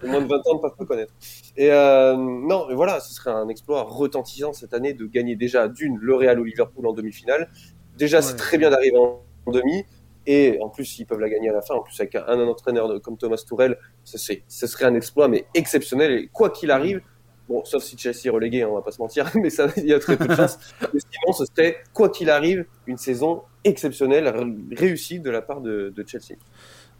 moins 0.07 0.23
de 0.23 0.27
20 0.27 0.37
ans 0.37 0.55
ne 0.55 0.61
peuvent 0.61 0.77
pas 0.79 0.85
connaître. 0.87 1.13
Et 1.57 1.71
euh, 1.71 2.17
non, 2.17 2.67
mais 2.69 2.75
voilà, 2.75 3.01
ce 3.01 3.13
serait 3.13 3.31
un 3.31 3.49
exploit 3.49 3.83
retentissant 3.83 4.55
cette 4.55 4.73
année 4.73 4.95
de 4.95 5.05
gagner 5.05 5.37
déjà 5.37 5.69
d'une 5.69 5.99
le 5.99 6.15
Real 6.15 6.41
ou 6.41 6.45
Liverpool 6.45 6.87
en 6.87 6.95
demi-finale. 6.95 7.51
Déjà, 7.99 8.23
c'est 8.23 8.37
très 8.37 8.57
bien 8.57 8.71
d'arriver 8.71 8.97
en, 8.97 9.23
demi. 9.53 9.85
Et 10.27 10.59
en 10.63 10.69
plus, 10.71 10.99
ils 10.99 11.05
peuvent 11.05 11.21
la 11.21 11.29
gagner 11.29 11.51
à 11.51 11.53
la 11.53 11.63
fin. 11.63 11.75
En 11.75 11.83
plus, 11.83 11.99
avec 12.01 12.15
un, 12.15 12.25
un 12.27 12.47
entraîneur 12.47 13.01
comme 13.03 13.19
Thomas 13.19 13.43
Tourel, 13.47 13.77
ce 14.05 14.19
serait 14.19 14.85
un 14.87 14.95
exploit, 14.95 15.29
mais 15.29 15.45
exceptionnel. 15.55 16.13
Et 16.13 16.29
quoi 16.29 16.49
qu'il 16.51 16.71
arrive, 16.71 17.03
Bon, 17.49 17.65
sauf 17.65 17.83
si 17.83 17.97
Chelsea 17.97 18.27
est 18.27 18.31
relégué, 18.31 18.63
hein, 18.63 18.69
on 18.71 18.75
va 18.75 18.83
pas 18.83 18.93
se 18.93 19.01
mentir, 19.01 19.31
mais 19.35 19.51
ça, 19.51 19.69
il 19.77 19.87
y 19.87 19.95
a 19.95 19.99
très 19.99 20.17
peu 20.17 20.27
de 20.27 20.35
chance. 20.35 20.59
mais 20.93 21.01
sinon, 21.01 21.33
ce 21.33 21.45
serait, 21.47 21.79
quoi 21.95 22.11
qu'il 22.11 22.29
arrive, 22.29 22.67
une 22.87 22.99
saison 22.99 23.43
exceptionnelle, 23.65 24.33
réussie 24.77 25.21
de 25.21 25.31
la 25.31 25.43
part 25.43 25.61
de, 25.61 25.93
Chelsea. 26.07 26.39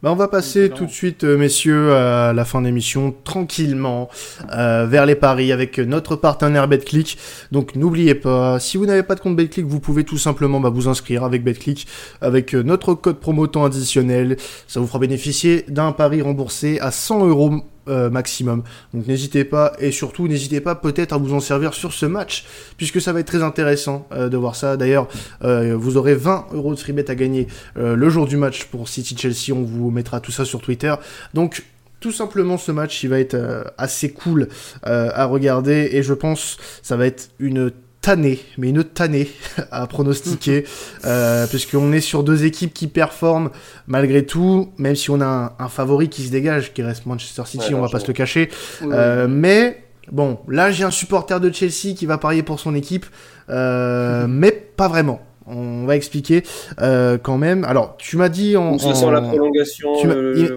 Bah 0.01 0.11
on 0.13 0.15
va 0.15 0.29
passer 0.29 0.69
tout 0.69 0.85
de 0.85 0.91
suite, 0.91 1.25
euh, 1.25 1.37
messieurs, 1.37 1.93
à 1.93 2.31
la 2.31 2.45
fin 2.45 2.61
d'émission, 2.61 3.13
tranquillement, 3.23 4.07
euh, 4.53 4.85
vers 4.85 5.05
les 5.05 5.15
paris 5.15 5.51
avec 5.51 5.77
notre 5.77 6.15
partenaire 6.15 6.69
BetClick. 6.69 7.17
Donc 7.51 7.75
n'oubliez 7.75 8.15
pas, 8.15 8.59
si 8.59 8.77
vous 8.77 8.85
n'avez 8.85 9.03
pas 9.03 9.15
de 9.15 9.19
compte 9.19 9.35
BetClick, 9.35 9.65
vous 9.65 9.81
pouvez 9.81 10.05
tout 10.05 10.17
simplement 10.17 10.61
bah, 10.61 10.69
vous 10.69 10.87
inscrire 10.87 11.25
avec 11.25 11.43
BetClick, 11.43 11.85
avec 12.21 12.55
euh, 12.55 12.63
notre 12.63 12.93
code 12.93 13.19
promo 13.19 13.47
temps 13.47 13.65
additionnel. 13.65 14.37
Ça 14.67 14.79
vous 14.79 14.87
fera 14.87 14.99
bénéficier 14.99 15.65
d'un 15.67 15.91
pari 15.91 16.21
remboursé 16.21 16.79
à 16.79 16.91
100 16.91 17.27
euros 17.27 17.61
euh, 17.89 18.09
maximum. 18.09 18.63
Donc 18.93 19.07
n'hésitez 19.07 19.43
pas 19.43 19.73
et 19.79 19.91
surtout 19.91 20.27
n'hésitez 20.27 20.61
pas 20.61 20.75
peut-être 20.75 21.13
à 21.13 21.17
vous 21.17 21.33
en 21.33 21.39
servir 21.39 21.73
sur 21.73 21.93
ce 21.93 22.05
match 22.05 22.45
puisque 22.77 23.01
ça 23.01 23.13
va 23.13 23.19
être 23.19 23.27
très 23.27 23.43
intéressant 23.43 24.07
euh, 24.11 24.29
de 24.29 24.37
voir 24.37 24.55
ça. 24.55 24.77
D'ailleurs, 24.77 25.07
euh, 25.43 25.75
vous 25.75 25.97
aurez 25.97 26.15
20 26.15 26.47
euros 26.53 26.73
de 26.73 26.79
free 26.79 26.93
à 27.07 27.15
gagner 27.15 27.47
le 27.75 28.09
jour 28.09 28.27
du 28.27 28.35
match 28.35 28.65
pour 28.65 28.89
City 28.89 29.15
Chelsea. 29.17 29.57
On 29.57 29.63
vous 29.63 29.89
mettra 29.89 30.19
tout 30.19 30.31
ça 30.31 30.43
sur 30.43 30.61
Twitter. 30.61 30.93
Donc 31.33 31.63
tout 31.99 32.11
simplement 32.11 32.57
ce 32.57 32.71
match 32.71 33.03
il 33.03 33.09
va 33.09 33.19
être 33.19 33.73
assez 33.77 34.11
cool 34.11 34.49
à 34.83 35.25
regarder 35.25 35.89
et 35.91 36.03
je 36.03 36.13
pense 36.13 36.57
ça 36.81 36.97
va 36.97 37.05
être 37.05 37.29
une 37.39 37.71
tannée, 38.01 38.39
mais 38.57 38.69
une 38.69 38.83
tannée 38.83 39.29
à 39.71 39.85
pronostiquer, 39.87 40.65
euh, 41.05 41.47
puisqu'on 41.47 41.91
est 41.91 42.01
sur 42.01 42.23
deux 42.23 42.45
équipes 42.45 42.73
qui 42.73 42.87
performent 42.87 43.49
malgré 43.87 44.25
tout, 44.25 44.69
même 44.77 44.95
si 44.95 45.09
on 45.09 45.21
a 45.21 45.55
un, 45.59 45.67
favori 45.67 46.09
qui 46.09 46.23
se 46.23 46.31
dégage, 46.31 46.73
qui 46.73 46.81
reste 46.81 47.05
Manchester 47.05 47.43
City, 47.45 47.73
on 47.73 47.81
va 47.81 47.89
pas 47.89 47.99
se 47.99 48.07
le 48.07 48.13
cacher. 48.13 48.49
Euh, 48.83 49.27
mais 49.29 49.83
bon, 50.11 50.39
là 50.47 50.71
j'ai 50.71 50.83
un 50.83 50.91
supporter 50.91 51.39
de 51.39 51.51
Chelsea 51.51 51.93
qui 51.95 52.05
va 52.05 52.17
parier 52.17 52.43
pour 52.43 52.59
son 52.59 52.73
équipe, 52.75 53.05
euh, 53.49 54.27
mais 54.27 54.51
pas 54.51 54.87
vraiment. 54.87 55.21
On 55.51 55.85
va 55.85 55.95
expliquer 55.95 56.43
euh, 56.79 57.17
quand 57.17 57.39
même. 57.39 57.63
Alors, 57.63 57.97
tu 57.97 58.17
m'as 58.17 58.29
dit 58.29 58.55
en, 58.55 58.75
en... 58.75 59.11
la 59.11 59.19
prolongation. 59.19 59.89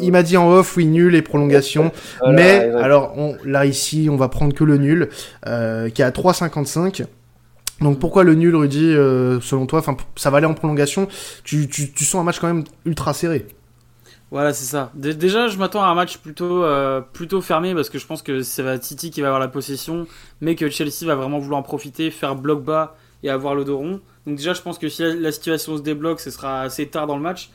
Il, 0.03 0.13
m'a 0.13 0.23
dit 0.23 0.37
en 0.37 0.51
off, 0.51 0.77
oui, 0.77 0.85
nul 0.85 1.15
et 1.15 1.23
prolongation. 1.23 1.93
mais 2.29 2.71
alors, 2.79 3.15
on, 3.17 3.35
là 3.47 3.65
ici, 3.65 4.09
on 4.11 4.17
va 4.17 4.29
prendre 4.29 4.53
que 4.53 4.65
le 4.65 4.77
nul, 4.77 5.09
qui 5.47 5.49
est 5.49 6.05
à 6.05 6.11
3,55. 6.11 7.07
Donc 7.83 7.99
pourquoi 7.99 8.25
le 8.25 8.35
nul, 8.35 8.55
Rudy, 8.55 8.85
euh, 8.85 9.41
selon 9.41 9.67
toi? 9.67 9.83
Ça 10.17 10.31
va 10.31 10.39
aller 10.39 10.47
en 10.47 10.55
prolongation. 10.55 11.09
Tu, 11.45 11.69
tu, 11.69 12.05
sens 12.05 12.21
un 12.21 12.25
match 12.25 12.39
quand 12.39 12.47
même 12.47 12.65
ultra 12.85 13.13
serré. 13.15 13.47
Voilà, 14.31 14.55
c'est 14.55 14.65
ça. 14.65 14.91
déjà, 14.95 15.49
je 15.49 15.59
m'attends 15.59 15.83
à 15.83 15.89
un 15.89 15.95
match 15.95 16.17
plutôt, 16.17 16.65
euh, 16.65 17.03
plutôt 17.03 17.43
fermé 17.43 17.75
parce 17.75 17.91
que 17.91 17.99
je 17.99 18.07
pense 18.07 18.23
que 18.23 18.41
c'est 18.43 18.83
City 18.83 19.11
qui 19.11 19.21
va 19.21 19.27
avoir 19.27 19.41
la 19.41 19.49
possession, 19.49 20.07
mais 20.41 20.55
que 20.55 20.71
Chelsea 20.71 21.05
va 21.05 21.15
vraiment 21.15 21.39
vouloir 21.39 21.61
en 21.61 21.63
profiter, 21.63 22.11
faire 22.11 22.35
bloc 22.35 22.65
bas 22.65 22.97
et 23.23 23.29
avoir 23.29 23.55
le 23.55 23.63
rond. 23.63 24.01
Donc 24.27 24.37
déjà, 24.37 24.55
je 24.55 24.63
pense 24.63 24.79
que 24.79 24.89
si 24.89 25.03
la 25.03 25.33
situation 25.33 25.77
se 25.77 25.83
débloque, 25.83 26.21
ce 26.21 26.31
sera 26.31 26.63
assez 26.63 26.87
tard 26.87 27.07
dans 27.07 27.17
le 27.17 27.23
match. 27.23 27.51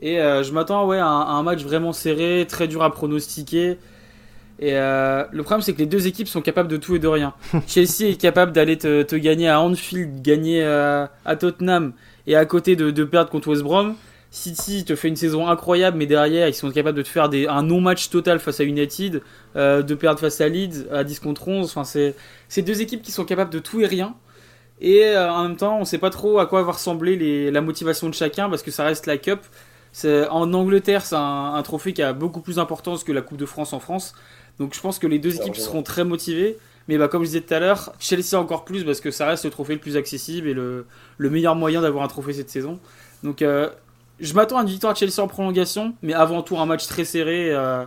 Et 0.00 0.20
euh, 0.20 0.42
je 0.42 0.52
m'attends 0.52 0.90
à 0.90 0.96
un, 0.96 1.42
match 1.42 1.62
vraiment 1.62 1.92
serré, 1.92 2.46
très 2.48 2.68
dur 2.68 2.82
à 2.82 2.92
pronostiquer. 2.92 3.78
Et 4.60 4.72
euh, 4.74 5.24
le 5.30 5.42
problème, 5.42 5.62
c'est 5.62 5.72
que 5.72 5.78
les 5.78 5.86
deux 5.86 6.06
équipes 6.06 6.28
sont 6.28 6.42
capables 6.42 6.68
de 6.68 6.76
tout 6.76 6.96
et 6.96 6.98
de 6.98 7.06
rien. 7.06 7.34
Chelsea 7.66 8.10
est 8.10 8.20
capable 8.20 8.52
d'aller 8.52 8.76
te, 8.76 9.16
gagner 9.16 9.48
à 9.48 9.60
Anfield, 9.60 10.20
gagner 10.22 10.64
à, 10.64 11.36
Tottenham 11.38 11.92
et 12.26 12.36
à 12.36 12.44
côté 12.44 12.76
de, 12.76 13.04
perdre 13.04 13.30
contre 13.30 13.48
West 13.48 13.62
Brom. 13.62 13.94
City 14.30 14.84
te 14.84 14.94
fait 14.94 15.08
une 15.08 15.16
saison 15.16 15.48
incroyable, 15.48 15.96
mais 15.96 16.06
derrière, 16.06 16.48
ils 16.48 16.54
sont 16.54 16.70
capables 16.70 16.98
de 16.98 17.02
te 17.02 17.08
faire 17.08 17.28
des, 17.28 17.46
un 17.46 17.62
non-match 17.62 18.10
total 18.10 18.40
face 18.40 18.60
à 18.60 18.64
United, 18.64 19.22
euh, 19.56 19.82
de 19.82 19.94
perdre 19.94 20.20
face 20.20 20.40
à 20.40 20.48
Leeds 20.48 20.86
à 20.92 21.02
10 21.02 21.20
contre 21.20 21.48
11. 21.48 21.64
Enfin, 21.64 21.84
c'est 21.84 22.62
deux 22.62 22.82
équipes 22.82 23.02
qui 23.02 23.12
sont 23.12 23.24
capables 23.24 23.50
de 23.50 23.58
tout 23.58 23.80
et 23.80 23.86
rien. 23.86 24.14
Et 24.80 25.04
euh, 25.04 25.30
en 25.32 25.44
même 25.44 25.56
temps, 25.56 25.76
on 25.76 25.80
ne 25.80 25.84
sait 25.84 25.98
pas 25.98 26.10
trop 26.10 26.38
à 26.38 26.46
quoi 26.46 26.62
va 26.62 26.72
ressembler 26.72 27.16
les, 27.16 27.50
la 27.50 27.60
motivation 27.60 28.08
de 28.08 28.14
chacun 28.14 28.50
parce 28.50 28.62
que 28.62 28.70
ça 28.70 28.84
reste 28.84 29.06
la 29.06 29.16
Cup. 29.16 29.40
En 30.04 30.52
Angleterre, 30.52 31.04
c'est 31.04 31.16
un, 31.16 31.54
un, 31.54 31.62
trophée 31.62 31.92
qui 31.92 32.02
a 32.02 32.12
beaucoup 32.12 32.40
plus 32.40 32.56
d'importance 32.56 33.02
que 33.02 33.10
la 33.10 33.22
Coupe 33.22 33.38
de 33.38 33.46
France 33.46 33.72
en 33.72 33.80
France. 33.80 34.14
Donc 34.58 34.74
je 34.74 34.80
pense 34.80 34.98
que 34.98 35.06
les 35.06 35.18
deux 35.18 35.36
équipes 35.36 35.56
seront 35.56 35.82
très 35.82 36.04
motivées. 36.04 36.56
Mais 36.88 36.96
bah, 36.96 37.08
comme 37.08 37.22
je 37.22 37.28
disais 37.28 37.40
tout 37.42 37.52
à 37.54 37.60
l'heure, 37.60 37.92
Chelsea 37.98 38.34
encore 38.34 38.64
plus 38.64 38.82
parce 38.82 39.00
que 39.00 39.10
ça 39.10 39.26
reste 39.26 39.44
le 39.44 39.50
trophée 39.50 39.74
le 39.74 39.78
plus 39.80 39.96
accessible 39.96 40.48
et 40.48 40.54
le, 40.54 40.86
le 41.18 41.30
meilleur 41.30 41.54
moyen 41.54 41.82
d'avoir 41.82 42.02
un 42.02 42.08
trophée 42.08 42.32
cette 42.32 42.50
saison. 42.50 42.78
Donc 43.22 43.42
euh, 43.42 43.68
je 44.20 44.32
m'attends 44.32 44.58
à 44.58 44.62
une 44.62 44.68
victoire 44.68 44.94
de 44.94 44.98
Chelsea 44.98 45.20
en 45.20 45.28
prolongation, 45.28 45.94
mais 46.02 46.14
avant 46.14 46.42
tout 46.42 46.56
un 46.58 46.64
match 46.64 46.86
très 46.86 47.04
serré, 47.04 47.50
euh, 47.52 47.84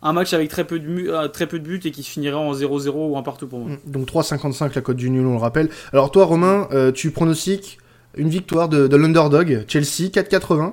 un 0.00 0.12
match 0.12 0.32
avec 0.32 0.48
très 0.48 0.64
peu, 0.64 0.78
de, 0.78 1.08
euh, 1.08 1.26
très 1.26 1.48
peu 1.48 1.58
de 1.58 1.64
buts 1.64 1.80
et 1.84 1.90
qui 1.90 2.04
finirait 2.04 2.36
en 2.36 2.52
0-0 2.52 2.90
ou 2.94 3.18
un 3.18 3.22
partout 3.22 3.48
pour 3.48 3.58
moi. 3.58 3.70
Mm. 3.84 3.90
Donc 3.90 4.08
3,55 4.08 4.76
la 4.76 4.80
cote 4.80 4.96
du 4.96 5.10
nul, 5.10 5.26
on 5.26 5.32
le 5.32 5.38
rappelle. 5.38 5.68
Alors 5.92 6.12
toi 6.12 6.24
Romain, 6.24 6.68
tu 6.94 7.10
pronostiques 7.10 7.78
une 8.14 8.28
victoire 8.28 8.68
de, 8.68 8.86
de 8.86 8.96
l'underdog, 8.96 9.64
Chelsea 9.66 10.08
4,80 10.08 10.72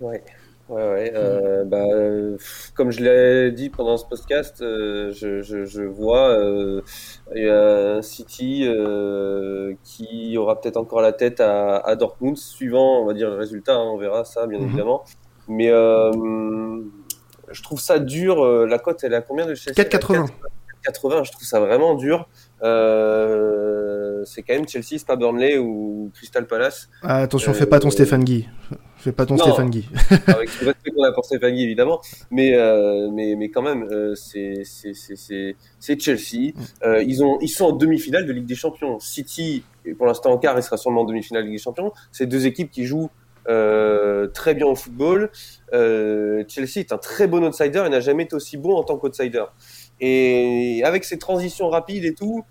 Ouais. 0.00 0.22
Ouais, 0.68 0.82
ouais. 0.82 1.12
Euh, 1.14 1.64
bah, 1.64 1.84
comme 2.74 2.90
je 2.90 3.02
l'ai 3.02 3.52
dit 3.52 3.70
pendant 3.70 3.96
ce 3.96 4.04
podcast, 4.04 4.62
euh, 4.62 5.12
je, 5.12 5.40
je, 5.40 5.64
je, 5.64 5.82
vois 5.82 6.30
euh, 6.30 6.82
un 7.36 8.02
City 8.02 8.64
euh, 8.66 9.74
qui 9.84 10.36
aura 10.36 10.60
peut-être 10.60 10.76
encore 10.76 11.00
la 11.00 11.12
tête 11.12 11.40
à, 11.40 11.76
à, 11.76 11.94
Dortmund, 11.94 12.36
suivant, 12.36 13.00
on 13.00 13.06
va 13.06 13.14
dire, 13.14 13.30
le 13.30 13.36
résultat. 13.36 13.74
Hein, 13.74 13.90
on 13.92 13.96
verra 13.96 14.24
ça, 14.24 14.48
bien 14.48 14.58
mhm. 14.58 14.66
évidemment. 14.66 15.04
Mais 15.46 15.70
euh, 15.70 16.80
je 17.52 17.62
trouve 17.62 17.80
ça 17.80 18.00
dur. 18.00 18.44
La 18.66 18.80
cote, 18.80 19.04
elle 19.04 19.12
est 19.12 19.16
à 19.16 19.22
combien 19.22 19.46
de 19.46 19.54
chez 19.54 19.70
4,80. 19.70 20.28
4,80. 20.84 21.24
Je 21.24 21.30
trouve 21.30 21.44
ça 21.44 21.60
vraiment 21.60 21.94
dur. 21.94 22.28
C'est 22.60 24.42
quand 24.42 24.54
même 24.54 24.68
Chelsea, 24.68 24.98
c'est 24.98 25.06
pas 25.06 25.16
Burnley 25.16 25.58
ou 25.58 26.10
Crystal 26.14 26.46
Palace. 26.46 26.88
Ah, 27.02 27.18
attention, 27.18 27.52
fais 27.54 27.66
pas 27.66 27.80
ton 27.80 27.90
Stéphane 27.90 28.24
Guy. 28.24 28.48
Fais 29.06 29.12
pas 29.12 29.26
ton 29.26 29.36
Stéphane 29.36 29.70
Guy. 29.70 29.88
avec 30.26 30.50
tout 30.50 30.64
le 30.64 30.66
respect 30.66 30.90
qu'on 30.90 31.04
a 31.04 31.12
pour 31.12 31.24
Stéphane 31.24 31.54
Guy, 31.54 31.62
évidemment. 31.62 32.00
Mais, 32.30 32.54
euh, 32.54 33.08
mais, 33.12 33.36
mais 33.36 33.50
quand 33.50 33.62
même, 33.62 33.84
euh, 33.92 34.14
c'est 34.16 34.64
Chelsea. 36.00 36.52
Euh, 36.82 37.02
ils, 37.02 37.22
ont, 37.22 37.38
ils 37.40 37.48
sont 37.48 37.66
en 37.66 37.72
demi-finale 37.72 38.26
de 38.26 38.32
Ligue 38.32 38.46
des 38.46 38.54
Champions. 38.54 38.98
City, 38.98 39.62
pour 39.96 40.06
l'instant 40.06 40.32
en 40.32 40.38
quart, 40.38 40.58
il 40.58 40.62
sera 40.62 40.76
sûrement 40.76 41.02
en 41.02 41.04
demi-finale 41.04 41.42
de 41.42 41.48
Ligue 41.48 41.58
des 41.58 41.62
Champions. 41.62 41.92
C'est 42.10 42.26
deux 42.26 42.46
équipes 42.46 42.70
qui 42.70 42.84
jouent 42.84 43.10
euh, 43.48 44.26
très 44.28 44.54
bien 44.54 44.66
au 44.66 44.74
football. 44.74 45.30
Euh, 45.72 46.44
Chelsea 46.48 46.78
est 46.80 46.92
un 46.92 46.98
très 46.98 47.26
bon 47.26 47.44
outsider 47.44 47.84
et 47.86 47.88
n'a 47.88 48.00
jamais 48.00 48.24
été 48.24 48.34
aussi 48.34 48.56
bon 48.56 48.74
en 48.74 48.82
tant 48.82 48.96
qu'outsider. 48.96 49.44
Et 50.00 50.82
avec 50.84 51.04
ces 51.04 51.18
transitions 51.18 51.68
rapides 51.68 52.04
et 52.04 52.14
tout, 52.14 52.44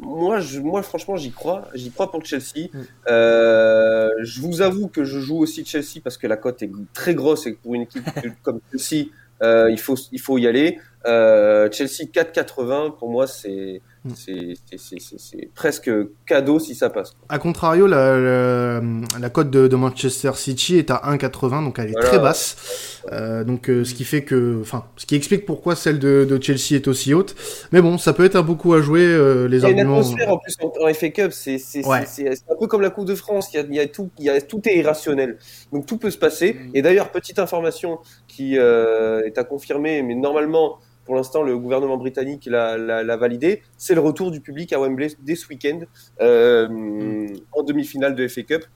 moi, 0.00 0.40
je, 0.40 0.60
moi, 0.60 0.82
franchement, 0.82 1.16
j'y 1.16 1.32
crois. 1.32 1.68
J'y 1.74 1.90
crois 1.90 2.10
pour 2.10 2.24
Chelsea. 2.24 2.68
Mm. 2.72 2.78
Euh, 3.10 4.08
je 4.22 4.40
vous 4.40 4.62
avoue 4.62 4.88
que 4.88 5.04
je 5.04 5.18
joue 5.18 5.38
aussi 5.38 5.64
Chelsea 5.64 6.00
parce 6.02 6.16
que 6.16 6.26
la 6.26 6.36
cote 6.36 6.62
est 6.62 6.70
très 6.94 7.14
grosse 7.14 7.46
et 7.46 7.52
pour 7.52 7.74
une 7.74 7.82
équipe 7.82 8.04
comme 8.42 8.60
Chelsea, 8.70 9.06
euh, 9.42 9.70
il 9.70 9.78
faut, 9.78 9.96
il 10.12 10.20
faut 10.20 10.38
y 10.38 10.46
aller. 10.46 10.78
Euh, 11.06 11.68
Chelsea 11.70 12.04
4,80 12.12 12.96
pour 12.96 13.10
moi, 13.10 13.26
c'est. 13.26 13.82
C'est 14.14 15.50
presque 15.54 15.90
cadeau 16.26 16.58
si 16.58 16.74
ça 16.74 16.90
passe. 16.90 17.12
A 17.28 17.38
contrario, 17.38 17.86
la, 17.86 18.80
la, 19.20 19.30
cote 19.30 19.50
de, 19.50 19.76
Manchester 19.76 20.32
City 20.34 20.76
est 20.76 20.90
à 20.90 21.02
1,80, 21.06 21.64
donc 21.64 21.78
elle 21.78 21.90
est 21.90 22.00
très 22.00 22.18
basse. 22.18 22.98
Euh, 23.12 23.44
donc 23.44 23.70
euh, 23.70 23.84
ce 23.84 23.94
qui 23.94 24.04
fait 24.04 24.22
que, 24.22 24.58
enfin, 24.60 24.84
ce 24.96 25.06
qui 25.06 25.14
explique 25.14 25.46
pourquoi 25.46 25.76
celle 25.76 25.98
de, 25.98 26.38
Chelsea 26.40 26.74
est 26.74 26.88
aussi 26.88 27.14
haute. 27.14 27.34
Mais 27.72 27.80
bon, 27.80 27.98
ça 27.98 28.12
peut 28.12 28.24
être 28.24 28.36
un 28.36 28.42
beaucoup 28.42 28.74
à 28.74 28.80
jouer 28.80 29.02
euh, 29.02 29.48
les 29.48 29.64
arguments. 29.64 29.98
En 29.98 30.38
plus 30.38 30.56
en, 30.62 30.94
FA 30.94 31.08
Cup, 31.10 31.32
c'est 31.32 31.58
un 31.86 32.56
peu 32.58 32.66
comme 32.66 32.82
la 32.82 32.90
Coupe 32.90 33.06
de 33.06 33.14
France. 33.14 33.50
Il 33.52 33.74
y 33.74 33.80
a, 33.80 33.86
tout, 33.86 34.10
il 34.18 34.24
y 34.24 34.30
a, 34.30 34.40
tout 34.40 34.60
est 34.68 34.76
irrationnel, 34.76 35.38
donc 35.72 35.86
tout 35.86 35.98
peut 35.98 36.10
se 36.10 36.18
passer. 36.18 36.54
Mm. 36.54 36.70
Et 36.74 36.82
d'ailleurs, 36.82 37.10
petite 37.10 37.38
information 37.38 37.98
qui 38.26 38.56
est 38.56 39.38
à 39.38 39.44
confirmer, 39.44 40.02
mais 40.02 40.14
normalement 40.14 40.78
pour 41.08 41.16
l'instant, 41.16 41.42
le 41.42 41.56
gouvernement 41.56 41.96
britannique 41.96 42.44
l'a 42.44 43.16
validé. 43.16 43.62
C'est 43.78 43.94
le 43.94 44.02
retour 44.02 44.30
du 44.30 44.42
public 44.42 44.74
à 44.74 44.78
Wembley 44.78 45.08
dès 45.22 45.36
ce 45.36 45.48
week-end 45.48 45.80
euh, 46.20 47.26
en 47.52 47.62
demi-finale 47.62 48.14
de 48.14 48.28
FA 48.28 48.42
Cup. 48.42 48.66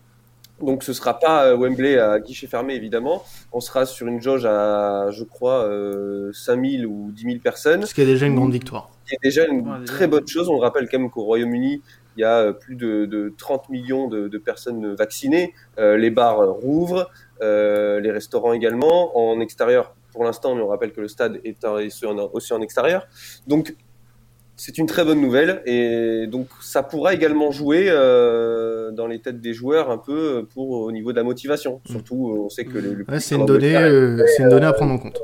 Donc 0.63 0.83
ce 0.83 0.95
sera 0.95 1.19
pas 1.19 1.45
euh, 1.45 1.57
Wembley 1.59 1.99
à 1.99 2.21
guichet 2.21 2.47
fermé 2.47 2.73
évidemment. 2.73 3.23
On 3.53 3.61
sera 3.61 3.85
sur 3.85 4.07
une 4.07 4.23
jauge 4.23 4.47
à, 4.47 5.11
je 5.11 5.25
crois, 5.25 5.67
euh, 5.67 6.33
5000 6.33 6.87
ou 6.87 7.11
10 7.13 7.23
000 7.23 7.37
personnes. 7.41 7.85
Ce 7.85 7.93
qui 7.93 8.01
est 8.01 8.07
déjà 8.07 8.25
une 8.25 8.37
grande 8.37 8.53
victoire. 8.53 8.89
Ce 9.05 9.11
qui 9.11 9.17
est 9.17 9.29
déjà 9.29 9.47
une 9.47 9.85
très 9.85 10.07
bonne 10.07 10.27
chose. 10.27 10.49
On 10.49 10.57
rappelle 10.57 10.89
quand 10.89 11.01
même 11.01 11.11
qu'au 11.11 11.25
Royaume-Uni, 11.25 11.83
il 12.17 12.21
y 12.21 12.25
a 12.25 12.39
euh, 12.39 12.53
plus 12.53 12.77
de, 12.77 13.35
30 13.37 13.69
millions 13.69 14.09
de, 14.09 14.39
personnes 14.39 14.95
vaccinées. 14.95 15.53
Euh, 15.79 15.99
les 15.99 16.09
bars 16.09 16.49
rouvrent, 16.49 17.11
les 17.43 18.11
restaurants 18.11 18.55
également. 18.55 19.19
En 19.19 19.39
extérieur, 19.41 19.95
pour 20.13 20.25
l'instant, 20.25 20.53
on 20.53 20.67
rappelle 20.67 20.93
que 20.93 21.01
le 21.01 21.09
stade 21.09 21.41
est 21.45 21.65
aussi 22.33 22.53
en 22.53 22.61
extérieur. 22.61 23.07
Donc, 23.47 23.75
c'est 24.57 24.79
une 24.79 24.87
très 24.87 25.05
bonne 25.05 25.21
nouvelle 25.21 25.63
et 25.67 26.27
donc 26.29 26.47
ça 26.61 26.83
pourra 26.83 27.15
également 27.15 27.51
jouer 27.51 27.87
euh, 27.89 28.91
dans 28.93 29.07
les 29.07 29.19
têtes 29.19 29.41
des 29.41 29.55
joueurs 29.55 29.91
un 29.91 29.99
peu 29.99 30.47
pour 30.55 30.71
au 30.71 30.93
niveau 30.93 31.11
de 31.13 31.17
la 31.17 31.25
motivation. 31.25 31.81
Mm. 31.89 31.91
Surtout, 31.91 32.45
on 32.45 32.49
sait 32.49 32.65
que 32.65 32.79
le, 32.79 33.05
c'est 33.19 33.35
une 33.35 33.47
donnée, 33.47 33.77
euh, 33.77 34.25
c'est 34.37 34.43
une 34.43 34.51
donnée 34.51 34.67
à 34.67 34.73
prendre 34.73 34.93
en 34.93 34.99
compte. 34.99 35.21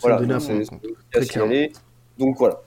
Voilà, 0.00 0.16
une 0.16 0.22
donnée 0.22 0.34
à 0.34 0.38
prendre 0.38 0.60
en 0.60 0.64
compte. 0.64 0.82
Donc 2.18 2.36
voilà. 2.38 2.62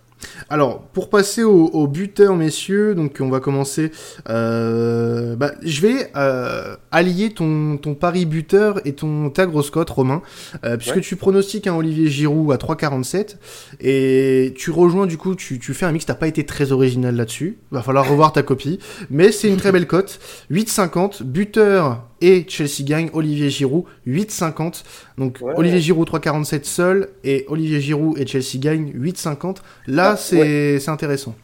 Alors, 0.50 0.82
pour 0.82 1.10
passer 1.10 1.44
au, 1.44 1.88
buteur, 1.88 2.36
messieurs, 2.36 2.96
donc 2.96 3.18
on 3.20 3.30
va 3.30 3.40
commencer. 3.40 3.92
Euh, 4.30 5.36
bah, 5.36 5.52
je 5.64 5.82
vais 5.82 6.12
euh, 6.16 6.76
allier 6.92 7.32
ton, 7.32 7.78
ton 7.78 7.96
pari 7.96 8.26
buteur 8.26 8.80
et 8.86 8.94
ton 8.94 9.30
ta 9.30 9.46
grosse 9.46 9.70
cote, 9.70 9.90
Romain, 9.90 10.22
euh, 10.64 10.78
puisque 10.78 11.02
tu 11.02 11.16
pronostiques 11.16 11.68
un 11.68 11.76
Olivier 11.76 12.08
Giroud 12.08 12.52
à 12.52 12.58
3,47 12.58 13.38
et 13.82 14.54
tu 14.58 14.72
rejoins 14.72 15.06
du 15.06 15.18
coup, 15.18 15.36
tu, 15.36 15.60
tu 15.60 15.74
fais 15.74 15.86
un 15.86 15.92
mix. 15.92 16.06
T'as 16.06 16.14
pas 16.16 16.28
été 16.28 16.46
très 16.46 16.72
original 16.72 17.16
là-dessus. 17.16 17.58
Va 17.72 17.82
falloir 17.82 18.08
revoir 18.08 18.34
ta 18.34 18.44
copie, 18.44 18.80
mais 19.10 19.32
c'est 19.32 19.48
une 19.48 19.58
très 19.58 19.72
belle 19.72 19.88
cote. 19.88 20.20
8,50 20.52 21.24
buteur 21.24 22.04
et 22.24 22.46
Chelsea 22.48 22.84
gagne. 22.84 23.10
Olivier 23.14 23.50
Giroud 23.50 23.84
8,50. 24.08 24.84
Donc 25.18 25.40
Olivier 25.56 25.80
Giroud 25.80 26.08
3,47 26.08 26.64
seul 26.64 27.10
et 27.24 27.46
Olivier 27.50 27.82
Giroud 27.82 28.18
et 28.18 28.26
Chelsea 28.26 28.58
gagne 28.58 28.92
8,50. 28.92 29.58
Là, 29.88 30.16
c'est 30.16 30.90
intéressant. 30.90 31.36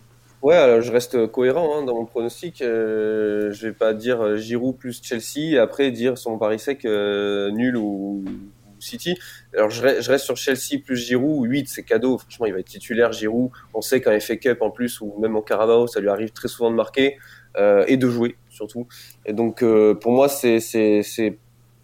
Ouais, 0.41 0.55
alors 0.55 0.81
je 0.81 0.89
reste 0.89 1.27
cohérent 1.27 1.79
hein, 1.79 1.83
dans 1.83 1.95
mon 1.95 2.05
pronostic. 2.05 2.61
Euh, 2.61 3.51
je 3.51 3.67
vais 3.67 3.73
pas 3.73 3.93
dire 3.93 4.21
euh, 4.21 4.37
Giroud 4.37 4.77
plus 4.77 5.01
Chelsea 5.03 5.51
et 5.51 5.57
après 5.57 5.91
dire 5.91 6.17
son 6.17 6.37
pari 6.37 6.57
sec 6.57 6.85
euh, 6.85 7.51
nul 7.51 7.75
ou, 7.75 8.23
City. 8.79 9.17
Alors 9.53 9.69
je, 9.69 9.81
reste 9.81 10.25
sur 10.25 10.37
Chelsea 10.37 10.79
plus 10.83 10.95
Giroud. 10.95 11.49
8, 11.49 11.67
c'est 11.67 11.83
cadeau. 11.83 12.17
Franchement, 12.17 12.45
il 12.45 12.53
va 12.53 12.59
être 12.59 12.67
titulaire 12.67 13.11
Giroud. 13.11 13.51
On 13.73 13.81
sait 13.81 14.01
qu'en 14.01 14.17
FA 14.19 14.37
Cup 14.37 14.61
en 14.61 14.71
plus 14.71 15.01
ou 15.01 15.15
même 15.19 15.35
en 15.35 15.41
Carabao, 15.41 15.87
ça 15.87 15.99
lui 15.99 16.09
arrive 16.09 16.31
très 16.31 16.47
souvent 16.47 16.71
de 16.71 16.75
marquer 16.75 17.17
euh, 17.57 17.83
et 17.87 17.97
de 17.97 18.07
jouer 18.09 18.35
surtout. 18.59 18.87
Et 19.25 19.33
donc 19.33 19.63
euh, 19.63 19.93
pour 19.95 20.11
moi, 20.11 20.27
c'est 20.27 20.59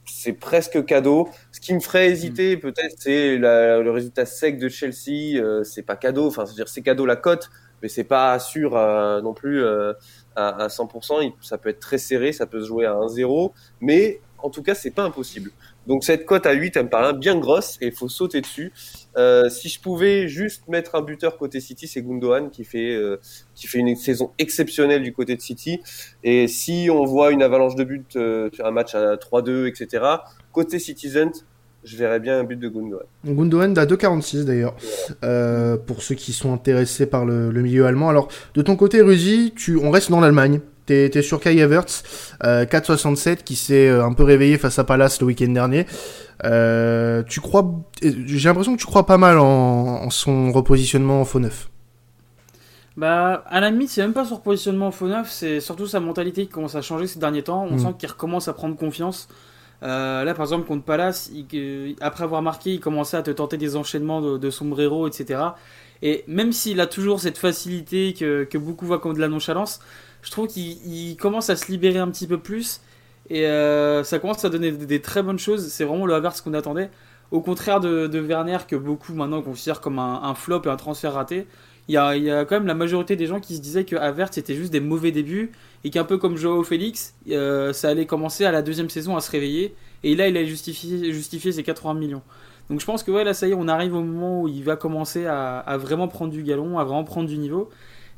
c'est 0.06 0.34
presque 0.34 0.86
cadeau. 0.86 1.30
Ce 1.52 1.60
qui 1.60 1.74
me 1.74 1.80
ferait 1.80 2.10
hésiter, 2.10 2.58
mm. 2.58 2.60
peut-être, 2.60 2.96
c'est 2.98 3.38
le 3.38 3.90
résultat 3.90 4.26
sec 4.26 4.60
de 4.60 4.70
Chelsea. 4.70 5.40
Euh, 5.40 5.64
c'est 5.64 5.84
pas 5.84 5.96
cadeau. 5.96 6.28
Enfin, 6.28 6.46
c'est-à-dire 6.46 6.68
c'est 6.68 6.82
cadeau 6.82 7.06
la 7.06 7.16
cote, 7.16 7.50
mais 7.82 7.90
c'est 7.90 8.04
pas 8.04 8.38
sûr 8.40 8.76
euh, 8.76 9.22
non 9.22 9.34
plus 9.34 9.64
euh, 9.64 9.94
à, 10.36 10.64
à, 10.64 10.68
100%. 10.68 11.34
Ça 11.42 11.58
peut 11.58 11.70
être 11.70 11.80
très 11.80 11.98
serré, 11.98 12.32
ça 12.32 12.46
peut 12.46 12.62
se 12.62 12.68
jouer 12.68 12.86
à 12.86 12.94
1-0, 12.94 13.52
mais 13.82 14.20
en 14.46 14.52
tout 14.52 14.62
cas, 14.62 14.76
c'est 14.76 14.92
pas 14.92 15.04
impossible. 15.04 15.50
Donc 15.88 16.04
cette 16.04 16.26
cote 16.26 16.46
à 16.46 16.54
8, 16.54 16.78
elle 16.78 16.84
me 16.84 16.90
paraît 16.90 17.14
bien 17.14 17.36
grosse 17.36 17.80
et 17.82 17.88
il 17.88 17.92
faut 17.92 18.08
sauter 18.08 18.42
dessus. 18.42 18.72
Euh, 19.18 19.50
si 19.50 19.70
je 19.70 19.80
pouvais 19.80 20.28
juste 20.28 20.68
mettre 20.68 20.94
un 20.94 21.02
buteur 21.02 21.38
côté 21.38 21.60
City, 21.60 21.88
c'est 21.88 22.04
Gundogan 22.04 22.52
qui 22.52 22.64
fait 22.64 22.94
euh, 22.94 23.18
qui 23.56 23.66
fait 23.66 23.80
une 23.80 23.96
saison 23.96 24.32
exceptionnelle 24.38 25.02
du 25.02 25.14
côté 25.14 25.36
de 25.36 25.42
City. 25.42 25.80
Et 26.24 26.48
si 26.48 26.90
on 26.92 27.06
voit 27.06 27.32
une 27.32 27.42
avalanche 27.42 27.76
de 27.76 27.84
buts 27.84 28.06
euh, 28.18 28.50
sur 28.54 28.68
un 28.68 28.72
match 28.72 28.94
à 28.94 29.16
3-2, 29.16 29.68
etc. 29.68 30.04
Côté 30.52 30.78
Citizen, 30.78 31.32
je 31.84 31.98
verrais 31.98 32.20
bien 32.20 32.40
un 32.40 32.44
but 32.44 32.60
de 32.60 32.70
Gundogan. 32.70 33.08
Gundogan 33.26 33.76
à 33.80 33.86
2,46 33.88 34.44
d'ailleurs, 34.44 34.76
pour 35.88 36.04
ceux 36.04 36.14
qui 36.14 36.34
sont 36.34 36.54
intéressés 36.54 37.08
par 37.08 37.26
le, 37.26 37.50
le, 37.50 37.62
milieu 37.64 37.88
allemand. 37.88 38.10
Alors, 38.10 38.28
de 38.54 38.62
ton 38.62 38.76
côté, 38.76 39.02
Rudy, 39.02 39.54
tu, 39.56 39.78
on 39.78 39.90
reste 39.90 40.12
dans 40.12 40.20
l'Allemagne. 40.20 40.62
T'es 40.86 41.10
es 41.14 41.22
sur 41.24 41.40
Kai 41.40 41.60
Havertz, 41.62 42.04
euh, 42.44 42.66
4,67, 42.66 43.44
qui 43.44 43.56
s'est 43.56 43.88
euh, 43.88 44.06
un 44.06 44.14
peu 44.14 44.24
réveillé 44.24 44.58
face 44.58 44.78
à 44.78 44.84
Palace 44.84 45.20
le 45.20 45.28
week-end 45.28 45.48
dernier. 45.48 45.88
Euh, 46.44 47.24
tu 47.24 47.42
crois, 47.42 47.66
j'ai 48.02 48.50
l'impression 48.50 48.76
que 48.76 48.80
tu 48.80 48.86
crois 48.86 49.06
pas 49.06 49.18
mal 49.18 49.40
en, 49.40 50.10
son 50.12 50.52
repositionnement 50.52 51.22
en 51.22 51.26
faux 51.26 51.40
neuf. 51.40 51.70
Bah, 52.98 53.44
à 53.48 53.60
la 53.60 53.72
limite, 53.72 53.90
c'est 53.90 54.02
même 54.02 54.14
pas 54.14 54.26
son 54.26 54.36
repositionnement 54.36 54.88
en 54.88 54.92
faux 54.92 55.08
neuf, 55.08 55.30
c'est 55.32 55.60
surtout 55.60 55.88
sa 55.88 56.00
mentalité 56.00 56.46
qui 56.46 56.52
commence 56.52 56.76
à 56.76 56.82
changer 56.82 57.08
ces 57.08 57.20
derniers 57.20 57.44
temps. 57.44 57.68
On 57.70 57.76
mm. 57.76 57.80
sent 57.80 57.96
qu'il 57.98 58.10
recommence 58.10 58.48
à 58.48 58.54
prendre 58.54 58.76
confiance. 58.76 59.28
Euh, 59.84 60.24
là, 60.24 60.34
par 60.34 60.46
exemple, 60.46 60.68
contre 60.68 60.84
Palace, 60.84 61.32
après 62.00 62.24
avoir 62.24 62.42
marqué, 62.42 62.76
il 62.76 62.80
commençait 62.80 63.18
à 63.18 63.24
te 63.24 63.32
tenter 63.32 63.58
des 63.58 63.76
enchaînements 63.76 64.22
de, 64.22 64.38
de 64.38 64.50
sombrero, 64.50 65.08
etc. 65.08 65.42
Et 66.02 66.24
même 66.28 66.52
s'il 66.52 66.80
a 66.80 66.88
toujours 66.88 67.20
cette 67.20 67.38
facilité 67.38 68.14
que, 68.14 68.44
que 68.44 68.58
beaucoup 68.58 68.86
voient 68.86 69.00
comme 69.00 69.16
de 69.16 69.20
la 69.20 69.28
nonchalance, 69.28 69.80
je 70.26 70.32
trouve 70.32 70.48
qu'il 70.48 71.16
commence 71.18 71.52
à 71.52 71.56
se 71.56 71.72
libérer 71.72 72.00
un 72.00 72.10
petit 72.10 72.26
peu 72.26 72.40
plus 72.40 72.82
et 73.30 73.46
euh, 73.46 74.04
ça 74.04 74.18
commence 74.18 74.44
à 74.44 74.50
donner 74.50 74.72
des, 74.72 75.00
très 75.00 75.22
bonnes 75.22 75.38
choses. 75.38 75.68
C'est 75.68 75.84
vraiment 75.84 76.08
le 76.08 76.16
Havertz 76.16 76.42
qu'on 76.42 76.56
attendait. 76.56 76.90
Au 77.30 77.42
contraire 77.42 77.80
de, 77.80 78.20
Werner, 78.20 78.58
que 78.68 78.76
beaucoup 78.76 79.14
maintenant 79.14 79.44
considèrent 79.44 79.82
comme 79.82 80.00
un, 80.00 80.34
flop 80.34 80.64
et 80.66 80.70
un 80.70 80.78
transfert 80.78 81.14
raté, 81.14 81.48
il 81.88 81.94
y, 81.94 81.98
a, 81.98 82.46
quand 82.46 82.56
même 82.56 82.66
la 82.66 82.74
majorité 82.74 83.16
des 83.16 83.28
gens 83.28 83.40
qui 83.40 83.56
se 83.56 83.62
disaient 83.62 83.86
que 83.86 83.96
Havertz 83.96 84.34
c'était 84.34 84.56
juste 84.56 84.72
des 84.72 84.80
mauvais 84.80 85.12
débuts 85.12 85.52
et 85.84 85.92
qu'un 85.92 86.04
peu 86.04 86.18
comme 86.18 86.38
Joao 86.38 86.64
Félix, 86.64 87.14
euh, 87.30 87.72
ça 87.72 87.90
allait 87.90 88.08
commencer 88.08 88.46
à 88.46 88.52
la 88.52 88.64
deuxième 88.64 88.90
saison 88.90 89.16
à 89.16 89.22
se 89.22 89.30
réveiller. 89.30 89.76
Et 90.04 90.16
là, 90.16 90.28
il 90.28 90.38
a 90.38 90.44
justifié, 90.44 91.52
ses 91.52 91.64
80 91.64 91.94
millions. 91.94 92.24
Donc 92.72 92.80
je 92.80 92.86
pense 92.88 93.04
que 93.04 93.12
ouais, 93.12 93.24
là, 93.24 93.36
ça 93.36 93.48
y 93.48 93.52
est, 93.52 93.56
on 93.56 93.68
arrive 93.68 93.94
au 93.94 94.02
moment 94.02 94.42
où 94.42 94.48
il 94.48 94.64
va 94.64 94.76
commencer 94.76 95.28
à 95.28 95.78
vraiment 95.78 96.08
prendre 96.08 96.32
du 96.32 96.42
galon, 96.42 96.80
à 96.80 96.84
vraiment 96.84 97.04
prendre 97.04 97.30
du 97.30 97.38
niveau. 97.38 97.70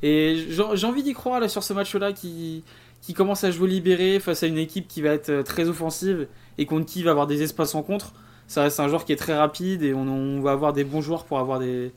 Et 0.02 0.46
j'ai 0.48 0.86
envie 0.86 1.02
d'y 1.02 1.12
croire 1.12 1.48
sur 1.50 1.62
ce 1.62 1.72
match-là 1.72 2.12
qui, 2.12 2.62
qui 3.02 3.14
commence 3.14 3.44
à 3.44 3.50
jouer 3.50 3.68
libéré 3.68 4.20
face 4.20 4.42
à 4.42 4.46
une 4.46 4.58
équipe 4.58 4.88
qui 4.88 5.02
va 5.02 5.10
être 5.10 5.30
euh, 5.30 5.42
très 5.42 5.68
offensive 5.68 6.28
et 6.56 6.66
contre 6.66 6.86
qui 6.86 7.02
va 7.02 7.10
avoir 7.10 7.26
des 7.26 7.42
espaces 7.42 7.74
en 7.74 7.82
contre. 7.82 8.12
Ça 8.46 8.62
reste 8.62 8.80
un 8.80 8.88
joueur 8.88 9.04
qui 9.04 9.12
est 9.12 9.16
très 9.16 9.36
rapide 9.36 9.82
et 9.82 9.92
on, 9.94 10.40
va 10.40 10.52
avoir 10.52 10.72
des 10.72 10.84
bons 10.84 11.02
joueurs 11.02 11.24
pour 11.24 11.38
avoir 11.38 11.58
des, 11.58 11.92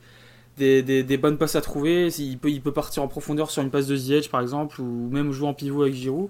des, 0.58 0.82
des, 0.82 1.16
bonnes 1.16 1.38
passes 1.38 1.56
à 1.56 1.62
trouver. 1.62 2.08
Il 2.18 2.38
peut, 2.38 2.50
il 2.50 2.60
peut 2.60 2.72
partir 2.72 3.02
en 3.02 3.08
profondeur 3.08 3.50
sur 3.50 3.62
une 3.62 3.70
passe 3.70 3.86
de 3.86 3.96
Ziyech 3.96 4.30
par 4.30 4.40
exemple 4.40 4.80
ou 4.80 5.08
même 5.10 5.32
jouer 5.32 5.48
en 5.48 5.54
pivot 5.54 5.82
avec 5.82 5.94
Giroud. 5.94 6.28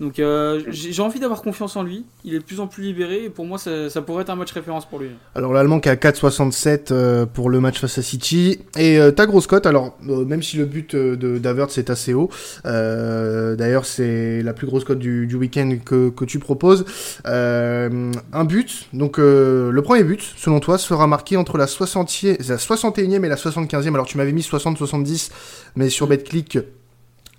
Donc 0.00 0.18
euh, 0.18 0.62
j'ai 0.70 1.02
envie 1.02 1.20
d'avoir 1.20 1.42
confiance 1.42 1.76
en 1.76 1.82
lui. 1.82 2.06
Il 2.24 2.34
est 2.34 2.38
de 2.38 2.44
plus 2.44 2.58
en 2.60 2.66
plus 2.66 2.84
libéré 2.84 3.24
et 3.24 3.28
pour 3.28 3.44
moi 3.44 3.58
ça, 3.58 4.00
pourrait 4.00 4.22
être 4.22 4.30
un 4.30 4.34
match 4.34 4.50
référence 4.50 4.88
pour 4.88 4.98
lui. 4.98 5.10
Alors 5.34 5.52
l'Allemand 5.52 5.78
qui 5.78 5.90
a 5.90 5.94
4,67 5.94 6.86
euh, 6.90 7.26
pour 7.26 7.50
le 7.50 7.60
match 7.60 7.78
face 7.78 7.98
à 7.98 8.02
City 8.02 8.60
et 8.78 8.98
euh, 8.98 9.10
ta 9.10 9.26
grosse 9.26 9.46
cote. 9.46 9.66
Alors 9.66 9.98
même 10.00 10.42
si 10.42 10.56
le 10.56 10.64
but 10.64 10.96
de 10.96 11.38
d'Avertz 11.38 11.76
est 11.76 11.90
assez 11.90 12.14
haut, 12.14 12.30
d'ailleurs 12.64 13.84
c'est 13.84 14.42
la 14.42 14.54
plus 14.54 14.66
grosse 14.66 14.84
cote 14.84 14.98
du, 14.98 15.34
week-end 15.34 15.76
que, 15.84 16.08
que 16.08 16.24
tu 16.24 16.38
proposes. 16.38 16.86
un 17.26 18.44
but, 18.44 18.88
donc 18.94 19.18
le 19.18 19.80
premier 19.82 20.04
but 20.04 20.22
selon 20.36 20.60
toi 20.60 20.78
sera 20.78 21.06
marqué 21.06 21.36
entre 21.36 21.58
la, 21.58 21.66
60 21.66 22.22
la 22.22 22.56
61e 22.56 23.22
et 23.24 23.28
la 23.28 23.36
75e. 23.36 23.92
Alors 23.92 24.06
tu 24.06 24.16
m'avais 24.16 24.32
mis 24.32 24.40
60-70 24.40 25.30
mais 25.76 25.90
sur 25.90 26.06
BetClick 26.06 26.58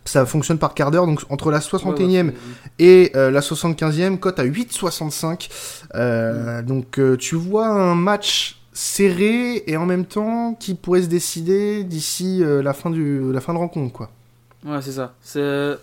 ça 0.06 0.26
fonctionne 0.26 0.58
par 0.58 0.74
quart 0.74 0.92
d'heure, 0.92 1.06
donc 1.06 1.22
entre 1.30 1.52
la 1.52 1.60
61e 1.60 2.32
et 2.80 3.12
euh, 3.16 3.32
la 3.32 3.42
75e, 3.42 4.18
cote 4.18 4.40
à 4.40 4.46
8,65. 4.46 5.50
Euh, 5.96 6.62
Donc 6.62 7.00
euh, 7.00 7.18
tu 7.18 7.36
vois 7.36 7.68
un 7.68 7.96
match 7.96 8.62
serré 8.74 9.64
et 9.68 9.78
en 9.78 9.86
même 9.86 10.06
temps 10.06 10.56
qui 10.60 10.76
pourrait 10.76 11.04
se 11.04 11.08
décider 11.08 11.84
d'ici 11.84 12.42
la, 12.42 12.74
fin 12.74 12.90
du, 12.90 13.32
la 13.32 13.42
fin 13.42 13.54
de 13.54 13.60
rencontre. 13.60 13.94
Quoi. 13.94 14.10
Ouais, 14.66 14.82
c'est 14.82 14.94
ça. 14.94 15.14
C'est... 15.22 15.78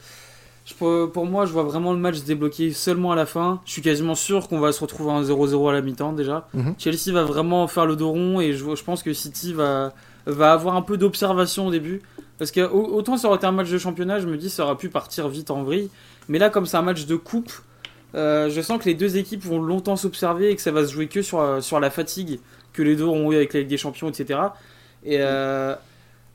pour 0.78 1.26
moi, 1.26 1.44
je 1.44 1.52
vois 1.52 1.64
vraiment 1.64 1.92
le 1.92 1.98
match 1.98 2.16
se 2.16 2.24
débloquer 2.24 2.72
seulement 2.72 3.12
à 3.12 3.16
la 3.16 3.26
fin. 3.26 3.60
Je 3.66 3.72
suis 3.72 3.82
quasiment 3.82 4.14
sûr 4.14 4.48
qu'on 4.48 4.58
va 4.58 4.72
se 4.72 4.80
retrouver 4.80 5.10
en 5.10 5.22
0-0 5.22 5.68
à 5.68 5.72
la 5.74 5.82
mi-temps 5.82 6.14
déjà. 6.14 6.48
Mhm. 6.54 6.74
Chelsea 6.78 7.12
va 7.12 7.24
vraiment 7.24 7.68
faire 7.68 7.84
le 7.84 7.94
dos 7.94 8.10
rond 8.10 8.40
et 8.40 8.54
je, 8.54 8.74
je 8.74 8.84
pense 8.84 9.02
que 9.02 9.12
City 9.12 9.52
va, 9.52 9.92
va 10.24 10.52
avoir 10.52 10.74
un 10.74 10.82
peu 10.82 10.96
d'observation 10.96 11.66
au 11.66 11.70
début. 11.70 12.00
Parce 12.38 12.52
que 12.52 12.60
autant 12.60 13.16
ça 13.16 13.28
aurait 13.28 13.36
été 13.36 13.46
un 13.46 13.52
match 13.52 13.70
de 13.70 13.78
championnat, 13.78 14.20
je 14.20 14.26
me 14.28 14.36
dis 14.36 14.48
ça 14.48 14.64
aurait 14.64 14.76
pu 14.76 14.88
partir 14.88 15.28
vite 15.28 15.50
en 15.50 15.62
vrille. 15.64 15.90
Mais 16.28 16.38
là, 16.38 16.50
comme 16.50 16.66
c'est 16.66 16.76
un 16.76 16.82
match 16.82 17.06
de 17.06 17.16
coupe, 17.16 17.52
euh, 18.14 18.48
je 18.48 18.60
sens 18.60 18.78
que 18.78 18.84
les 18.84 18.94
deux 18.94 19.16
équipes 19.16 19.44
vont 19.44 19.60
longtemps 19.60 19.96
s'observer 19.96 20.50
et 20.50 20.56
que 20.56 20.62
ça 20.62 20.70
va 20.70 20.86
se 20.86 20.92
jouer 20.92 21.08
que 21.08 21.20
sur, 21.20 21.40
euh, 21.40 21.60
sur 21.60 21.80
la 21.80 21.90
fatigue 21.90 22.40
que 22.72 22.82
les 22.82 22.96
deux 22.96 23.04
auront 23.04 23.32
eu 23.32 23.36
avec 23.36 23.52
la 23.52 23.60
Ligue 23.60 23.68
des 23.68 23.76
Champions, 23.76 24.08
etc. 24.08 24.40
Et 25.04 25.16
euh, 25.20 25.74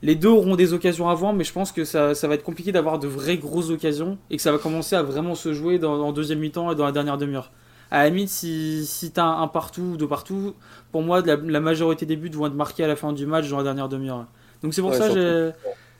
les 0.02 0.14
deux 0.14 0.28
auront 0.28 0.56
des 0.56 0.72
occasions 0.72 1.08
avant, 1.08 1.32
mais 1.32 1.44
je 1.44 1.52
pense 1.52 1.72
que 1.72 1.84
ça, 1.84 2.14
ça 2.14 2.28
va 2.28 2.34
être 2.34 2.44
compliqué 2.44 2.70
d'avoir 2.70 2.98
de 2.98 3.08
vraies 3.08 3.38
grosses 3.38 3.70
occasions 3.70 4.18
et 4.30 4.36
que 4.36 4.42
ça 4.42 4.52
va 4.52 4.58
commencer 4.58 4.94
à 4.94 5.02
vraiment 5.02 5.34
se 5.34 5.52
jouer 5.52 5.78
dans, 5.78 5.94
en 6.00 6.12
deuxième 6.12 6.40
mi-temps 6.40 6.70
et 6.70 6.74
dans 6.74 6.84
la 6.84 6.92
dernière 6.92 7.18
demi-heure. 7.18 7.50
À 7.90 8.02
la 8.02 8.10
limite, 8.10 8.28
si, 8.28 8.84
si 8.86 9.10
t'as 9.12 9.24
un, 9.24 9.46
partout 9.48 9.82
ou 9.82 9.96
deux 9.96 10.08
partout, 10.08 10.54
pour 10.92 11.02
moi, 11.02 11.22
la, 11.22 11.60
majorité 11.60 12.06
des 12.06 12.16
buts 12.16 12.30
vont 12.30 12.46
être 12.46 12.54
marqués 12.54 12.84
à 12.84 12.88
la 12.88 12.96
fin 12.96 13.12
du 13.12 13.24
match 13.26 13.48
dans 13.48 13.58
la 13.58 13.62
dernière 13.62 13.88
demi-heure. 13.88 14.26
Donc 14.62 14.74
c'est 14.74 14.82
pour 14.82 14.94
ça 14.94 15.08
que 15.08 15.52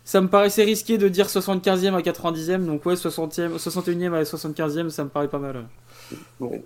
ça 0.05 0.20
me 0.20 0.28
paraissait 0.28 0.64
risqué 0.64 0.98
de 0.98 1.09
dire 1.09 1.26
75e 1.26 1.94
à 1.94 2.00
90e, 2.00 2.66
donc 2.66 2.84
ouais, 2.84 2.94
60e, 2.94 3.57
61e 3.57 4.12
à 4.12 4.22
75e, 4.22 4.90
ça 4.90 5.05
me 5.05 5.09
paraît 5.09 5.28
pas 5.28 5.38
mal. 5.38 5.64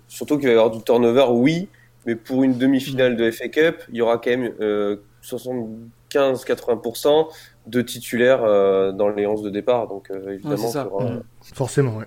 surtout 0.08 0.38
qu'il 0.38 0.48
va 0.48 0.54
y 0.54 0.56
avoir 0.56 0.72
du 0.72 0.82
turnover, 0.82 1.26
oui, 1.30 1.68
mais 2.04 2.16
pour 2.16 2.42
une 2.42 2.58
demi-finale 2.58 3.16
de 3.16 3.30
FA 3.30 3.48
Cup, 3.48 3.76
il 3.90 3.96
y 3.96 4.02
aura 4.02 4.18
quand 4.18 4.30
même 4.30 4.52
75-80% 5.22 7.06
euh, 7.06 7.24
de 7.68 7.80
titulaires 7.82 8.42
euh, 8.42 8.90
dans 8.90 9.08
les 9.08 9.26
11 9.26 9.42
de 9.42 9.50
départ, 9.50 9.86
donc 9.86 10.10
euh, 10.10 10.34
évidemment, 10.34 10.72
mmh. 11.00 11.22
Forcément, 11.54 11.96
ouais. 11.96 12.06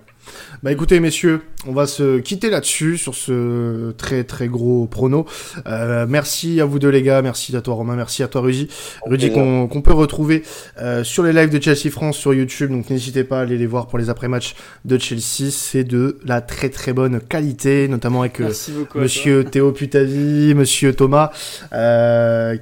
Bah 0.62 0.70
écoutez 0.70 1.00
messieurs, 1.00 1.40
on 1.66 1.72
va 1.72 1.86
se 1.86 2.20
quitter 2.20 2.48
là-dessus 2.48 2.96
sur 2.96 3.14
ce 3.14 3.90
très 3.92 4.22
très 4.22 4.46
gros 4.46 4.86
prono. 4.86 5.26
Euh, 5.66 6.06
merci 6.08 6.60
à 6.60 6.64
vous 6.64 6.78
deux 6.78 6.90
les 6.90 7.02
gars, 7.02 7.22
merci 7.22 7.56
à 7.56 7.60
toi 7.60 7.74
Romain, 7.74 7.96
merci 7.96 8.22
à 8.22 8.28
toi 8.28 8.42
Rudy. 8.42 8.68
Rudy 9.04 9.32
qu'on 9.32 9.82
peut 9.82 9.92
retrouver 9.92 10.44
euh, 10.80 11.02
sur 11.02 11.24
les 11.24 11.32
lives 11.32 11.50
de 11.50 11.60
Chelsea 11.60 11.90
France 11.90 12.16
sur 12.16 12.32
YouTube, 12.32 12.70
donc 12.70 12.88
n'hésitez 12.90 13.24
pas 13.24 13.38
à 13.38 13.42
aller 13.42 13.58
les 13.58 13.66
voir 13.66 13.88
pour 13.88 13.98
les 13.98 14.10
après-matchs 14.10 14.54
de 14.84 14.96
Chelsea. 14.96 15.50
C'est 15.50 15.84
de 15.84 16.18
la 16.24 16.40
très 16.40 16.68
très 16.68 16.92
bonne 16.92 17.20
qualité, 17.20 17.88
notamment 17.88 18.20
avec 18.20 18.40
euh, 18.40 18.52
Monsieur 18.94 19.42
Théo 19.42 19.72
Putavi, 19.72 20.54
Monsieur 20.54 20.94
Thomas, 20.94 21.32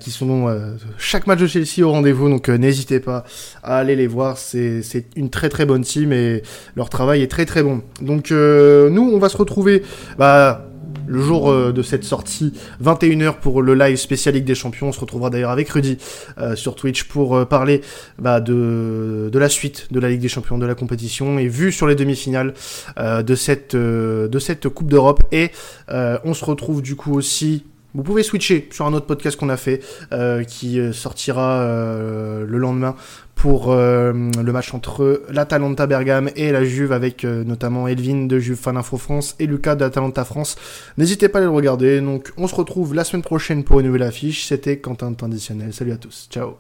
qui 0.00 0.10
sont 0.10 0.48
chaque 0.96 1.26
match 1.26 1.40
de 1.40 1.46
Chelsea 1.46 1.82
au 1.82 1.90
rendez-vous, 1.90 2.30
donc 2.30 2.48
n'hésitez 2.48 2.70
n'hésitez 2.70 3.00
pas 3.00 3.24
à 3.62 3.76
aller 3.76 3.96
les 3.96 4.06
voir. 4.06 4.38
C'est 4.38 4.82
une 5.16 5.28
très 5.28 5.50
très 5.50 5.66
bonne 5.66 5.82
team 5.82 6.12
et 6.12 6.42
leur 6.76 6.90
travail 6.90 7.22
est 7.22 7.30
très 7.30 7.46
très 7.46 7.62
bon. 7.62 7.82
Donc 8.00 8.30
nous, 8.30 9.10
on 9.12 9.18
va 9.18 9.28
se 9.28 9.36
retrouver 9.36 9.82
bah, 10.18 10.70
le 11.10 11.20
jour 11.20 11.50
euh, 11.50 11.72
de 11.72 11.82
cette 11.82 12.04
sortie, 12.04 12.54
21h 12.82 13.34
pour 13.40 13.62
le 13.62 13.74
live 13.74 13.96
spécial 13.96 14.34
Ligue 14.34 14.44
des 14.44 14.54
Champions. 14.54 14.88
On 14.88 14.92
se 14.92 15.00
retrouvera 15.00 15.28
d'ailleurs 15.28 15.50
avec 15.50 15.68
Rudy 15.68 15.98
euh, 16.38 16.54
sur 16.54 16.76
Twitch 16.76 17.04
pour 17.04 17.36
euh, 17.36 17.44
parler 17.44 17.80
bah, 18.18 18.40
de, 18.40 19.28
de 19.30 19.38
la 19.38 19.48
suite 19.48 19.88
de 19.90 19.98
la 19.98 20.08
Ligue 20.08 20.20
des 20.20 20.28
Champions, 20.28 20.56
de 20.56 20.66
la 20.66 20.76
compétition 20.76 21.38
et 21.38 21.48
vu 21.48 21.72
sur 21.72 21.86
les 21.88 21.96
demi-finales 21.96 22.54
de, 22.96 24.26
de 24.26 24.38
cette 24.38 24.68
Coupe 24.68 24.88
d'Europe. 24.88 25.22
Et 25.32 25.50
on 25.88 26.34
se 26.34 26.44
retrouve 26.44 26.82
du 26.82 26.94
coup 26.94 27.14
aussi 27.14 27.64
vous 27.94 28.02
pouvez 28.02 28.22
switcher 28.22 28.68
sur 28.70 28.86
un 28.86 28.92
autre 28.92 29.06
podcast 29.06 29.38
qu'on 29.38 29.48
a 29.48 29.56
fait 29.56 29.80
qui 30.46 30.80
sortira 30.92 31.64
le 31.64 32.58
lendemain 32.58 32.96
pour 33.40 33.72
euh, 33.72 34.12
le 34.12 34.52
match 34.52 34.74
entre 34.74 35.22
l'Atalanta 35.30 35.86
Bergame 35.86 36.28
et 36.36 36.52
la 36.52 36.62
Juve 36.62 36.92
avec 36.92 37.24
euh, 37.24 37.42
notamment 37.42 37.88
Elvin 37.88 38.26
de 38.26 38.38
Juve 38.38 38.58
Fan 38.58 38.76
Info 38.76 38.98
France 38.98 39.34
et 39.38 39.46
Lucas 39.46 39.76
d'Atalanta 39.76 40.26
France. 40.26 40.56
N'hésitez 40.98 41.30
pas 41.30 41.38
à 41.38 41.42
les 41.42 41.46
regarder. 41.46 42.02
Donc 42.02 42.32
on 42.36 42.46
se 42.46 42.54
retrouve 42.54 42.94
la 42.94 43.02
semaine 43.02 43.22
prochaine 43.22 43.64
pour 43.64 43.80
une 43.80 43.86
nouvelle 43.86 44.02
affiche. 44.02 44.44
C'était 44.44 44.78
Quentin 44.78 45.14
Traditionnel. 45.14 45.72
Salut 45.72 45.92
à 45.92 45.96
tous. 45.96 46.28
Ciao. 46.30 46.56